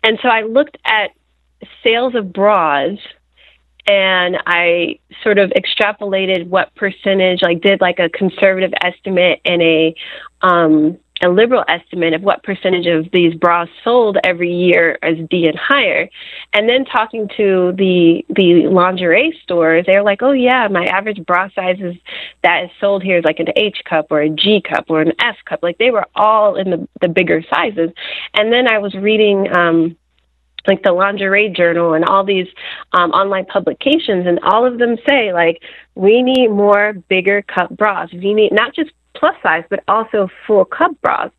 And 0.03 0.17
so 0.23 0.29
I 0.29 0.41
looked 0.41 0.77
at 0.85 1.11
sales 1.83 2.15
of 2.15 2.33
bras 2.33 2.97
and 3.87 4.37
I 4.45 4.99
sort 5.23 5.37
of 5.37 5.51
extrapolated 5.51 6.47
what 6.47 6.73
percentage, 6.75 7.41
like 7.41 7.61
did 7.61 7.81
like 7.81 7.99
a 7.99 8.09
conservative 8.09 8.73
estimate 8.81 9.41
and 9.45 9.61
a 9.61 9.95
um, 10.41 10.97
a 11.23 11.29
liberal 11.29 11.63
estimate 11.67 12.13
of 12.13 12.23
what 12.23 12.43
percentage 12.43 12.87
of 12.87 13.11
these 13.11 13.33
bras 13.35 13.69
sold 13.83 14.17
every 14.23 14.51
year 14.51 14.97
as 15.03 15.15
D 15.29 15.47
and 15.47 15.57
higher. 15.57 16.09
And 16.53 16.67
then 16.67 16.85
talking 16.85 17.27
to 17.37 17.73
the 17.77 18.25
the 18.29 18.67
lingerie 18.67 19.37
stores, 19.43 19.85
they're 19.85 20.03
like, 20.03 20.21
"Oh 20.21 20.31
yeah, 20.31 20.67
my 20.69 20.85
average 20.85 21.23
bra 21.25 21.49
size 21.53 21.77
is 21.79 21.95
that 22.43 22.65
is 22.65 22.71
sold 22.79 23.03
here 23.03 23.19
is 23.19 23.25
like 23.25 23.39
an 23.39 23.49
H 23.55 23.81
cup 23.87 24.07
or 24.09 24.21
a 24.21 24.29
G 24.29 24.61
cup 24.67 24.85
or 24.89 25.01
an 25.01 25.13
S 25.19 25.35
cup." 25.45 25.59
Like 25.61 25.77
they 25.77 25.91
were 25.91 26.07
all 26.15 26.55
in 26.55 26.71
the 26.71 26.87
the 27.01 27.07
bigger 27.07 27.43
sizes. 27.53 27.91
And 28.33 28.51
then 28.51 28.67
I 28.67 28.79
was 28.79 28.95
reading 28.95 29.47
um 29.55 29.95
like 30.67 30.83
the 30.83 30.91
lingerie 30.91 31.49
journal 31.49 31.93
and 31.93 32.05
all 32.05 32.23
these 32.23 32.47
um, 32.93 33.11
online 33.11 33.45
publications 33.45 34.25
and 34.27 34.39
all 34.43 34.65
of 34.65 34.77
them 34.79 34.97
say 35.07 35.33
like 35.33 35.61
we 35.95 36.21
need 36.21 36.49
more 36.49 36.93
bigger 37.09 37.41
cup 37.41 37.69
bras 37.75 38.11
we 38.13 38.33
need 38.33 38.51
not 38.51 38.73
just 38.73 38.91
plus 39.13 39.35
size 39.43 39.63
but 39.69 39.83
also 39.87 40.29
full 40.45 40.65
cup 40.65 40.91
bras 41.01 41.31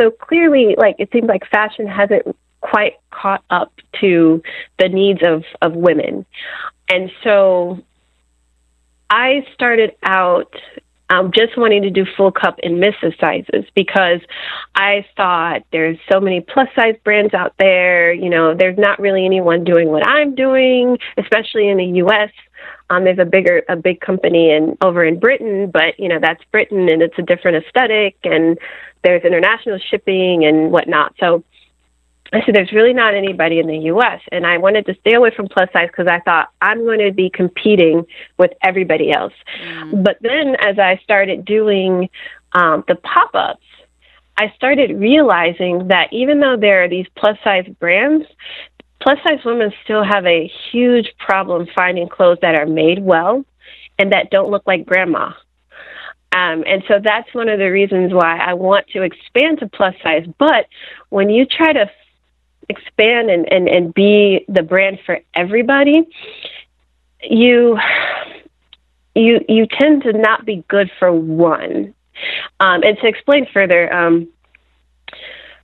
so 0.00 0.10
clearly 0.10 0.74
like 0.78 0.96
it 0.98 1.10
seems 1.12 1.26
like 1.26 1.46
fashion 1.50 1.86
hasn't 1.86 2.36
quite 2.62 2.94
caught 3.10 3.44
up 3.50 3.72
to 4.00 4.42
the 4.78 4.88
needs 4.88 5.20
of 5.22 5.44
of 5.60 5.74
women. 5.74 6.24
And 6.88 7.10
so 7.22 7.78
i 9.10 9.46
started 9.52 9.94
out 10.02 10.54
um, 11.12 11.30
just 11.30 11.58
wanting 11.58 11.82
to 11.82 11.90
do 11.90 12.06
full 12.16 12.32
cup 12.32 12.58
and 12.62 12.80
misses 12.80 13.12
sizes 13.20 13.66
because 13.74 14.20
I 14.74 15.04
thought 15.14 15.62
there's 15.70 15.98
so 16.10 16.20
many 16.20 16.40
plus 16.40 16.68
size 16.74 16.96
brands 17.04 17.34
out 17.34 17.52
there. 17.58 18.14
You 18.14 18.30
know, 18.30 18.54
there's 18.54 18.78
not 18.78 18.98
really 18.98 19.26
anyone 19.26 19.62
doing 19.62 19.88
what 19.88 20.06
I'm 20.06 20.34
doing, 20.34 20.98
especially 21.18 21.68
in 21.68 21.76
the 21.76 21.84
U.S. 21.84 22.30
Um, 22.88 23.04
there's 23.04 23.18
a 23.18 23.26
bigger, 23.26 23.62
a 23.68 23.76
big 23.76 24.00
company 24.00 24.52
in 24.52 24.78
over 24.80 25.04
in 25.04 25.20
Britain, 25.20 25.70
but 25.70 25.98
you 25.98 26.08
know 26.08 26.18
that's 26.20 26.42
Britain 26.50 26.88
and 26.88 27.02
it's 27.02 27.18
a 27.18 27.22
different 27.22 27.62
aesthetic, 27.62 28.16
and 28.24 28.58
there's 29.04 29.22
international 29.22 29.78
shipping 29.90 30.46
and 30.46 30.72
whatnot. 30.72 31.14
So 31.20 31.44
I 32.32 32.44
said, 32.44 32.54
there's 32.54 32.72
really 32.72 32.94
not 32.94 33.14
anybody 33.14 33.58
in 33.58 33.66
the 33.66 33.76
U.S. 33.76 34.20
And 34.30 34.46
I 34.46 34.56
wanted 34.58 34.86
to 34.86 34.94
stay 35.00 35.14
away 35.14 35.32
from 35.34 35.48
plus 35.48 35.68
size 35.72 35.88
because 35.88 36.06
I 36.06 36.20
thought 36.20 36.50
I'm 36.62 36.84
going 36.84 37.00
to 37.00 37.12
be 37.12 37.28
competing 37.28 38.06
with 38.38 38.52
everybody 38.62 39.12
else. 39.12 39.34
Mm. 39.62 40.02
But 40.02 40.16
then 40.22 40.56
as 40.60 40.78
I 40.78 40.98
started 41.04 41.44
doing 41.44 42.08
um, 42.52 42.84
the 42.88 42.94
pop 42.94 43.34
ups, 43.34 43.64
I 44.38 44.52
started 44.56 44.98
realizing 44.98 45.88
that 45.88 46.10
even 46.12 46.40
though 46.40 46.56
there 46.56 46.82
are 46.82 46.88
these 46.88 47.06
plus 47.16 47.36
size 47.44 47.66
brands, 47.78 48.26
plus 49.00 49.18
size 49.26 49.44
women 49.44 49.72
still 49.84 50.02
have 50.02 50.24
a 50.24 50.50
huge 50.70 51.12
problem 51.18 51.66
finding 51.74 52.08
clothes 52.08 52.38
that 52.40 52.54
are 52.54 52.66
made 52.66 53.02
well 53.02 53.44
and 53.98 54.12
that 54.12 54.30
don't 54.30 54.50
look 54.50 54.66
like 54.66 54.86
grandma. 54.86 55.32
Um, 56.34 56.64
and 56.66 56.82
so 56.88 56.94
that's 57.02 57.32
one 57.34 57.50
of 57.50 57.58
the 57.58 57.70
reasons 57.70 58.14
why 58.14 58.38
I 58.38 58.54
want 58.54 58.86
to 58.94 59.02
expand 59.02 59.58
to 59.58 59.68
plus 59.68 59.94
size. 60.02 60.26
But 60.38 60.66
when 61.10 61.28
you 61.28 61.44
try 61.44 61.74
to 61.74 61.90
expand 62.72 63.30
and, 63.30 63.50
and, 63.52 63.68
and 63.68 63.94
be 63.94 64.44
the 64.48 64.62
brand 64.62 64.98
for 65.04 65.20
everybody, 65.34 66.08
you 67.22 67.78
you 69.14 69.40
you 69.48 69.66
tend 69.66 70.02
to 70.04 70.12
not 70.12 70.44
be 70.44 70.64
good 70.68 70.90
for 70.98 71.12
one. 71.12 71.94
Um, 72.60 72.82
and 72.84 72.96
to 72.98 73.06
explain 73.06 73.46
further, 73.52 73.92
um, 73.92 74.28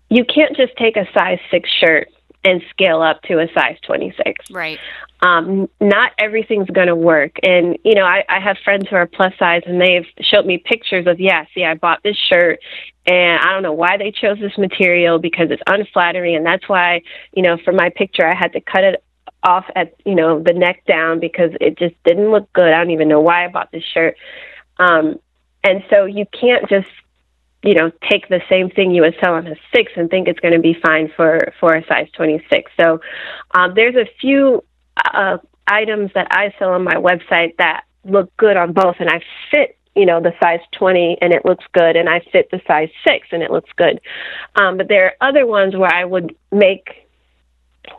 you 0.09 0.25
can't 0.25 0.57
just 0.57 0.77
take 0.77 0.97
a 0.97 1.07
size 1.13 1.39
six 1.51 1.69
shirt 1.71 2.09
and 2.49 2.63
scale 2.71 3.03
up 3.03 3.21
to 3.23 3.39
a 3.39 3.47
size 3.53 3.77
26. 3.83 4.51
Right. 4.51 4.79
Um, 5.21 5.69
not 5.81 6.13
everything's 6.19 6.71
going 6.71 6.87
to 6.87 6.97
work. 6.97 7.37
And, 7.43 7.77
you 7.85 7.95
know, 7.95 8.05
I, 8.05 8.25
I 8.29 8.41
have 8.41 8.57
friends 8.65 8.87
who 8.89 8.97
are 8.97 9.07
plus 9.07 9.33
size 9.39 9.63
and 9.67 9.81
they've 9.81 10.07
showed 10.21 10.47
me 10.47 10.59
pictures 10.59 11.07
of, 11.07 11.21
yeah, 11.21 11.45
see, 11.55 11.65
I 11.65 11.75
bought 11.75 12.03
this 12.03 12.17
shirt 12.17 12.61
and 13.07 13.41
I 13.41 13.53
don't 13.53 13.63
know 13.63 13.73
why 13.73 13.99
they 13.99 14.13
chose 14.13 14.39
this 14.41 14.57
material 14.57 15.19
because 15.19 15.51
it's 15.51 15.63
unflattering. 15.67 16.37
And 16.37 16.47
that's 16.47 16.69
why, 16.69 17.03
you 17.35 17.43
know, 17.43 17.59
for 17.65 17.73
my 17.73 17.91
picture, 17.91 18.27
I 18.27 18.35
had 18.35 18.53
to 18.53 18.61
cut 18.61 18.85
it 18.85 19.05
off 19.43 19.67
at, 19.77 19.95
you 20.07 20.15
know, 20.15 20.43
the 20.43 20.55
neck 20.55 20.85
down 20.87 21.21
because 21.21 21.51
it 21.61 21.79
just 21.79 21.95
didn't 22.05 22.31
look 22.31 22.51
good. 22.55 22.73
I 22.73 22.79
don't 22.79 22.93
even 22.93 23.09
know 23.09 23.21
why 23.21 23.45
I 23.45 23.49
bought 23.49 23.71
this 23.73 23.85
shirt. 23.85 24.17
Um, 24.79 25.19
and 25.63 25.85
so 25.91 26.07
you 26.07 26.25
can't 26.33 26.69
just 26.69 26.89
you 27.63 27.75
know 27.75 27.91
take 28.09 28.29
the 28.29 28.41
same 28.49 28.71
thing 28.71 28.91
you 28.93 29.03
would 29.03 29.17
sell 29.23 29.35
on 29.35 29.47
a 29.47 29.55
six 29.75 29.93
and 29.97 30.11
think 30.11 30.29
it's 30.29 30.41
going 30.41 30.55
to 30.55 30.61
be 30.61 30.77
fine 30.83 31.11
for 31.17 31.53
for 31.59 31.75
a 31.75 31.85
size 31.87 32.09
26 32.17 32.71
so 32.79 33.01
um, 33.55 33.73
there's 33.75 33.97
a 33.97 34.09
few 34.21 34.63
uh, 35.13 35.39
items 35.67 36.11
that 36.15 36.29
i 36.31 36.53
sell 36.59 36.71
on 36.71 36.85
my 36.85 36.95
website 36.95 37.57
that 37.59 37.85
look 38.05 38.35
good 38.37 38.57
on 38.57 38.73
both 38.73 38.97
and 39.01 39.09
i 39.09 39.21
fit 39.51 39.79
you 39.99 40.07
know 40.07 40.21
the 40.21 40.33
size 40.41 40.61
20 40.73 41.19
and 41.21 41.33
it 41.33 41.45
looks 41.45 41.65
good 41.73 41.97
and 41.97 42.09
i 42.09 42.21
fit 42.33 42.49
the 42.51 42.61
size 42.67 42.89
6 43.07 43.29
and 43.33 43.43
it 43.43 43.51
looks 43.51 43.71
good. 43.77 44.01
Um, 44.55 44.77
but 44.77 44.89
there 44.89 45.07
are 45.07 45.29
other 45.29 45.45
ones 45.45 45.77
where 45.77 45.93
i 45.93 46.05
would 46.05 46.37
make 46.53 47.08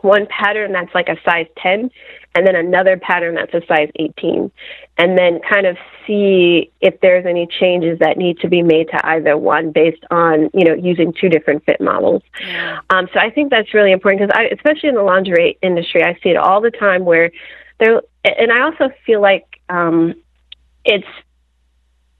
one 0.02 0.26
pattern 0.26 0.72
that's 0.72 0.94
like 0.94 1.08
a 1.08 1.16
size 1.24 1.46
10 1.58 1.90
and 2.34 2.46
then 2.46 2.54
another 2.54 2.96
pattern 2.96 3.34
that's 3.34 3.52
a 3.54 3.64
size 3.66 3.90
18 3.96 4.50
and 4.98 5.18
then 5.18 5.40
kind 5.48 5.66
of 5.66 5.76
see 6.06 6.70
if 6.80 7.00
there's 7.00 7.26
any 7.26 7.46
changes 7.46 7.98
that 7.98 8.16
need 8.16 8.38
to 8.38 8.48
be 8.48 8.62
made 8.62 8.88
to 8.88 9.06
either 9.06 9.36
one 9.36 9.72
based 9.72 10.04
on 10.10 10.50
you 10.54 10.64
know 10.64 10.74
using 10.74 11.12
two 11.12 11.28
different 11.28 11.64
fit 11.64 11.80
models 11.80 12.22
yeah. 12.40 12.80
um, 12.90 13.08
so 13.12 13.20
i 13.20 13.30
think 13.30 13.50
that's 13.50 13.74
really 13.74 13.92
important 13.92 14.20
because 14.20 14.50
especially 14.52 14.88
in 14.88 14.94
the 14.94 15.02
lingerie 15.02 15.58
industry 15.62 16.02
i 16.02 16.14
see 16.22 16.30
it 16.30 16.36
all 16.36 16.60
the 16.60 16.70
time 16.70 17.04
where 17.04 17.30
there 17.78 18.02
and 18.24 18.52
i 18.52 18.60
also 18.60 18.90
feel 19.04 19.20
like 19.20 19.60
um, 19.68 20.14
it's 20.84 21.06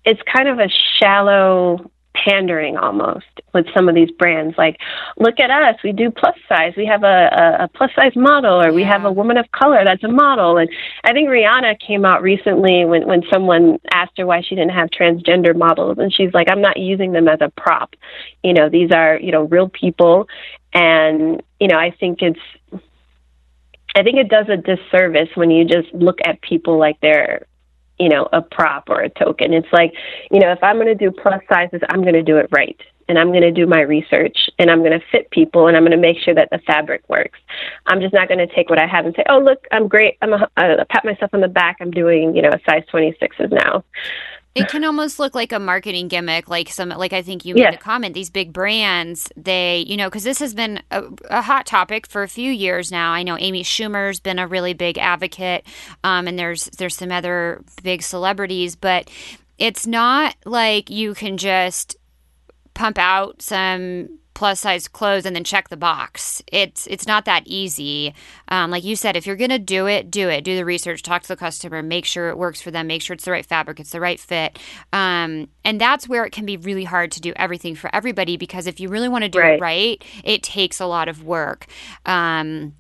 it's 0.05 0.21
kind 0.23 0.49
of 0.49 0.59
a 0.59 0.69
shallow 0.99 1.91
pandering 2.15 2.77
almost 2.77 3.27
with 3.53 3.67
some 3.75 3.89
of 3.89 3.95
these 3.95 4.11
brands. 4.11 4.57
Like, 4.59 4.79
look 5.17 5.39
at 5.41 5.51
us, 5.51 5.77
we 5.83 5.93
do 5.93 6.11
plus 6.11 6.37
size. 6.49 6.75
We 6.77 6.87
have 6.87 7.03
a, 7.03 7.07
a, 7.07 7.65
a 7.65 7.69
plus 7.69 7.91
size 7.95 8.17
model, 8.17 8.61
or 8.61 8.69
yeah. 8.69 8.75
we 8.75 8.83
have 8.83 9.05
a 9.05 9.13
woman 9.13 9.37
of 9.37 9.51
color 9.53 9.83
that's 9.85 10.05
a 10.05 10.09
model. 10.09 10.59
And 10.59 10.69
I 11.05 11.13
think 11.13 11.29
Rihanna 11.29 11.79
came 11.81 12.05
out 12.05 12.23
recently 12.23 12.85
when 12.85 13.07
when 13.07 13.23
someone 13.33 13.79
asked 13.93 14.19
her 14.19 14.27
why 14.27 14.43
she 14.43 14.55
didn't 14.55 14.73
have 14.73 14.91
transgender 14.91 15.57
models, 15.57 15.99
and 15.99 16.13
she's 16.13 16.33
like, 16.35 16.49
I'm 16.51 16.63
not 16.63 16.79
using 16.79 17.13
them 17.13 17.29
as 17.29 17.41
a 17.41 17.51
prop. 17.51 17.95
You 18.43 18.55
know, 18.55 18.69
these 18.69 18.91
are 18.93 19.19
you 19.19 19.33
know 19.33 19.43
real 19.45 19.69
people, 19.69 20.29
and 20.73 21.43
you 21.59 21.69
know, 21.69 21.79
I 21.79 21.91
think 21.99 22.23
it's. 22.23 22.41
I 23.93 24.05
think 24.05 24.19
it 24.19 24.29
does 24.29 24.47
a 24.49 24.57
disservice 24.57 25.31
when 25.35 25.51
you 25.51 25.65
just 25.65 25.93
look 25.93 26.19
at 26.25 26.41
people 26.43 26.79
like 26.79 27.01
they're 27.01 27.49
you 28.01 28.09
know, 28.09 28.29
a 28.33 28.41
prop 28.41 28.89
or 28.89 29.03
a 29.03 29.11
token. 29.11 29.53
It's 29.53 29.73
like, 29.73 29.93
you 30.31 30.41
know, 30.41 30.51
if 30.51 30.63
I'm 30.63 30.77
going 30.77 30.87
to 30.87 30.95
do 30.95 31.11
plus 31.13 31.43
sizes, 31.53 31.83
I'm 31.91 32.01
going 32.01 32.15
to 32.15 32.23
do 32.23 32.39
it 32.39 32.49
right. 32.51 32.81
And 33.09 33.19
I'm 33.19 33.29
going 33.29 33.43
to 33.43 33.51
do 33.51 33.67
my 33.67 33.81
research 33.81 34.49
and 34.59 34.71
I'm 34.71 34.81
going 34.81 34.99
to 34.99 35.05
fit 35.11 35.31
people 35.31 35.67
and 35.67 35.77
I'm 35.77 35.83
going 35.83 35.91
to 35.91 35.99
make 35.99 36.19
sure 36.19 36.35
that 36.35 36.49
the 36.51 36.61
fabric 36.65 37.03
works. 37.09 37.39
I'm 37.87 38.01
just 38.01 38.15
not 38.15 38.29
going 38.29 38.39
to 38.39 38.55
take 38.55 38.71
what 38.71 38.79
I 38.79 38.87
have 38.87 39.05
and 39.05 39.15
say, 39.17 39.25
oh, 39.29 39.41
look, 39.41 39.67
I'm 39.73 39.89
great. 39.89 40.17
I'm 40.23 40.33
a, 40.33 40.49
pat 40.89 41.05
myself 41.05 41.35
on 41.35 41.41
the 41.41 41.49
back. 41.49 41.79
I'm 41.81 41.91
doing, 41.91 42.37
you 42.37 42.43
know, 42.43 42.51
a 42.51 42.61
size 42.65 42.85
26s 42.93 43.51
now. 43.51 43.85
It 44.55 44.69
can 44.69 44.85
almost 44.85 45.19
look 45.19 45.35
like 45.35 45.53
a 45.53 45.59
marketing 45.59 46.09
gimmick, 46.09 46.49
like 46.49 46.69
some, 46.69 46.89
like 46.89 47.13
I 47.13 47.23
think 47.23 47.45
you 47.45 47.55
made 47.55 47.63
yeah. 47.63 47.71
a 47.71 47.77
comment. 47.77 48.15
These 48.15 48.31
big 48.31 48.53
brands, 48.53 49.31
they, 49.37 49.85
you 49.87 49.97
know, 49.97 50.09
because 50.09 50.25
this 50.25 50.41
has 50.41 50.55
been 50.55 50.83
a, 50.91 51.05
a, 51.31 51.41
hot 51.41 51.67
topic 51.67 52.07
for 52.07 52.23
a 52.23 52.29
few 52.29 52.51
years 52.51 52.91
now. 52.91 53.13
I 53.13 53.23
know 53.23 53.37
Amy 53.39 53.63
Schumer's 53.63 54.19
been 54.19 54.41
a 54.41 54.49
really 54.49 54.75
big 54.75 54.99
advocate, 54.99 55.65
um, 56.03 56.27
and 56.27 56.39
there's 56.39 56.65
there's 56.79 56.97
some 56.97 57.13
other 57.13 57.63
big 57.83 58.03
celebrities, 58.03 58.75
but 58.75 59.09
it's 59.59 59.87
not 59.87 60.35
like 60.45 60.91
you 60.91 61.15
can 61.15 61.37
just 61.37 61.97
pump 62.75 62.99
out 62.99 63.43
some 63.43 64.20
plus 64.35 64.61
size 64.61 64.89
clothes 64.89 65.27
and 65.27 65.35
then 65.35 65.45
check 65.45 65.69
the 65.69 65.77
box. 65.77 66.43
It's 66.53 66.87
it's 66.87 67.07
not 67.07 67.25
that 67.25 67.43
easy. 67.47 68.15
Um, 68.49 68.71
like 68.71 68.85
you 68.85 68.97
said, 68.97 69.17
if 69.17 69.27
you're 69.27 69.37
gonna 69.37 69.59
do 69.59 69.87
it, 69.87 70.11
do 70.11 70.29
it. 70.29 70.45
Do 70.45 70.57
the 70.57 70.65
research, 70.65 71.03
talk 71.03 71.23
to 71.23 71.29
the 71.29 71.37
customer, 71.37 71.83
make 71.83 72.05
sure 72.05 72.29
it 72.29 72.39
works 72.39 72.61
for 72.61 72.71
them, 72.71 72.87
make 72.87 73.03
sure 73.03 73.15
it's 73.15 73.25
the 73.25 73.33
right 73.33 73.47
fabric, 73.47 73.81
it's 73.81 73.91
the 73.91 74.01
right 74.01 74.21
fit. 74.21 74.59
Um, 74.93 75.49
and 75.65 75.81
that's 75.81 76.09
where 76.09 76.25
it 76.25 76.33
can 76.33 76.47
be 76.47 76.57
really 76.57 76.85
hard 76.85 77.13
to 77.13 77.21
do 77.21 77.33
everything 77.37 77.75
for 77.75 77.95
everybody 77.95 78.37
because 78.37 78.67
if 78.67 78.81
you 78.81 78.89
really 78.89 79.09
want 79.09 79.25
to 79.25 79.29
do 79.29 79.41
right. 79.41 79.55
it 79.55 79.61
right, 79.61 80.05
it 80.25 80.43
takes 80.43 80.81
a 80.81 80.87
lot 80.87 81.09
of 81.09 81.25
work. 81.25 81.67
Um, 82.07 82.75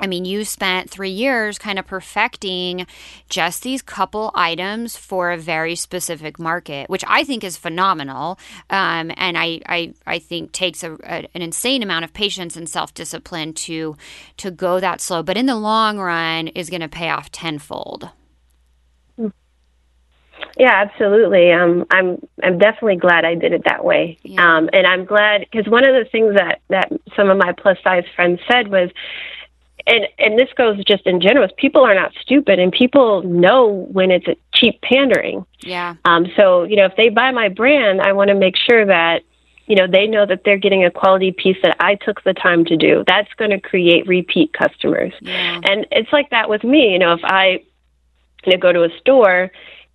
I 0.00 0.06
mean, 0.06 0.24
you 0.24 0.44
spent 0.44 0.88
three 0.90 1.10
years 1.10 1.58
kind 1.58 1.78
of 1.78 1.86
perfecting 1.86 2.86
just 3.28 3.62
these 3.62 3.82
couple 3.82 4.32
items 4.34 4.96
for 4.96 5.30
a 5.30 5.36
very 5.36 5.74
specific 5.74 6.38
market, 6.38 6.88
which 6.88 7.04
I 7.06 7.24
think 7.24 7.44
is 7.44 7.56
phenomenal. 7.56 8.38
Um, 8.70 9.12
and 9.16 9.36
I, 9.36 9.60
I, 9.66 9.94
I 10.06 10.18
think 10.18 10.52
takes 10.52 10.82
a, 10.82 10.94
a, 11.04 11.28
an 11.34 11.42
insane 11.42 11.82
amount 11.82 12.04
of 12.04 12.12
patience 12.12 12.56
and 12.56 12.68
self 12.68 12.94
discipline 12.94 13.52
to, 13.54 13.96
to 14.38 14.50
go 14.50 14.80
that 14.80 15.00
slow, 15.00 15.22
but 15.22 15.36
in 15.36 15.46
the 15.46 15.56
long 15.56 15.98
run 15.98 16.48
is 16.48 16.70
going 16.70 16.80
to 16.80 16.88
pay 16.88 17.10
off 17.10 17.30
tenfold. 17.30 18.10
Yeah, 20.58 20.72
absolutely. 20.74 21.52
Um, 21.52 21.86
I'm 21.90 22.18
I'm 22.42 22.58
definitely 22.58 22.96
glad 22.96 23.24
I 23.24 23.34
did 23.34 23.52
it 23.52 23.62
that 23.64 23.84
way. 23.84 24.18
Yeah. 24.22 24.56
Um, 24.56 24.70
and 24.72 24.86
I'm 24.86 25.04
glad 25.04 25.40
because 25.40 25.70
one 25.70 25.88
of 25.88 25.94
the 25.94 26.08
things 26.10 26.34
that 26.34 26.60
that 26.68 26.92
some 27.16 27.30
of 27.30 27.38
my 27.38 27.52
plus 27.52 27.78
size 27.82 28.04
friends 28.14 28.40
said 28.50 28.68
was, 28.68 28.90
and 29.86 30.06
and 30.18 30.38
this 30.38 30.48
goes 30.56 30.82
just 30.84 31.06
in 31.06 31.20
general 31.20 31.48
people 31.56 31.84
are 31.84 31.94
not 31.94 32.12
stupid 32.20 32.58
and 32.58 32.72
people 32.72 33.22
know 33.22 33.86
when 33.92 34.10
it's 34.10 34.26
a 34.26 34.36
cheap 34.54 34.80
pandering. 34.82 35.44
Yeah. 35.60 35.96
Um 36.04 36.26
so 36.36 36.64
you 36.64 36.76
know 36.76 36.86
if 36.86 36.96
they 36.96 37.08
buy 37.08 37.30
my 37.30 37.48
brand 37.48 38.00
i 38.00 38.12
want 38.12 38.28
to 38.28 38.34
make 38.34 38.56
sure 38.56 38.84
that 38.86 39.22
you 39.66 39.76
know 39.76 39.86
they 39.86 40.06
know 40.06 40.26
that 40.26 40.42
they're 40.44 40.58
getting 40.58 40.84
a 40.84 40.90
quality 40.90 41.32
piece 41.32 41.56
that 41.62 41.76
i 41.80 41.94
took 41.94 42.22
the 42.24 42.34
time 42.34 42.64
to 42.66 42.76
do. 42.76 43.04
That's 43.06 43.32
going 43.34 43.50
to 43.50 43.60
create 43.60 44.06
repeat 44.06 44.52
customers. 44.52 45.12
Yeah. 45.20 45.60
and 45.64 45.86
it's 45.90 46.12
like 46.12 46.30
that 46.30 46.48
with 46.48 46.64
me 46.64 46.92
you 46.92 46.98
know 46.98 47.12
if 47.12 47.20
i 47.24 47.62
you 48.44 48.52
know 48.52 48.58
go 48.58 48.72
to 48.72 48.84
a 48.84 48.98
store 48.98 49.50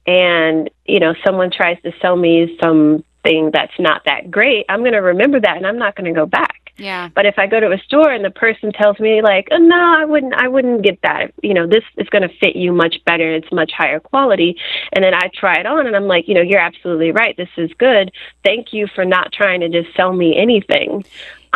and 0.07 0.69
you 0.85 0.99
know 0.99 1.13
someone 1.25 1.51
tries 1.51 1.81
to 1.83 1.91
sell 2.01 2.15
me 2.15 2.57
something 2.61 3.49
that's 3.51 3.73
not 3.79 4.03
that 4.05 4.29
great 4.29 4.65
i'm 4.69 4.81
going 4.81 4.93
to 4.93 4.99
remember 4.99 5.39
that 5.39 5.57
and 5.57 5.65
i'm 5.65 5.79
not 5.79 5.95
going 5.95 6.05
to 6.05 6.17
go 6.17 6.25
back 6.25 6.64
yeah. 6.77 7.09
But 7.15 7.25
if 7.25 7.35
I 7.37 7.47
go 7.47 7.59
to 7.59 7.71
a 7.71 7.77
store 7.79 8.11
and 8.11 8.23
the 8.23 8.31
person 8.31 8.71
tells 8.71 8.99
me 8.99 9.21
like, 9.21 9.47
oh, 9.51 9.57
"No, 9.57 9.95
I 9.97 10.05
wouldn't 10.05 10.33
I 10.33 10.47
wouldn't 10.47 10.83
get 10.83 11.01
that. 11.03 11.33
You 11.41 11.53
know, 11.53 11.67
this 11.67 11.83
is 11.97 12.09
going 12.09 12.21
to 12.21 12.35
fit 12.39 12.55
you 12.55 12.73
much 12.73 12.97
better. 13.05 13.33
It's 13.33 13.51
much 13.51 13.71
higher 13.71 13.99
quality." 13.99 14.57
And 14.93 15.03
then 15.03 15.13
I 15.13 15.29
try 15.33 15.55
it 15.55 15.65
on 15.65 15.87
and 15.87 15.95
I'm 15.95 16.07
like, 16.07 16.27
"You 16.27 16.35
know, 16.35 16.41
you're 16.41 16.59
absolutely 16.59 17.11
right. 17.11 17.35
This 17.37 17.49
is 17.57 17.71
good. 17.77 18.11
Thank 18.43 18.73
you 18.73 18.87
for 18.93 19.05
not 19.05 19.31
trying 19.31 19.61
to 19.61 19.69
just 19.69 19.95
sell 19.95 20.13
me 20.13 20.37
anything." 20.37 21.03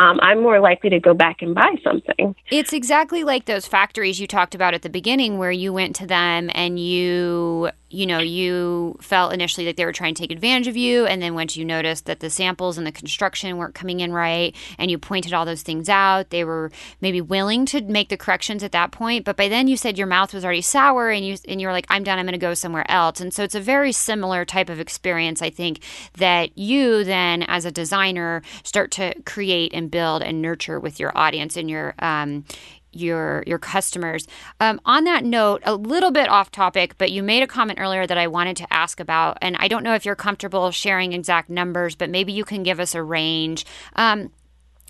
um, 0.00 0.18
I'm 0.22 0.42
more 0.42 0.60
likely 0.60 0.88
to 0.90 0.98
go 0.98 1.12
back 1.12 1.42
and 1.42 1.54
buy 1.54 1.76
something. 1.84 2.34
It's 2.50 2.72
exactly 2.72 3.22
like 3.22 3.44
those 3.44 3.66
factories 3.66 4.18
you 4.18 4.26
talked 4.26 4.54
about 4.54 4.72
at 4.72 4.80
the 4.80 4.88
beginning 4.88 5.36
where 5.36 5.50
you 5.50 5.74
went 5.74 5.94
to 5.96 6.06
them 6.06 6.50
and 6.54 6.80
you 6.80 7.70
you 7.90 8.06
know, 8.06 8.20
you 8.20 8.96
felt 9.00 9.32
initially 9.32 9.66
that 9.66 9.76
they 9.76 9.84
were 9.84 9.92
trying 9.92 10.14
to 10.14 10.22
take 10.22 10.30
advantage 10.30 10.68
of 10.68 10.76
you. 10.76 11.06
And 11.06 11.20
then 11.20 11.34
once 11.34 11.56
you 11.56 11.64
noticed 11.64 12.06
that 12.06 12.20
the 12.20 12.30
samples 12.30 12.78
and 12.78 12.86
the 12.86 12.92
construction 12.92 13.56
weren't 13.56 13.74
coming 13.74 13.98
in 14.00 14.12
right, 14.12 14.54
and 14.78 14.90
you 14.90 14.98
pointed 14.98 15.34
all 15.34 15.44
those 15.44 15.62
things 15.62 15.88
out, 15.88 16.30
they 16.30 16.44
were 16.44 16.70
maybe 17.00 17.20
willing 17.20 17.66
to 17.66 17.80
make 17.82 18.08
the 18.08 18.16
corrections 18.16 18.62
at 18.62 18.72
that 18.72 18.92
point. 18.92 19.24
But 19.24 19.36
by 19.36 19.48
then 19.48 19.66
you 19.66 19.76
said 19.76 19.98
your 19.98 20.06
mouth 20.06 20.32
was 20.32 20.44
already 20.44 20.62
sour 20.62 21.10
and 21.10 21.26
you, 21.26 21.36
and 21.48 21.60
you're 21.60 21.72
like, 21.72 21.86
I'm 21.88 22.04
done, 22.04 22.18
I'm 22.18 22.26
going 22.26 22.32
to 22.32 22.38
go 22.38 22.54
somewhere 22.54 22.88
else. 22.88 23.20
And 23.20 23.34
so 23.34 23.42
it's 23.42 23.56
a 23.56 23.60
very 23.60 23.90
similar 23.90 24.44
type 24.44 24.70
of 24.70 24.78
experience, 24.78 25.42
I 25.42 25.50
think, 25.50 25.80
that 26.18 26.56
you 26.56 27.02
then 27.02 27.42
as 27.42 27.64
a 27.64 27.72
designer 27.72 28.42
start 28.62 28.92
to 28.92 29.14
create 29.22 29.74
and 29.74 29.90
build 29.90 30.22
and 30.22 30.40
nurture 30.40 30.78
with 30.78 31.00
your 31.00 31.16
audience 31.18 31.56
and 31.56 31.68
your, 31.68 31.94
um, 31.98 32.44
your 32.92 33.44
your 33.46 33.58
customers. 33.58 34.26
Um, 34.58 34.80
on 34.84 35.04
that 35.04 35.24
note, 35.24 35.62
a 35.64 35.74
little 35.74 36.10
bit 36.10 36.28
off 36.28 36.50
topic, 36.50 36.96
but 36.98 37.10
you 37.10 37.22
made 37.22 37.42
a 37.42 37.46
comment 37.46 37.78
earlier 37.80 38.06
that 38.06 38.18
I 38.18 38.26
wanted 38.26 38.56
to 38.58 38.72
ask 38.72 39.00
about, 39.00 39.38
and 39.40 39.56
I 39.58 39.68
don't 39.68 39.82
know 39.82 39.94
if 39.94 40.04
you're 40.04 40.16
comfortable 40.16 40.70
sharing 40.70 41.12
exact 41.12 41.50
numbers, 41.50 41.94
but 41.94 42.10
maybe 42.10 42.32
you 42.32 42.44
can 42.44 42.62
give 42.62 42.80
us 42.80 42.94
a 42.94 43.02
range. 43.02 43.64
Um, 43.96 44.30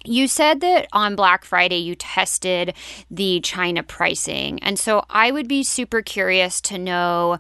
you 0.05 0.29
said 0.29 0.61
that 0.63 0.89
on 0.93 1.15
Black 1.15 1.45
Friday 1.45 1.77
you 1.77 1.95
tested 1.95 2.75
the 3.11 3.41
China 3.41 3.83
pricing, 3.83 4.63
and 4.63 4.79
so 4.79 5.05
I 5.11 5.31
would 5.31 5.49
be 5.49 5.63
super 5.63 6.03
curious 6.03 6.61
to 6.63 6.79
know. 6.79 7.39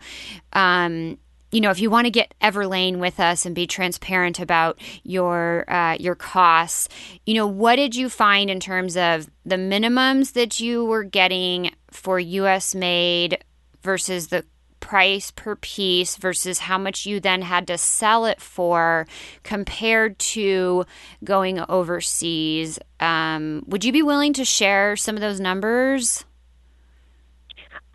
Um, 0.52 1.18
you 1.52 1.60
know, 1.60 1.70
if 1.70 1.80
you 1.80 1.90
want 1.90 2.06
to 2.06 2.10
get 2.10 2.34
Everlane 2.40 2.98
with 2.98 3.18
us 3.18 3.44
and 3.44 3.54
be 3.54 3.66
transparent 3.66 4.38
about 4.38 4.78
your 5.02 5.64
uh, 5.70 5.96
your 5.98 6.14
costs, 6.14 6.88
you 7.26 7.34
know, 7.34 7.46
what 7.46 7.76
did 7.76 7.96
you 7.96 8.08
find 8.08 8.50
in 8.50 8.60
terms 8.60 8.96
of 8.96 9.28
the 9.44 9.56
minimums 9.56 10.34
that 10.34 10.60
you 10.60 10.84
were 10.84 11.04
getting 11.04 11.72
for 11.90 12.20
U.S. 12.20 12.74
made 12.74 13.42
versus 13.82 14.28
the 14.28 14.44
price 14.80 15.30
per 15.30 15.56
piece 15.56 16.16
versus 16.16 16.60
how 16.60 16.78
much 16.78 17.04
you 17.04 17.20
then 17.20 17.42
had 17.42 17.66
to 17.66 17.76
sell 17.76 18.24
it 18.24 18.40
for 18.40 19.06
compared 19.42 20.18
to 20.18 20.84
going 21.22 21.62
overseas. 21.68 22.78
Um, 22.98 23.62
would 23.66 23.84
you 23.84 23.92
be 23.92 24.02
willing 24.02 24.32
to 24.34 24.44
share 24.44 24.96
some 24.96 25.16
of 25.16 25.20
those 25.20 25.38
numbers? 25.38 26.24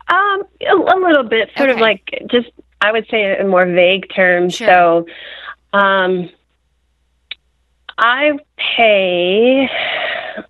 Um, 0.08 0.44
a, 0.60 0.72
a 0.72 0.98
little 0.98 1.24
bit, 1.28 1.50
sort 1.56 1.70
okay. 1.70 1.78
of 1.78 1.80
like 1.80 2.08
just 2.30 2.50
I 2.80 2.92
would 2.92 3.06
say 3.10 3.38
in 3.38 3.48
more 3.48 3.66
vague 3.66 4.06
terms. 4.14 4.54
Sure. 4.54 4.66
So, 4.66 5.06
um, 5.78 6.30
I 7.98 8.32
pay, 8.76 9.68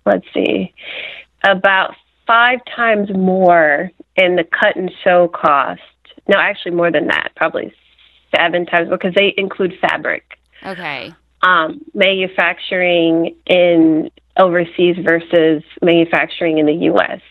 let's 0.05 0.25
see, 0.33 0.73
about 1.43 1.95
five 2.25 2.59
times 2.75 3.09
more 3.13 3.91
in 4.15 4.35
the 4.35 4.43
cut 4.43 4.75
and 4.75 4.91
sew 5.03 5.29
cost. 5.29 5.81
No, 6.27 6.37
actually 6.37 6.71
more 6.71 6.91
than 6.91 7.07
that, 7.07 7.29
probably 7.35 7.73
seven 8.35 8.65
times 8.65 8.89
because 8.89 9.13
they 9.15 9.33
include 9.37 9.73
fabric. 9.79 10.37
Okay. 10.65 11.13
Um, 11.41 11.81
manufacturing 11.93 13.35
in 13.45 14.11
overseas 14.37 14.97
versus 15.01 15.63
manufacturing 15.81 16.57
in 16.57 16.65
the 16.65 16.73
U.S. 16.73 17.21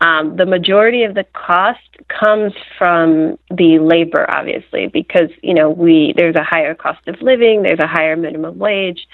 Um, 0.00 0.36
the 0.36 0.46
majority 0.46 1.02
of 1.02 1.14
the 1.14 1.24
cost 1.32 1.80
comes 2.08 2.52
from 2.76 3.38
the 3.50 3.80
labor, 3.80 4.24
obviously, 4.30 4.86
because 4.86 5.30
you 5.42 5.54
know 5.54 5.70
we 5.70 6.14
there's 6.16 6.36
a 6.36 6.44
higher 6.44 6.74
cost 6.74 7.06
of 7.08 7.20
living, 7.20 7.62
there's 7.62 7.80
a 7.80 7.86
higher 7.86 8.16
minimum 8.16 8.58
wage. 8.58 9.08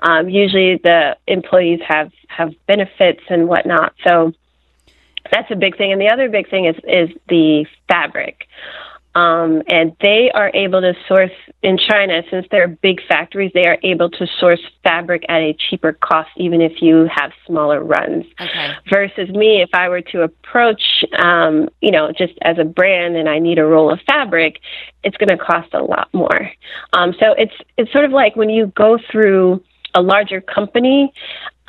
Um, 0.00 0.28
usually, 0.28 0.78
the 0.82 1.16
employees 1.28 1.80
have 1.86 2.10
have 2.26 2.52
benefits 2.66 3.22
and 3.28 3.48
whatnot, 3.48 3.94
so 4.04 4.32
that's 5.30 5.50
a 5.50 5.56
big 5.56 5.76
thing. 5.76 5.92
And 5.92 6.00
the 6.00 6.08
other 6.08 6.28
big 6.28 6.50
thing 6.50 6.64
is 6.64 6.76
is 6.82 7.16
the 7.28 7.66
fabric. 7.88 8.48
Um, 9.14 9.62
and 9.68 9.94
they 10.00 10.30
are 10.34 10.50
able 10.54 10.80
to 10.80 10.92
source 11.06 11.30
in 11.62 11.78
China, 11.78 12.22
since 12.30 12.46
they're 12.50 12.68
big 12.68 13.00
factories, 13.06 13.52
they 13.54 13.66
are 13.66 13.78
able 13.82 14.10
to 14.10 14.26
source 14.40 14.60
fabric 14.82 15.24
at 15.28 15.40
a 15.40 15.54
cheaper 15.54 15.92
cost, 15.92 16.30
even 16.36 16.60
if 16.60 16.82
you 16.82 17.08
have 17.14 17.30
smaller 17.46 17.82
runs. 17.82 18.24
Okay. 18.40 18.72
Versus 18.90 19.28
me, 19.30 19.62
if 19.62 19.70
I 19.72 19.88
were 19.88 20.00
to 20.00 20.22
approach, 20.22 21.04
um, 21.16 21.68
you 21.80 21.92
know, 21.92 22.10
just 22.10 22.34
as 22.42 22.58
a 22.58 22.64
brand 22.64 23.16
and 23.16 23.28
I 23.28 23.38
need 23.38 23.58
a 23.58 23.64
roll 23.64 23.92
of 23.92 24.00
fabric, 24.06 24.58
it's 25.04 25.16
going 25.16 25.28
to 25.28 25.38
cost 25.38 25.72
a 25.74 25.82
lot 25.82 26.08
more. 26.12 26.50
Um, 26.92 27.14
so 27.20 27.32
it's 27.38 27.54
it's 27.76 27.92
sort 27.92 28.04
of 28.04 28.10
like 28.10 28.34
when 28.34 28.50
you 28.50 28.72
go 28.74 28.98
through 29.10 29.62
a 29.94 30.02
larger 30.02 30.40
company, 30.40 31.12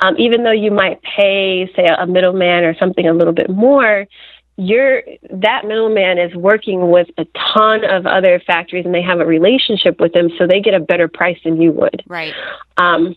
um, 0.00 0.16
even 0.18 0.42
though 0.42 0.52
you 0.52 0.70
might 0.70 1.00
pay, 1.02 1.70
say, 1.74 1.86
a 1.86 2.06
middleman 2.06 2.64
or 2.64 2.74
something 2.76 3.06
a 3.06 3.12
little 3.12 3.32
bit 3.32 3.48
more, 3.48 4.06
you're 4.56 5.02
that 5.30 5.66
middleman 5.66 6.18
is 6.18 6.34
working 6.34 6.90
with 6.90 7.08
a 7.18 7.26
ton 7.54 7.84
of 7.84 8.06
other 8.06 8.40
factories 8.40 8.86
and 8.86 8.94
they 8.94 9.02
have 9.02 9.20
a 9.20 9.26
relationship 9.26 10.00
with 10.00 10.12
them 10.12 10.30
so 10.38 10.46
they 10.46 10.60
get 10.60 10.72
a 10.72 10.80
better 10.80 11.08
price 11.08 11.38
than 11.44 11.60
you 11.60 11.72
would. 11.72 12.02
Right. 12.06 12.34
Um 12.78 13.16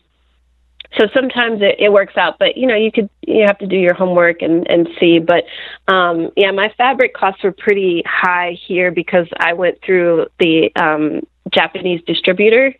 so 0.98 1.08
sometimes 1.14 1.62
it, 1.62 1.76
it 1.80 1.94
works 1.94 2.18
out 2.18 2.40
but 2.40 2.58
you 2.58 2.68
know 2.68 2.76
you 2.76 2.92
could 2.92 3.10
you 3.26 3.46
have 3.46 3.58
to 3.60 3.68
do 3.68 3.78
your 3.78 3.94
homework 3.94 4.42
and 4.42 4.70
and 4.70 4.90
see 5.00 5.20
but 5.20 5.46
um 5.88 6.32
yeah 6.36 6.52
my 6.52 6.74
fabric 6.78 7.14
costs 7.14 7.44
were 7.44 7.52
pretty 7.52 8.04
high 8.06 8.58
here 8.68 8.92
because 8.92 9.28
i 9.38 9.54
went 9.54 9.78
through 9.84 10.28
the 10.40 10.72
um 10.76 11.22
japanese 11.54 12.02
distributor. 12.06 12.76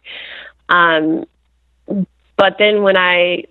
Um 0.68 1.26
but 2.36 2.58
then 2.58 2.84
when 2.84 2.98
i 2.98 3.46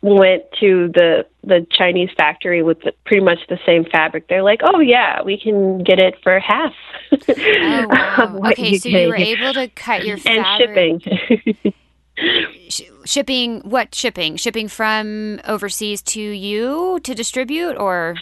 went 0.00 0.44
to 0.60 0.90
the 0.94 1.26
the 1.42 1.66
Chinese 1.70 2.10
factory 2.16 2.62
with 2.62 2.80
the, 2.80 2.92
pretty 3.04 3.22
much 3.22 3.38
the 3.48 3.58
same 3.66 3.84
fabric. 3.84 4.28
They're 4.28 4.42
like, 4.42 4.60
"Oh 4.62 4.80
yeah, 4.80 5.22
we 5.22 5.38
can 5.38 5.82
get 5.82 5.98
it 5.98 6.14
for 6.22 6.38
half." 6.38 6.72
oh, 7.12 7.26
wow. 7.90 8.40
okay, 8.50 8.78
so 8.78 8.88
you 8.88 9.08
were 9.08 9.16
able 9.16 9.54
to 9.54 9.68
cut 9.68 10.04
your 10.04 10.18
and 10.24 10.46
shipping. 10.58 11.74
Sh- 12.68 12.82
shipping 13.04 13.60
what 13.60 13.94
shipping 13.94 14.36
shipping 14.36 14.66
from 14.66 15.40
overseas 15.46 16.02
to 16.02 16.20
you 16.20 16.98
to 17.04 17.14
distribute 17.14 17.76
or 17.76 18.16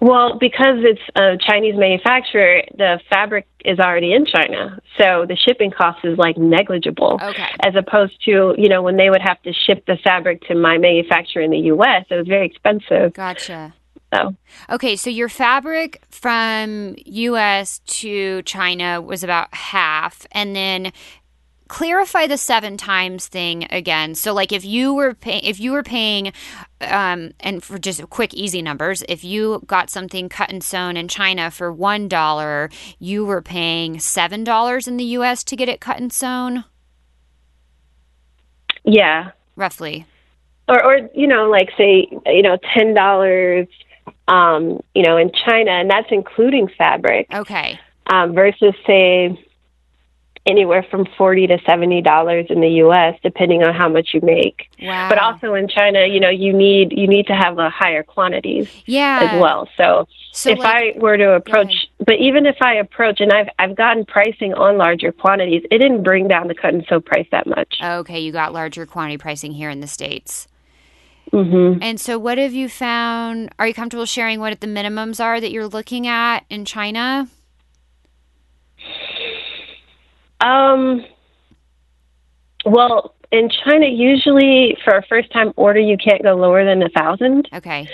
well, 0.00 0.38
because 0.38 0.78
it's 0.78 1.00
a 1.14 1.36
Chinese 1.38 1.74
manufacturer, 1.76 2.62
the 2.76 3.00
fabric 3.10 3.46
is 3.64 3.78
already 3.78 4.14
in 4.14 4.24
China. 4.24 4.80
So 4.98 5.26
the 5.28 5.36
shipping 5.36 5.70
cost 5.70 6.04
is 6.04 6.16
like 6.16 6.38
negligible. 6.38 7.20
Okay. 7.22 7.46
As 7.64 7.74
opposed 7.76 8.22
to, 8.24 8.54
you 8.56 8.68
know, 8.68 8.82
when 8.82 8.96
they 8.96 9.10
would 9.10 9.20
have 9.22 9.40
to 9.42 9.52
ship 9.52 9.84
the 9.86 9.98
fabric 10.02 10.42
to 10.48 10.54
my 10.54 10.78
manufacturer 10.78 11.42
in 11.42 11.50
the 11.50 11.58
US, 11.58 12.06
it 12.10 12.14
was 12.14 12.26
very 12.26 12.46
expensive. 12.46 13.12
Gotcha. 13.12 13.74
So. 14.14 14.34
Okay, 14.68 14.96
so 14.96 15.08
your 15.08 15.28
fabric 15.28 16.02
from 16.10 16.96
US 17.04 17.80
to 17.86 18.42
China 18.42 19.00
was 19.00 19.22
about 19.22 19.54
half 19.54 20.26
and 20.32 20.56
then 20.56 20.92
clarify 21.70 22.26
the 22.26 22.36
seven 22.36 22.76
times 22.76 23.28
thing 23.28 23.66
again. 23.70 24.16
So, 24.16 24.34
like, 24.34 24.50
if 24.50 24.64
you 24.64 24.92
were 24.92 25.14
paying, 25.14 25.44
if 25.44 25.60
you 25.60 25.70
were 25.70 25.84
paying, 25.84 26.32
um, 26.80 27.30
and 27.38 27.62
for 27.62 27.78
just 27.78 28.10
quick, 28.10 28.34
easy 28.34 28.60
numbers, 28.60 29.04
if 29.08 29.22
you 29.22 29.62
got 29.66 29.88
something 29.88 30.28
cut 30.28 30.50
and 30.50 30.62
sewn 30.62 30.96
in 30.96 31.06
China 31.06 31.48
for 31.50 31.72
one 31.72 32.08
dollar, 32.08 32.70
you 32.98 33.24
were 33.24 33.40
paying 33.40 34.00
seven 34.00 34.42
dollars 34.42 34.88
in 34.88 34.96
the 34.96 35.04
U.S. 35.04 35.44
to 35.44 35.56
get 35.56 35.68
it 35.68 35.80
cut 35.80 35.98
and 35.98 36.12
sewn. 36.12 36.64
Yeah, 38.84 39.30
roughly. 39.54 40.06
Or, 40.68 40.84
or 40.84 41.08
you 41.14 41.28
know, 41.28 41.48
like 41.48 41.70
say, 41.78 42.08
you 42.26 42.42
know, 42.42 42.58
ten 42.74 42.94
dollars, 42.94 43.68
um, 44.26 44.82
you 44.94 45.04
know, 45.04 45.16
in 45.16 45.30
China, 45.46 45.70
and 45.70 45.88
that's 45.88 46.08
including 46.10 46.68
fabric. 46.76 47.28
Okay. 47.32 47.78
Um, 48.12 48.34
versus 48.34 48.74
say 48.88 49.38
anywhere 50.46 50.84
from 50.90 51.06
forty 51.16 51.46
to 51.46 51.58
seventy 51.66 52.00
dollars 52.00 52.46
in 52.48 52.60
the 52.60 52.68
U.S. 52.84 53.18
depending 53.22 53.62
on 53.62 53.74
how 53.74 53.88
much 53.88 54.10
you 54.14 54.20
make. 54.22 54.70
Wow. 54.82 55.08
But 55.08 55.18
also 55.18 55.54
in 55.54 55.68
China, 55.68 56.06
you 56.06 56.20
know, 56.20 56.30
you 56.30 56.52
need 56.52 56.92
you 56.92 57.06
need 57.06 57.26
to 57.26 57.34
have 57.34 57.58
a 57.58 57.70
higher 57.70 58.02
quantities 58.02 58.68
yeah. 58.86 59.30
as 59.30 59.40
well. 59.40 59.68
So, 59.76 60.08
so 60.32 60.50
if 60.50 60.58
like, 60.58 60.96
I 60.96 60.98
were 60.98 61.16
to 61.16 61.32
approach, 61.32 61.88
but 61.98 62.16
even 62.16 62.46
if 62.46 62.56
I 62.60 62.74
approach 62.74 63.20
and 63.20 63.32
I've 63.32 63.48
I've 63.58 63.76
gotten 63.76 64.04
pricing 64.04 64.54
on 64.54 64.78
larger 64.78 65.12
quantities, 65.12 65.62
it 65.70 65.78
didn't 65.78 66.02
bring 66.02 66.28
down 66.28 66.48
the 66.48 66.54
cut 66.54 66.74
and 66.74 66.84
sew 66.88 67.00
price 67.00 67.26
that 67.30 67.46
much. 67.46 67.76
Okay, 67.82 68.20
you 68.20 68.32
got 68.32 68.52
larger 68.52 68.86
quantity 68.86 69.18
pricing 69.18 69.52
here 69.52 69.70
in 69.70 69.80
the 69.80 69.86
states. 69.86 70.46
Mm-hmm. 71.32 71.82
And 71.82 72.00
so, 72.00 72.18
what 72.18 72.38
have 72.38 72.52
you 72.52 72.68
found? 72.68 73.50
Are 73.58 73.66
you 73.66 73.74
comfortable 73.74 74.06
sharing 74.06 74.40
what 74.40 74.60
the 74.60 74.66
minimums 74.66 75.22
are 75.22 75.40
that 75.40 75.52
you're 75.52 75.68
looking 75.68 76.06
at 76.06 76.44
in 76.50 76.64
China? 76.64 77.28
Um, 80.40 81.04
well, 82.64 83.14
in 83.30 83.48
China, 83.64 83.86
usually 83.86 84.76
for 84.84 84.96
a 84.96 85.02
first 85.06 85.30
time 85.32 85.52
order, 85.56 85.80
you 85.80 85.96
can't 85.96 86.22
go 86.22 86.34
lower 86.34 86.64
than 86.64 86.82
a 86.82 86.88
thousand. 86.88 87.48
Okay. 87.52 87.88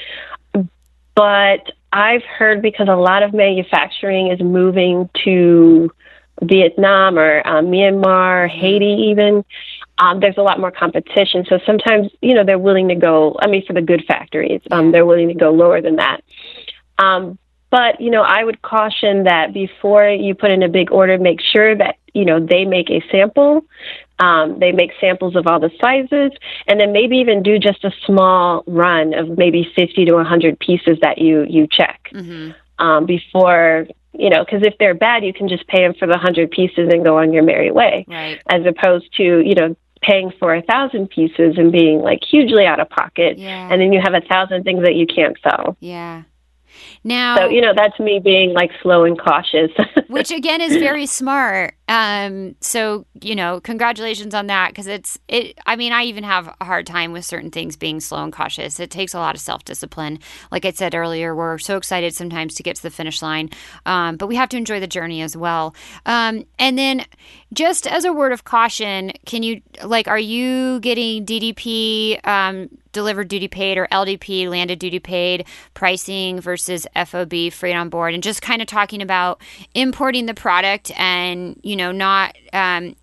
But 1.14 1.72
I've 1.92 2.22
heard 2.22 2.62
because 2.62 2.88
a 2.88 2.96
lot 2.96 3.22
of 3.22 3.32
manufacturing 3.32 4.30
is 4.30 4.40
moving 4.40 5.08
to 5.24 5.90
Vietnam 6.42 7.18
or 7.18 7.46
um, 7.46 7.66
Myanmar, 7.66 8.48
mm-hmm. 8.48 8.60
Haiti, 8.60 9.08
even. 9.10 9.44
Um, 9.98 10.20
there's 10.20 10.36
a 10.36 10.42
lot 10.42 10.60
more 10.60 10.70
competition. 10.70 11.46
So 11.48 11.58
sometimes, 11.64 12.10
you 12.20 12.34
know, 12.34 12.44
they're 12.44 12.58
willing 12.58 12.88
to 12.88 12.94
go, 12.94 13.36
I 13.40 13.46
mean, 13.46 13.64
for 13.66 13.72
the 13.72 13.80
good 13.80 14.04
factories, 14.06 14.60
um, 14.70 14.92
they're 14.92 15.06
willing 15.06 15.28
to 15.28 15.34
go 15.34 15.50
lower 15.50 15.80
than 15.80 15.96
that. 15.96 16.22
Um, 16.98 17.38
but, 17.70 18.00
you 18.00 18.10
know, 18.10 18.22
I 18.22 18.44
would 18.44 18.62
caution 18.62 19.24
that 19.24 19.52
before 19.52 20.08
you 20.08 20.34
put 20.34 20.50
in 20.50 20.62
a 20.62 20.68
big 20.68 20.92
order, 20.92 21.18
make 21.18 21.40
sure 21.40 21.76
that, 21.76 21.96
you 22.14 22.24
know, 22.24 22.38
they 22.38 22.64
make 22.64 22.90
a 22.90 23.02
sample. 23.10 23.64
Um, 24.18 24.58
they 24.58 24.72
make 24.72 24.92
samples 24.98 25.36
of 25.36 25.46
all 25.46 25.60
the 25.60 25.70
sizes, 25.78 26.32
and 26.66 26.80
then 26.80 26.90
maybe 26.92 27.18
even 27.18 27.42
do 27.42 27.58
just 27.58 27.84
a 27.84 27.90
small 28.06 28.64
run 28.66 29.12
of 29.12 29.36
maybe 29.36 29.70
50 29.76 30.06
to 30.06 30.14
100 30.14 30.58
pieces 30.58 30.98
that 31.02 31.18
you, 31.18 31.44
you 31.46 31.66
check 31.70 32.08
mm-hmm. 32.14 32.52
um, 32.82 33.04
before, 33.04 33.86
you 34.14 34.30
know, 34.30 34.42
because 34.42 34.62
if 34.62 34.78
they're 34.78 34.94
bad, 34.94 35.22
you 35.22 35.34
can 35.34 35.48
just 35.48 35.66
pay 35.66 35.82
them 35.82 35.92
for 35.92 36.06
the 36.06 36.14
100 36.14 36.50
pieces 36.50 36.88
and 36.90 37.04
go 37.04 37.18
on 37.18 37.34
your 37.34 37.42
merry 37.42 37.70
way. 37.70 38.06
Right. 38.08 38.40
As 38.48 38.64
opposed 38.64 39.14
to, 39.16 39.22
you 39.22 39.54
know, 39.54 39.76
paying 40.00 40.32
for 40.38 40.54
a 40.54 40.62
thousand 40.62 41.10
pieces 41.10 41.58
and 41.58 41.70
being 41.70 42.00
like 42.00 42.20
hugely 42.24 42.64
out 42.64 42.80
of 42.80 42.88
pocket, 42.88 43.38
yeah. 43.38 43.68
and 43.70 43.80
then 43.80 43.92
you 43.92 44.00
have 44.02 44.14
a 44.14 44.20
thousand 44.22 44.64
things 44.64 44.82
that 44.82 44.94
you 44.94 45.06
can't 45.06 45.36
sell. 45.42 45.76
Yeah. 45.80 46.22
Now, 47.06 47.36
so 47.36 47.46
you 47.46 47.60
know 47.60 47.72
that's 47.72 48.00
me 48.00 48.18
being 48.18 48.52
like 48.52 48.72
slow 48.82 49.04
and 49.04 49.16
cautious, 49.16 49.70
which 50.08 50.32
again 50.32 50.60
is 50.60 50.74
very 50.74 51.06
smart. 51.06 51.76
Um, 51.86 52.56
so 52.60 53.06
you 53.22 53.36
know, 53.36 53.60
congratulations 53.60 54.34
on 54.34 54.48
that 54.48 54.70
because 54.70 54.88
it's 54.88 55.16
it. 55.28 55.56
I 55.66 55.76
mean, 55.76 55.92
I 55.92 56.02
even 56.02 56.24
have 56.24 56.52
a 56.60 56.64
hard 56.64 56.84
time 56.84 57.12
with 57.12 57.24
certain 57.24 57.52
things 57.52 57.76
being 57.76 58.00
slow 58.00 58.24
and 58.24 58.32
cautious. 58.32 58.80
It 58.80 58.90
takes 58.90 59.14
a 59.14 59.20
lot 59.20 59.36
of 59.36 59.40
self 59.40 59.64
discipline. 59.64 60.18
Like 60.50 60.64
I 60.64 60.72
said 60.72 60.96
earlier, 60.96 61.32
we're 61.32 61.58
so 61.58 61.76
excited 61.76 62.12
sometimes 62.12 62.56
to 62.56 62.64
get 62.64 62.74
to 62.74 62.82
the 62.82 62.90
finish 62.90 63.22
line, 63.22 63.50
um, 63.86 64.16
but 64.16 64.26
we 64.26 64.34
have 64.34 64.48
to 64.48 64.56
enjoy 64.56 64.80
the 64.80 64.88
journey 64.88 65.22
as 65.22 65.36
well. 65.36 65.76
Um, 66.06 66.44
and 66.58 66.76
then, 66.76 67.06
just 67.52 67.86
as 67.86 68.04
a 68.04 68.12
word 68.12 68.32
of 68.32 68.42
caution, 68.42 69.12
can 69.26 69.44
you 69.44 69.62
like, 69.84 70.08
are 70.08 70.18
you 70.18 70.80
getting 70.80 71.24
DDP? 71.24 72.26
Um, 72.26 72.68
delivered 72.96 73.28
duty 73.28 73.46
paid 73.46 73.76
or 73.76 73.86
LDP, 73.92 74.48
landed 74.48 74.78
duty 74.78 74.98
paid 74.98 75.46
pricing 75.74 76.40
versus 76.40 76.86
FOB 77.04 77.52
freight 77.52 77.76
on 77.76 77.88
board, 77.88 78.14
and 78.14 78.22
just 78.22 78.42
kind 78.42 78.62
of 78.62 78.68
talking 78.68 79.02
about 79.02 79.40
importing 79.74 80.26
the 80.26 80.34
product 80.34 80.90
and 80.98 81.58
you 81.62 81.76
know 81.76 81.92
not 81.92 82.36
um, 82.52 82.96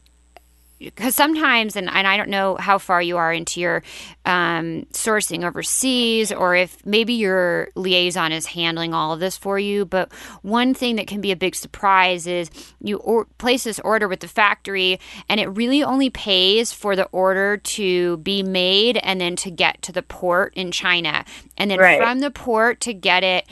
because 0.83 1.15
sometimes, 1.15 1.75
and, 1.75 1.89
and 1.89 2.07
I 2.07 2.17
don't 2.17 2.29
know 2.29 2.55
how 2.55 2.77
far 2.77 3.01
you 3.01 3.17
are 3.17 3.31
into 3.33 3.59
your 3.59 3.83
um, 4.25 4.85
sourcing 4.91 5.45
overseas, 5.45 6.31
or 6.31 6.55
if 6.55 6.85
maybe 6.85 7.13
your 7.13 7.69
liaison 7.75 8.31
is 8.31 8.47
handling 8.47 8.93
all 8.93 9.13
of 9.13 9.19
this 9.19 9.37
for 9.37 9.57
you. 9.57 9.85
But 9.85 10.11
one 10.41 10.73
thing 10.73 10.95
that 10.97 11.07
can 11.07 11.21
be 11.21 11.31
a 11.31 11.35
big 11.35 11.55
surprise 11.55 12.27
is 12.27 12.49
you 12.81 12.97
or- 12.97 13.25
place 13.37 13.63
this 13.63 13.79
order 13.79 14.07
with 14.07 14.19
the 14.19 14.27
factory, 14.27 14.99
and 15.29 15.39
it 15.39 15.47
really 15.47 15.83
only 15.83 16.09
pays 16.09 16.71
for 16.71 16.95
the 16.95 17.05
order 17.05 17.57
to 17.57 18.17
be 18.17 18.43
made 18.43 18.97
and 18.97 19.21
then 19.21 19.35
to 19.37 19.51
get 19.51 19.81
to 19.83 19.91
the 19.91 20.03
port 20.03 20.53
in 20.55 20.71
China, 20.71 21.25
and 21.57 21.71
then 21.71 21.79
right. 21.79 21.99
from 21.99 22.19
the 22.19 22.31
port 22.31 22.79
to 22.81 22.93
get 22.93 23.23
it 23.23 23.47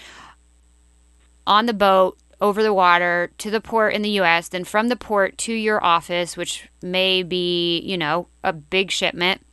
on 1.46 1.66
the 1.66 1.74
boat 1.74 2.18
over 2.40 2.64
the 2.64 2.74
water 2.74 3.32
to 3.38 3.52
the 3.52 3.62
port 3.62 3.94
in 3.94 4.02
the 4.02 4.10
US, 4.22 4.50
then 4.50 4.64
from 4.64 4.90
the 4.90 4.96
port 4.96 5.38
to 5.40 5.54
your 5.54 5.84
office, 5.84 6.36
which 6.36 6.68
may 6.82 7.24
be, 7.24 7.80
you 7.80 7.98
know, 7.98 8.28
a 8.44 8.52
big 8.52 8.92
shipment. 8.92 9.46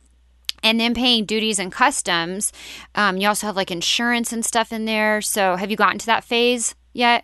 And 0.61 0.77
then 0.77 0.93
paying 0.93 1.23
duties 1.23 1.57
and 1.57 1.71
customs. 1.71 2.51
Um, 2.93 3.15
you 3.15 3.29
also 3.29 3.47
have 3.47 3.55
like 3.55 3.71
insurance 3.71 4.33
and 4.33 4.43
stuff 4.43 4.73
in 4.73 4.83
there. 4.83 5.21
So 5.21 5.55
have 5.55 5.71
you 5.71 5.77
gotten 5.77 5.99
to 5.99 6.05
that 6.07 6.25
phase 6.25 6.75
yet? 6.91 7.23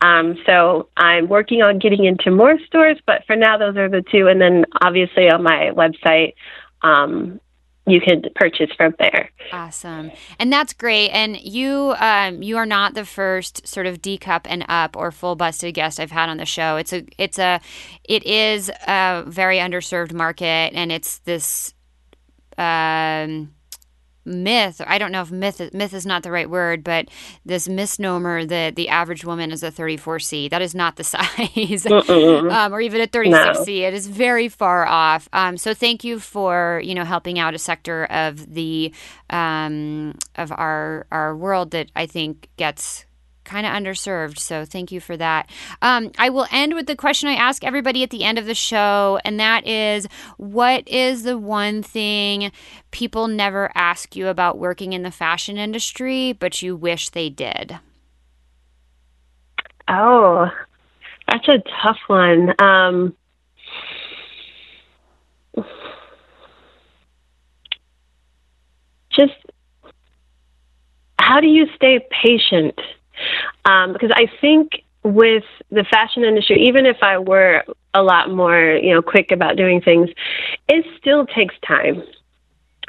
Um, 0.00 0.38
so 0.46 0.88
I'm 0.96 1.28
working 1.28 1.62
on 1.62 1.78
getting 1.78 2.04
into 2.04 2.30
more 2.30 2.58
stores, 2.66 2.98
but 3.06 3.24
for 3.26 3.36
now, 3.36 3.58
those 3.58 3.76
are 3.76 3.88
the 3.88 4.02
two. 4.02 4.28
And 4.28 4.40
then 4.40 4.66
obviously 4.80 5.30
on 5.30 5.42
my 5.42 5.72
website, 5.74 6.34
um, 6.82 7.40
you 7.86 8.00
can 8.00 8.22
purchase 8.34 8.70
from 8.76 8.94
there. 8.98 9.30
Awesome, 9.52 10.10
and 10.38 10.52
that's 10.52 10.72
great. 10.72 11.10
And 11.10 11.40
you, 11.40 11.94
um, 11.98 12.42
you 12.42 12.56
are 12.56 12.66
not 12.66 12.94
the 12.94 13.04
first 13.04 13.66
sort 13.66 13.86
of 13.86 14.00
D 14.00 14.18
cup 14.18 14.46
and 14.48 14.64
up 14.68 14.96
or 14.96 15.10
full 15.10 15.36
busted 15.36 15.74
guest 15.74 16.00
I've 16.00 16.10
had 16.10 16.28
on 16.28 16.38
the 16.38 16.46
show. 16.46 16.76
It's 16.76 16.92
a, 16.92 17.04
it's 17.18 17.38
a, 17.38 17.60
it 18.04 18.24
is 18.24 18.70
a 18.86 19.24
very 19.26 19.58
underserved 19.58 20.12
market, 20.12 20.72
and 20.74 20.90
it's 20.90 21.18
this. 21.18 21.74
Um, 22.56 23.52
myth 24.24 24.80
i 24.86 24.98
don't 24.98 25.12
know 25.12 25.22
if 25.22 25.30
myth 25.30 25.60
myth 25.72 25.92
is 25.92 26.06
not 26.06 26.22
the 26.22 26.30
right 26.30 26.50
word 26.50 26.82
but 26.82 27.08
this 27.44 27.68
misnomer 27.68 28.44
that 28.44 28.76
the 28.76 28.88
average 28.88 29.24
woman 29.24 29.50
is 29.50 29.62
a 29.62 29.70
34c 29.70 30.50
that 30.50 30.62
is 30.62 30.74
not 30.74 30.96
the 30.96 31.04
size 31.14 31.86
um, 31.86 32.72
or 32.72 32.80
even 32.80 33.00
a 33.00 33.06
36c 33.06 33.66
no. 33.66 33.88
it 33.88 33.94
is 33.94 34.06
very 34.06 34.48
far 34.48 34.86
off. 34.86 35.28
Um, 35.32 35.56
so 35.56 35.74
thank 35.74 36.04
you 36.04 36.18
for 36.18 36.80
you 36.84 36.94
know 36.94 37.04
helping 37.04 37.38
out 37.38 37.54
a 37.54 37.58
sector 37.58 38.04
of 38.06 38.54
the 38.54 38.92
um, 39.30 40.16
of 40.36 40.52
our 40.52 41.06
our 41.10 41.36
world 41.36 41.70
that 41.72 41.90
i 41.96 42.06
think 42.06 42.48
gets 42.56 43.06
kind 43.44 43.66
of 43.66 43.72
underserved. 43.72 44.38
So 44.38 44.64
thank 44.64 44.90
you 44.90 45.00
for 45.00 45.16
that. 45.16 45.50
Um, 45.82 46.10
I 46.18 46.30
will 46.30 46.46
end 46.50 46.74
with 46.74 46.86
the 46.86 46.96
question 46.96 47.28
I 47.28 47.34
ask 47.34 47.64
everybody 47.64 48.02
at 48.02 48.10
the 48.10 48.24
end 48.24 48.38
of 48.38 48.46
the 48.46 48.54
show, 48.54 49.18
and 49.24 49.38
that 49.40 49.66
is 49.66 50.06
what 50.36 50.86
is 50.88 51.22
the 51.22 51.38
one 51.38 51.82
thing 51.82 52.52
people 52.90 53.28
never 53.28 53.70
ask 53.74 54.16
you 54.16 54.28
about 54.28 54.58
working 54.58 54.92
in 54.92 55.02
the 55.02 55.10
fashion 55.10 55.56
industry, 55.58 56.32
but 56.32 56.62
you 56.62 56.76
wish 56.76 57.10
they 57.10 57.28
did? 57.28 57.78
Oh, 59.88 60.48
that's 61.28 61.48
a 61.48 61.62
tough 61.82 61.98
one. 62.06 62.54
Um, 62.60 63.14
just 69.10 69.32
how 71.18 71.40
do 71.40 71.46
you 71.46 71.66
stay 71.74 72.06
patient? 72.22 72.78
Um, 73.64 73.92
because 73.92 74.10
I 74.14 74.26
think 74.40 74.82
with 75.02 75.44
the 75.70 75.84
fashion 75.84 76.24
industry, 76.24 76.66
even 76.66 76.86
if 76.86 76.96
I 77.02 77.18
were 77.18 77.64
a 77.92 78.02
lot 78.02 78.30
more, 78.30 78.78
you 78.82 78.92
know, 78.92 79.02
quick 79.02 79.30
about 79.30 79.56
doing 79.56 79.80
things, 79.80 80.10
it 80.68 80.84
still 80.98 81.26
takes 81.26 81.54
time. 81.66 82.02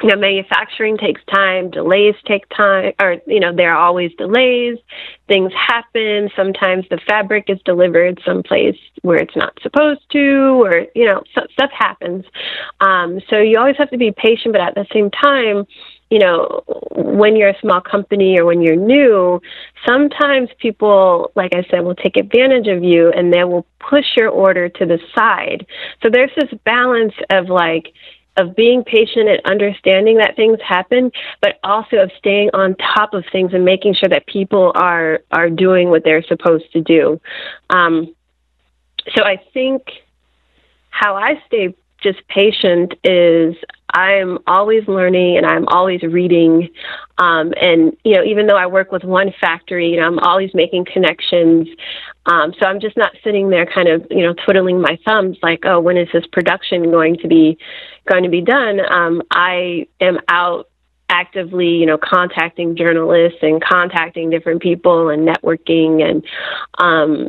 You 0.02 0.10
know, 0.10 0.16
manufacturing 0.16 0.98
takes 0.98 1.22
time, 1.32 1.70
delays 1.70 2.14
take 2.26 2.46
time, 2.54 2.92
or, 3.00 3.16
you 3.26 3.40
know, 3.40 3.54
there 3.54 3.74
are 3.74 3.86
always 3.86 4.12
delays. 4.18 4.76
Things 5.26 5.52
happen. 5.54 6.28
Sometimes 6.36 6.84
the 6.90 7.00
fabric 7.08 7.46
is 7.48 7.58
delivered 7.64 8.20
someplace 8.24 8.76
where 9.02 9.16
it's 9.16 9.36
not 9.36 9.58
supposed 9.62 10.02
to, 10.12 10.62
or, 10.62 10.86
you 10.94 11.06
know, 11.06 11.22
stuff 11.30 11.70
happens. 11.72 12.26
Um, 12.80 13.20
so 13.30 13.38
you 13.38 13.58
always 13.58 13.76
have 13.78 13.90
to 13.90 13.96
be 13.96 14.12
patient, 14.12 14.52
but 14.52 14.60
at 14.60 14.74
the 14.74 14.86
same 14.92 15.10
time, 15.10 15.66
you 16.10 16.18
know, 16.20 16.62
when 16.94 17.34
you're 17.34 17.48
a 17.48 17.60
small 17.60 17.80
company 17.80 18.38
or 18.38 18.44
when 18.44 18.62
you're 18.62 18.76
new, 18.76 19.40
sometimes 19.86 20.48
people, 20.60 21.32
like 21.34 21.52
I 21.54 21.64
said, 21.70 21.80
will 21.80 21.96
take 21.96 22.16
advantage 22.16 22.68
of 22.68 22.84
you 22.84 23.10
and 23.10 23.32
they 23.32 23.42
will 23.44 23.66
push 23.80 24.04
your 24.16 24.28
order 24.28 24.68
to 24.68 24.86
the 24.86 25.00
side. 25.16 25.66
So 26.02 26.10
there's 26.10 26.30
this 26.36 26.50
balance 26.64 27.14
of 27.30 27.48
like, 27.48 27.92
of 28.36 28.54
being 28.54 28.84
patient 28.84 29.28
and 29.28 29.40
understanding 29.44 30.18
that 30.18 30.36
things 30.36 30.58
happen, 30.66 31.10
but 31.40 31.58
also 31.64 31.96
of 31.96 32.10
staying 32.18 32.50
on 32.52 32.74
top 32.76 33.14
of 33.14 33.24
things 33.32 33.52
and 33.54 33.64
making 33.64 33.94
sure 33.94 34.08
that 34.08 34.26
people 34.26 34.72
are 34.74 35.20
are 35.30 35.50
doing 35.50 35.90
what 35.90 36.04
they're 36.04 36.22
supposed 36.22 36.70
to 36.72 36.80
do. 36.80 37.20
Um, 37.70 38.14
so 39.14 39.24
I 39.24 39.40
think 39.52 39.82
how 40.90 41.16
I 41.16 41.42
stay 41.46 41.74
just 42.02 42.26
patient 42.28 42.94
is 43.04 43.56
I'm 43.90 44.38
always 44.46 44.86
learning 44.86 45.38
and 45.38 45.46
I'm 45.46 45.66
always 45.68 46.02
reading. 46.02 46.68
Um, 47.18 47.54
and, 47.60 47.96
you 48.04 48.14
know, 48.14 48.22
even 48.22 48.46
though 48.46 48.56
I 48.56 48.66
work 48.66 48.92
with 48.92 49.04
one 49.04 49.32
factory, 49.40 49.90
you 49.90 50.00
know, 50.00 50.06
I'm 50.06 50.18
always 50.18 50.50
making 50.54 50.86
connections. 50.92 51.68
Um, 52.26 52.52
so 52.60 52.66
I'm 52.66 52.80
just 52.80 52.96
not 52.96 53.12
sitting 53.24 53.48
there 53.48 53.64
kind 53.66 53.88
of, 53.88 54.06
you 54.10 54.22
know, 54.22 54.34
twiddling 54.44 54.80
my 54.80 54.98
thumbs 55.04 55.38
like, 55.42 55.60
oh, 55.64 55.80
when 55.80 55.96
is 55.96 56.08
this 56.12 56.26
production 56.32 56.90
going 56.90 57.16
to 57.18 57.28
be 57.28 57.56
going 58.06 58.24
to 58.24 58.28
be 58.28 58.40
done? 58.40 58.80
Um, 58.80 59.22
I 59.30 59.86
am 60.00 60.18
out 60.28 60.68
actively, 61.08 61.68
you 61.68 61.86
know, 61.86 61.98
contacting 61.98 62.76
journalists 62.76 63.38
and 63.42 63.62
contacting 63.62 64.30
different 64.30 64.62
people 64.62 65.08
and 65.08 65.26
networking 65.26 66.02
and, 66.02 66.24
um, 66.78 67.28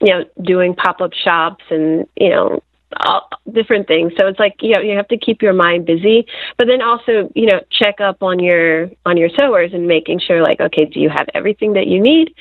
you 0.00 0.10
know, 0.10 0.24
doing 0.42 0.74
pop 0.74 1.00
up 1.00 1.12
shops 1.12 1.64
and, 1.70 2.06
you 2.16 2.30
know, 2.30 2.62
all 3.00 3.28
different 3.52 3.86
things. 3.86 4.12
So 4.18 4.26
it's 4.26 4.38
like 4.38 4.56
you 4.60 4.74
know 4.74 4.80
you 4.80 4.96
have 4.96 5.08
to 5.08 5.18
keep 5.18 5.42
your 5.42 5.52
mind 5.52 5.86
busy, 5.86 6.26
but 6.58 6.66
then 6.66 6.82
also 6.82 7.30
you 7.34 7.46
know 7.46 7.60
check 7.70 8.00
up 8.00 8.22
on 8.22 8.38
your 8.38 8.90
on 9.06 9.16
your 9.16 9.28
sewers 9.30 9.72
and 9.72 9.86
making 9.86 10.20
sure 10.20 10.42
like 10.42 10.60
okay, 10.60 10.84
do 10.84 11.00
you 11.00 11.10
have 11.10 11.28
everything 11.34 11.74
that 11.74 11.86
you 11.86 12.00
need? 12.00 12.34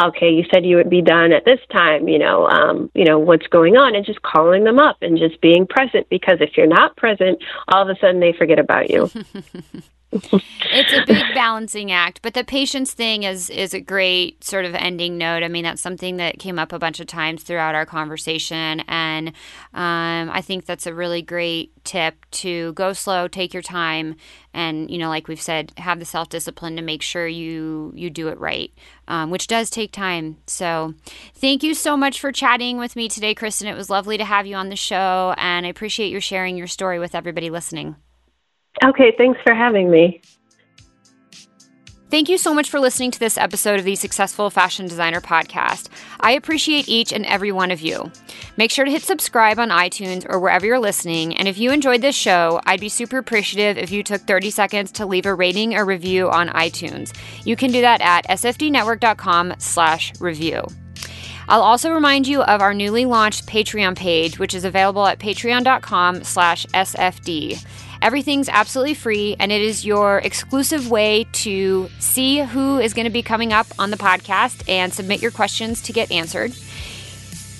Okay, 0.00 0.30
you 0.30 0.44
said 0.52 0.64
you 0.64 0.76
would 0.76 0.90
be 0.90 1.02
done 1.02 1.32
at 1.32 1.44
this 1.44 1.60
time. 1.72 2.08
You 2.08 2.18
know, 2.18 2.46
um, 2.46 2.90
you 2.94 3.04
know 3.04 3.18
what's 3.18 3.46
going 3.46 3.76
on, 3.76 3.94
and 3.94 4.04
just 4.04 4.22
calling 4.22 4.64
them 4.64 4.78
up 4.78 4.96
and 5.02 5.18
just 5.18 5.40
being 5.40 5.66
present 5.66 6.08
because 6.08 6.38
if 6.40 6.56
you're 6.56 6.66
not 6.66 6.96
present, 6.96 7.42
all 7.68 7.82
of 7.82 7.88
a 7.88 7.98
sudden 8.00 8.20
they 8.20 8.32
forget 8.32 8.58
about 8.58 8.90
you. 8.90 9.10
it's 10.12 10.92
a 10.92 11.04
big 11.06 11.22
balancing 11.34 11.92
act, 11.92 12.20
but 12.20 12.34
the 12.34 12.42
patience 12.42 12.92
thing 12.92 13.22
is 13.22 13.48
is 13.48 13.72
a 13.74 13.80
great 13.80 14.42
sort 14.42 14.64
of 14.64 14.74
ending 14.74 15.16
note. 15.16 15.44
I 15.44 15.48
mean, 15.48 15.62
that's 15.62 15.80
something 15.80 16.16
that 16.16 16.40
came 16.40 16.58
up 16.58 16.72
a 16.72 16.80
bunch 16.80 16.98
of 16.98 17.06
times 17.06 17.44
throughout 17.44 17.76
our 17.76 17.86
conversation, 17.86 18.80
and 18.88 19.28
um, 19.72 20.30
I 20.30 20.42
think 20.44 20.66
that's 20.66 20.86
a 20.86 20.94
really 20.94 21.22
great 21.22 21.72
tip 21.84 22.16
to 22.32 22.72
go 22.72 22.92
slow, 22.92 23.28
take 23.28 23.54
your 23.54 23.62
time, 23.62 24.16
and 24.52 24.90
you 24.90 24.98
know, 24.98 25.08
like 25.08 25.28
we've 25.28 25.40
said, 25.40 25.72
have 25.76 26.00
the 26.00 26.04
self 26.04 26.28
discipline 26.28 26.74
to 26.74 26.82
make 26.82 27.02
sure 27.02 27.28
you 27.28 27.92
you 27.94 28.10
do 28.10 28.26
it 28.28 28.38
right, 28.40 28.72
um, 29.06 29.30
which 29.30 29.46
does 29.46 29.70
take 29.70 29.92
time. 29.92 30.38
So, 30.48 30.94
thank 31.36 31.62
you 31.62 31.72
so 31.72 31.96
much 31.96 32.18
for 32.18 32.32
chatting 32.32 32.78
with 32.78 32.96
me 32.96 33.08
today, 33.08 33.32
Kristen. 33.32 33.68
It 33.68 33.76
was 33.76 33.90
lovely 33.90 34.18
to 34.18 34.24
have 34.24 34.46
you 34.46 34.56
on 34.56 34.70
the 34.70 34.76
show, 34.76 35.34
and 35.36 35.66
I 35.66 35.68
appreciate 35.68 36.10
you 36.10 36.18
sharing 36.18 36.56
your 36.56 36.66
story 36.66 36.98
with 36.98 37.14
everybody 37.14 37.48
listening. 37.48 37.94
Okay, 38.84 39.14
thanks 39.16 39.38
for 39.44 39.54
having 39.54 39.90
me. 39.90 40.22
Thank 42.10 42.28
you 42.28 42.38
so 42.38 42.52
much 42.52 42.68
for 42.68 42.80
listening 42.80 43.12
to 43.12 43.20
this 43.20 43.38
episode 43.38 43.78
of 43.78 43.84
the 43.84 43.94
Successful 43.94 44.50
Fashion 44.50 44.88
Designer 44.88 45.20
Podcast. 45.20 45.88
I 46.18 46.32
appreciate 46.32 46.88
each 46.88 47.12
and 47.12 47.24
every 47.24 47.52
one 47.52 47.70
of 47.70 47.80
you. 47.80 48.10
Make 48.56 48.72
sure 48.72 48.84
to 48.84 48.90
hit 48.90 49.02
subscribe 49.02 49.60
on 49.60 49.68
iTunes 49.68 50.26
or 50.28 50.40
wherever 50.40 50.66
you're 50.66 50.80
listening. 50.80 51.36
And 51.36 51.46
if 51.46 51.56
you 51.56 51.70
enjoyed 51.70 52.00
this 52.00 52.16
show, 52.16 52.60
I'd 52.66 52.80
be 52.80 52.88
super 52.88 53.18
appreciative 53.18 53.78
if 53.78 53.92
you 53.92 54.02
took 54.02 54.22
30 54.22 54.50
seconds 54.50 54.90
to 54.92 55.06
leave 55.06 55.24
a 55.24 55.34
rating 55.34 55.76
or 55.76 55.84
review 55.84 56.28
on 56.28 56.48
iTunes. 56.48 57.16
You 57.46 57.54
can 57.54 57.70
do 57.70 57.80
that 57.82 58.00
at 58.00 58.26
sfdnetwork.com 58.28 59.54
slash 59.58 60.12
review. 60.20 60.64
I'll 61.48 61.62
also 61.62 61.92
remind 61.92 62.26
you 62.26 62.42
of 62.42 62.60
our 62.60 62.74
newly 62.74 63.04
launched 63.04 63.46
Patreon 63.46 63.96
page, 63.96 64.38
which 64.38 64.54
is 64.54 64.64
available 64.64 65.06
at 65.06 65.20
patreon.com 65.20 66.24
slash 66.24 66.66
sfd. 66.66 67.64
Everything's 68.02 68.48
absolutely 68.48 68.94
free, 68.94 69.36
and 69.38 69.52
it 69.52 69.60
is 69.60 69.84
your 69.84 70.18
exclusive 70.18 70.90
way 70.90 71.26
to 71.32 71.90
see 71.98 72.38
who 72.38 72.78
is 72.78 72.94
going 72.94 73.04
to 73.04 73.10
be 73.10 73.22
coming 73.22 73.52
up 73.52 73.66
on 73.78 73.90
the 73.90 73.98
podcast 73.98 74.66
and 74.68 74.92
submit 74.92 75.20
your 75.20 75.30
questions 75.30 75.82
to 75.82 75.92
get 75.92 76.10
answered. 76.10 76.52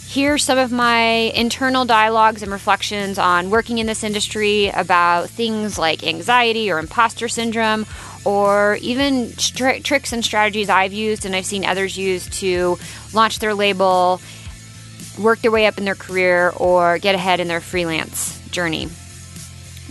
Hear 0.06 0.38
some 0.38 0.56
of 0.56 0.72
my 0.72 1.02
internal 1.34 1.84
dialogues 1.84 2.42
and 2.42 2.50
reflections 2.50 3.18
on 3.18 3.50
working 3.50 3.78
in 3.78 3.86
this 3.86 4.02
industry 4.02 4.68
about 4.68 5.28
things 5.28 5.78
like 5.78 6.04
anxiety 6.04 6.70
or 6.70 6.78
imposter 6.78 7.28
syndrome, 7.28 7.84
or 8.24 8.78
even 8.80 9.26
stri- 9.36 9.84
tricks 9.84 10.12
and 10.12 10.24
strategies 10.24 10.70
I've 10.70 10.94
used 10.94 11.26
and 11.26 11.36
I've 11.36 11.46
seen 11.46 11.66
others 11.66 11.98
use 11.98 12.28
to 12.40 12.78
launch 13.12 13.40
their 13.40 13.54
label, 13.54 14.22
work 15.18 15.40
their 15.40 15.50
way 15.50 15.66
up 15.66 15.76
in 15.76 15.84
their 15.84 15.94
career, 15.94 16.50
or 16.56 16.98
get 16.98 17.14
ahead 17.14 17.40
in 17.40 17.48
their 17.48 17.60
freelance 17.60 18.40
journey. 18.48 18.88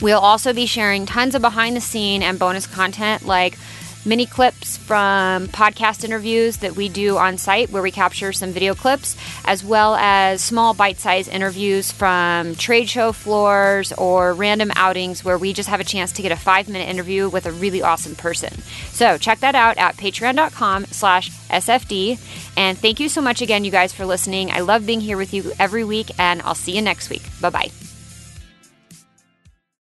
We'll 0.02 0.20
also 0.20 0.54
be 0.54 0.66
sharing 0.66 1.06
tons 1.06 1.36
of 1.36 1.42
behind 1.42 1.76
the 1.76 1.82
scene 1.82 2.24
and 2.24 2.40
bonus 2.40 2.68
content 2.68 3.26
like 3.26 3.58
mini 4.06 4.26
clips 4.26 4.78
from 4.78 5.48
podcast 5.48 6.04
interviews 6.04 6.58
that 6.58 6.76
we 6.76 6.90
do 6.90 7.18
on 7.18 7.38
site 7.38 7.70
where 7.70 7.84
we 7.84 7.92
capture 7.92 8.32
some 8.32 8.52
video 8.52 8.74
clips, 8.74 9.18
as 9.46 9.64
well 9.64 9.96
as 9.96 10.42
small 10.42 10.74
bite 10.74 10.98
sized 10.98 11.30
interviews 11.30 11.92
from 11.92 12.56
trade 12.56 12.90
show 12.90 13.12
floors 13.12 13.92
or 13.94 14.34
random 14.34 14.72
outings 14.76 15.24
where 15.24 15.38
we 15.38 15.54
just 15.54 15.70
have 15.70 15.80
a 15.80 15.84
chance 15.84 16.12
to 16.14 16.22
get 16.22 16.32
a 16.32 16.36
five 16.36 16.70
minute 16.70 16.88
interview 16.88 17.30
with 17.30 17.46
a 17.46 17.52
really 17.52 17.82
awesome 17.82 18.16
person. 18.16 18.54
So 18.92 19.18
check 19.18 19.40
that 19.40 19.56
out 19.56 19.78
at 19.78 19.98
patreon.com 19.98 20.86
slash 20.86 21.30
SFD. 21.50 22.20
And 22.56 22.78
thank 22.78 23.00
you 23.00 23.10
so 23.10 23.22
much 23.22 23.42
again, 23.42 23.64
you 23.64 23.72
guys, 23.72 23.94
for 23.94 24.06
listening. 24.06 24.52
I 24.52 24.62
love 24.62 24.86
being 24.86 25.02
here 25.02 25.18
with 25.18 25.34
you 25.34 25.52
every 25.60 25.84
week, 25.84 26.12
and 26.18 26.42
I'll 26.42 26.56
see 26.56 26.76
you 26.76 26.82
next 26.82 27.10
week. 27.10 27.24
Bye 27.42 27.50
bye. 27.50 27.72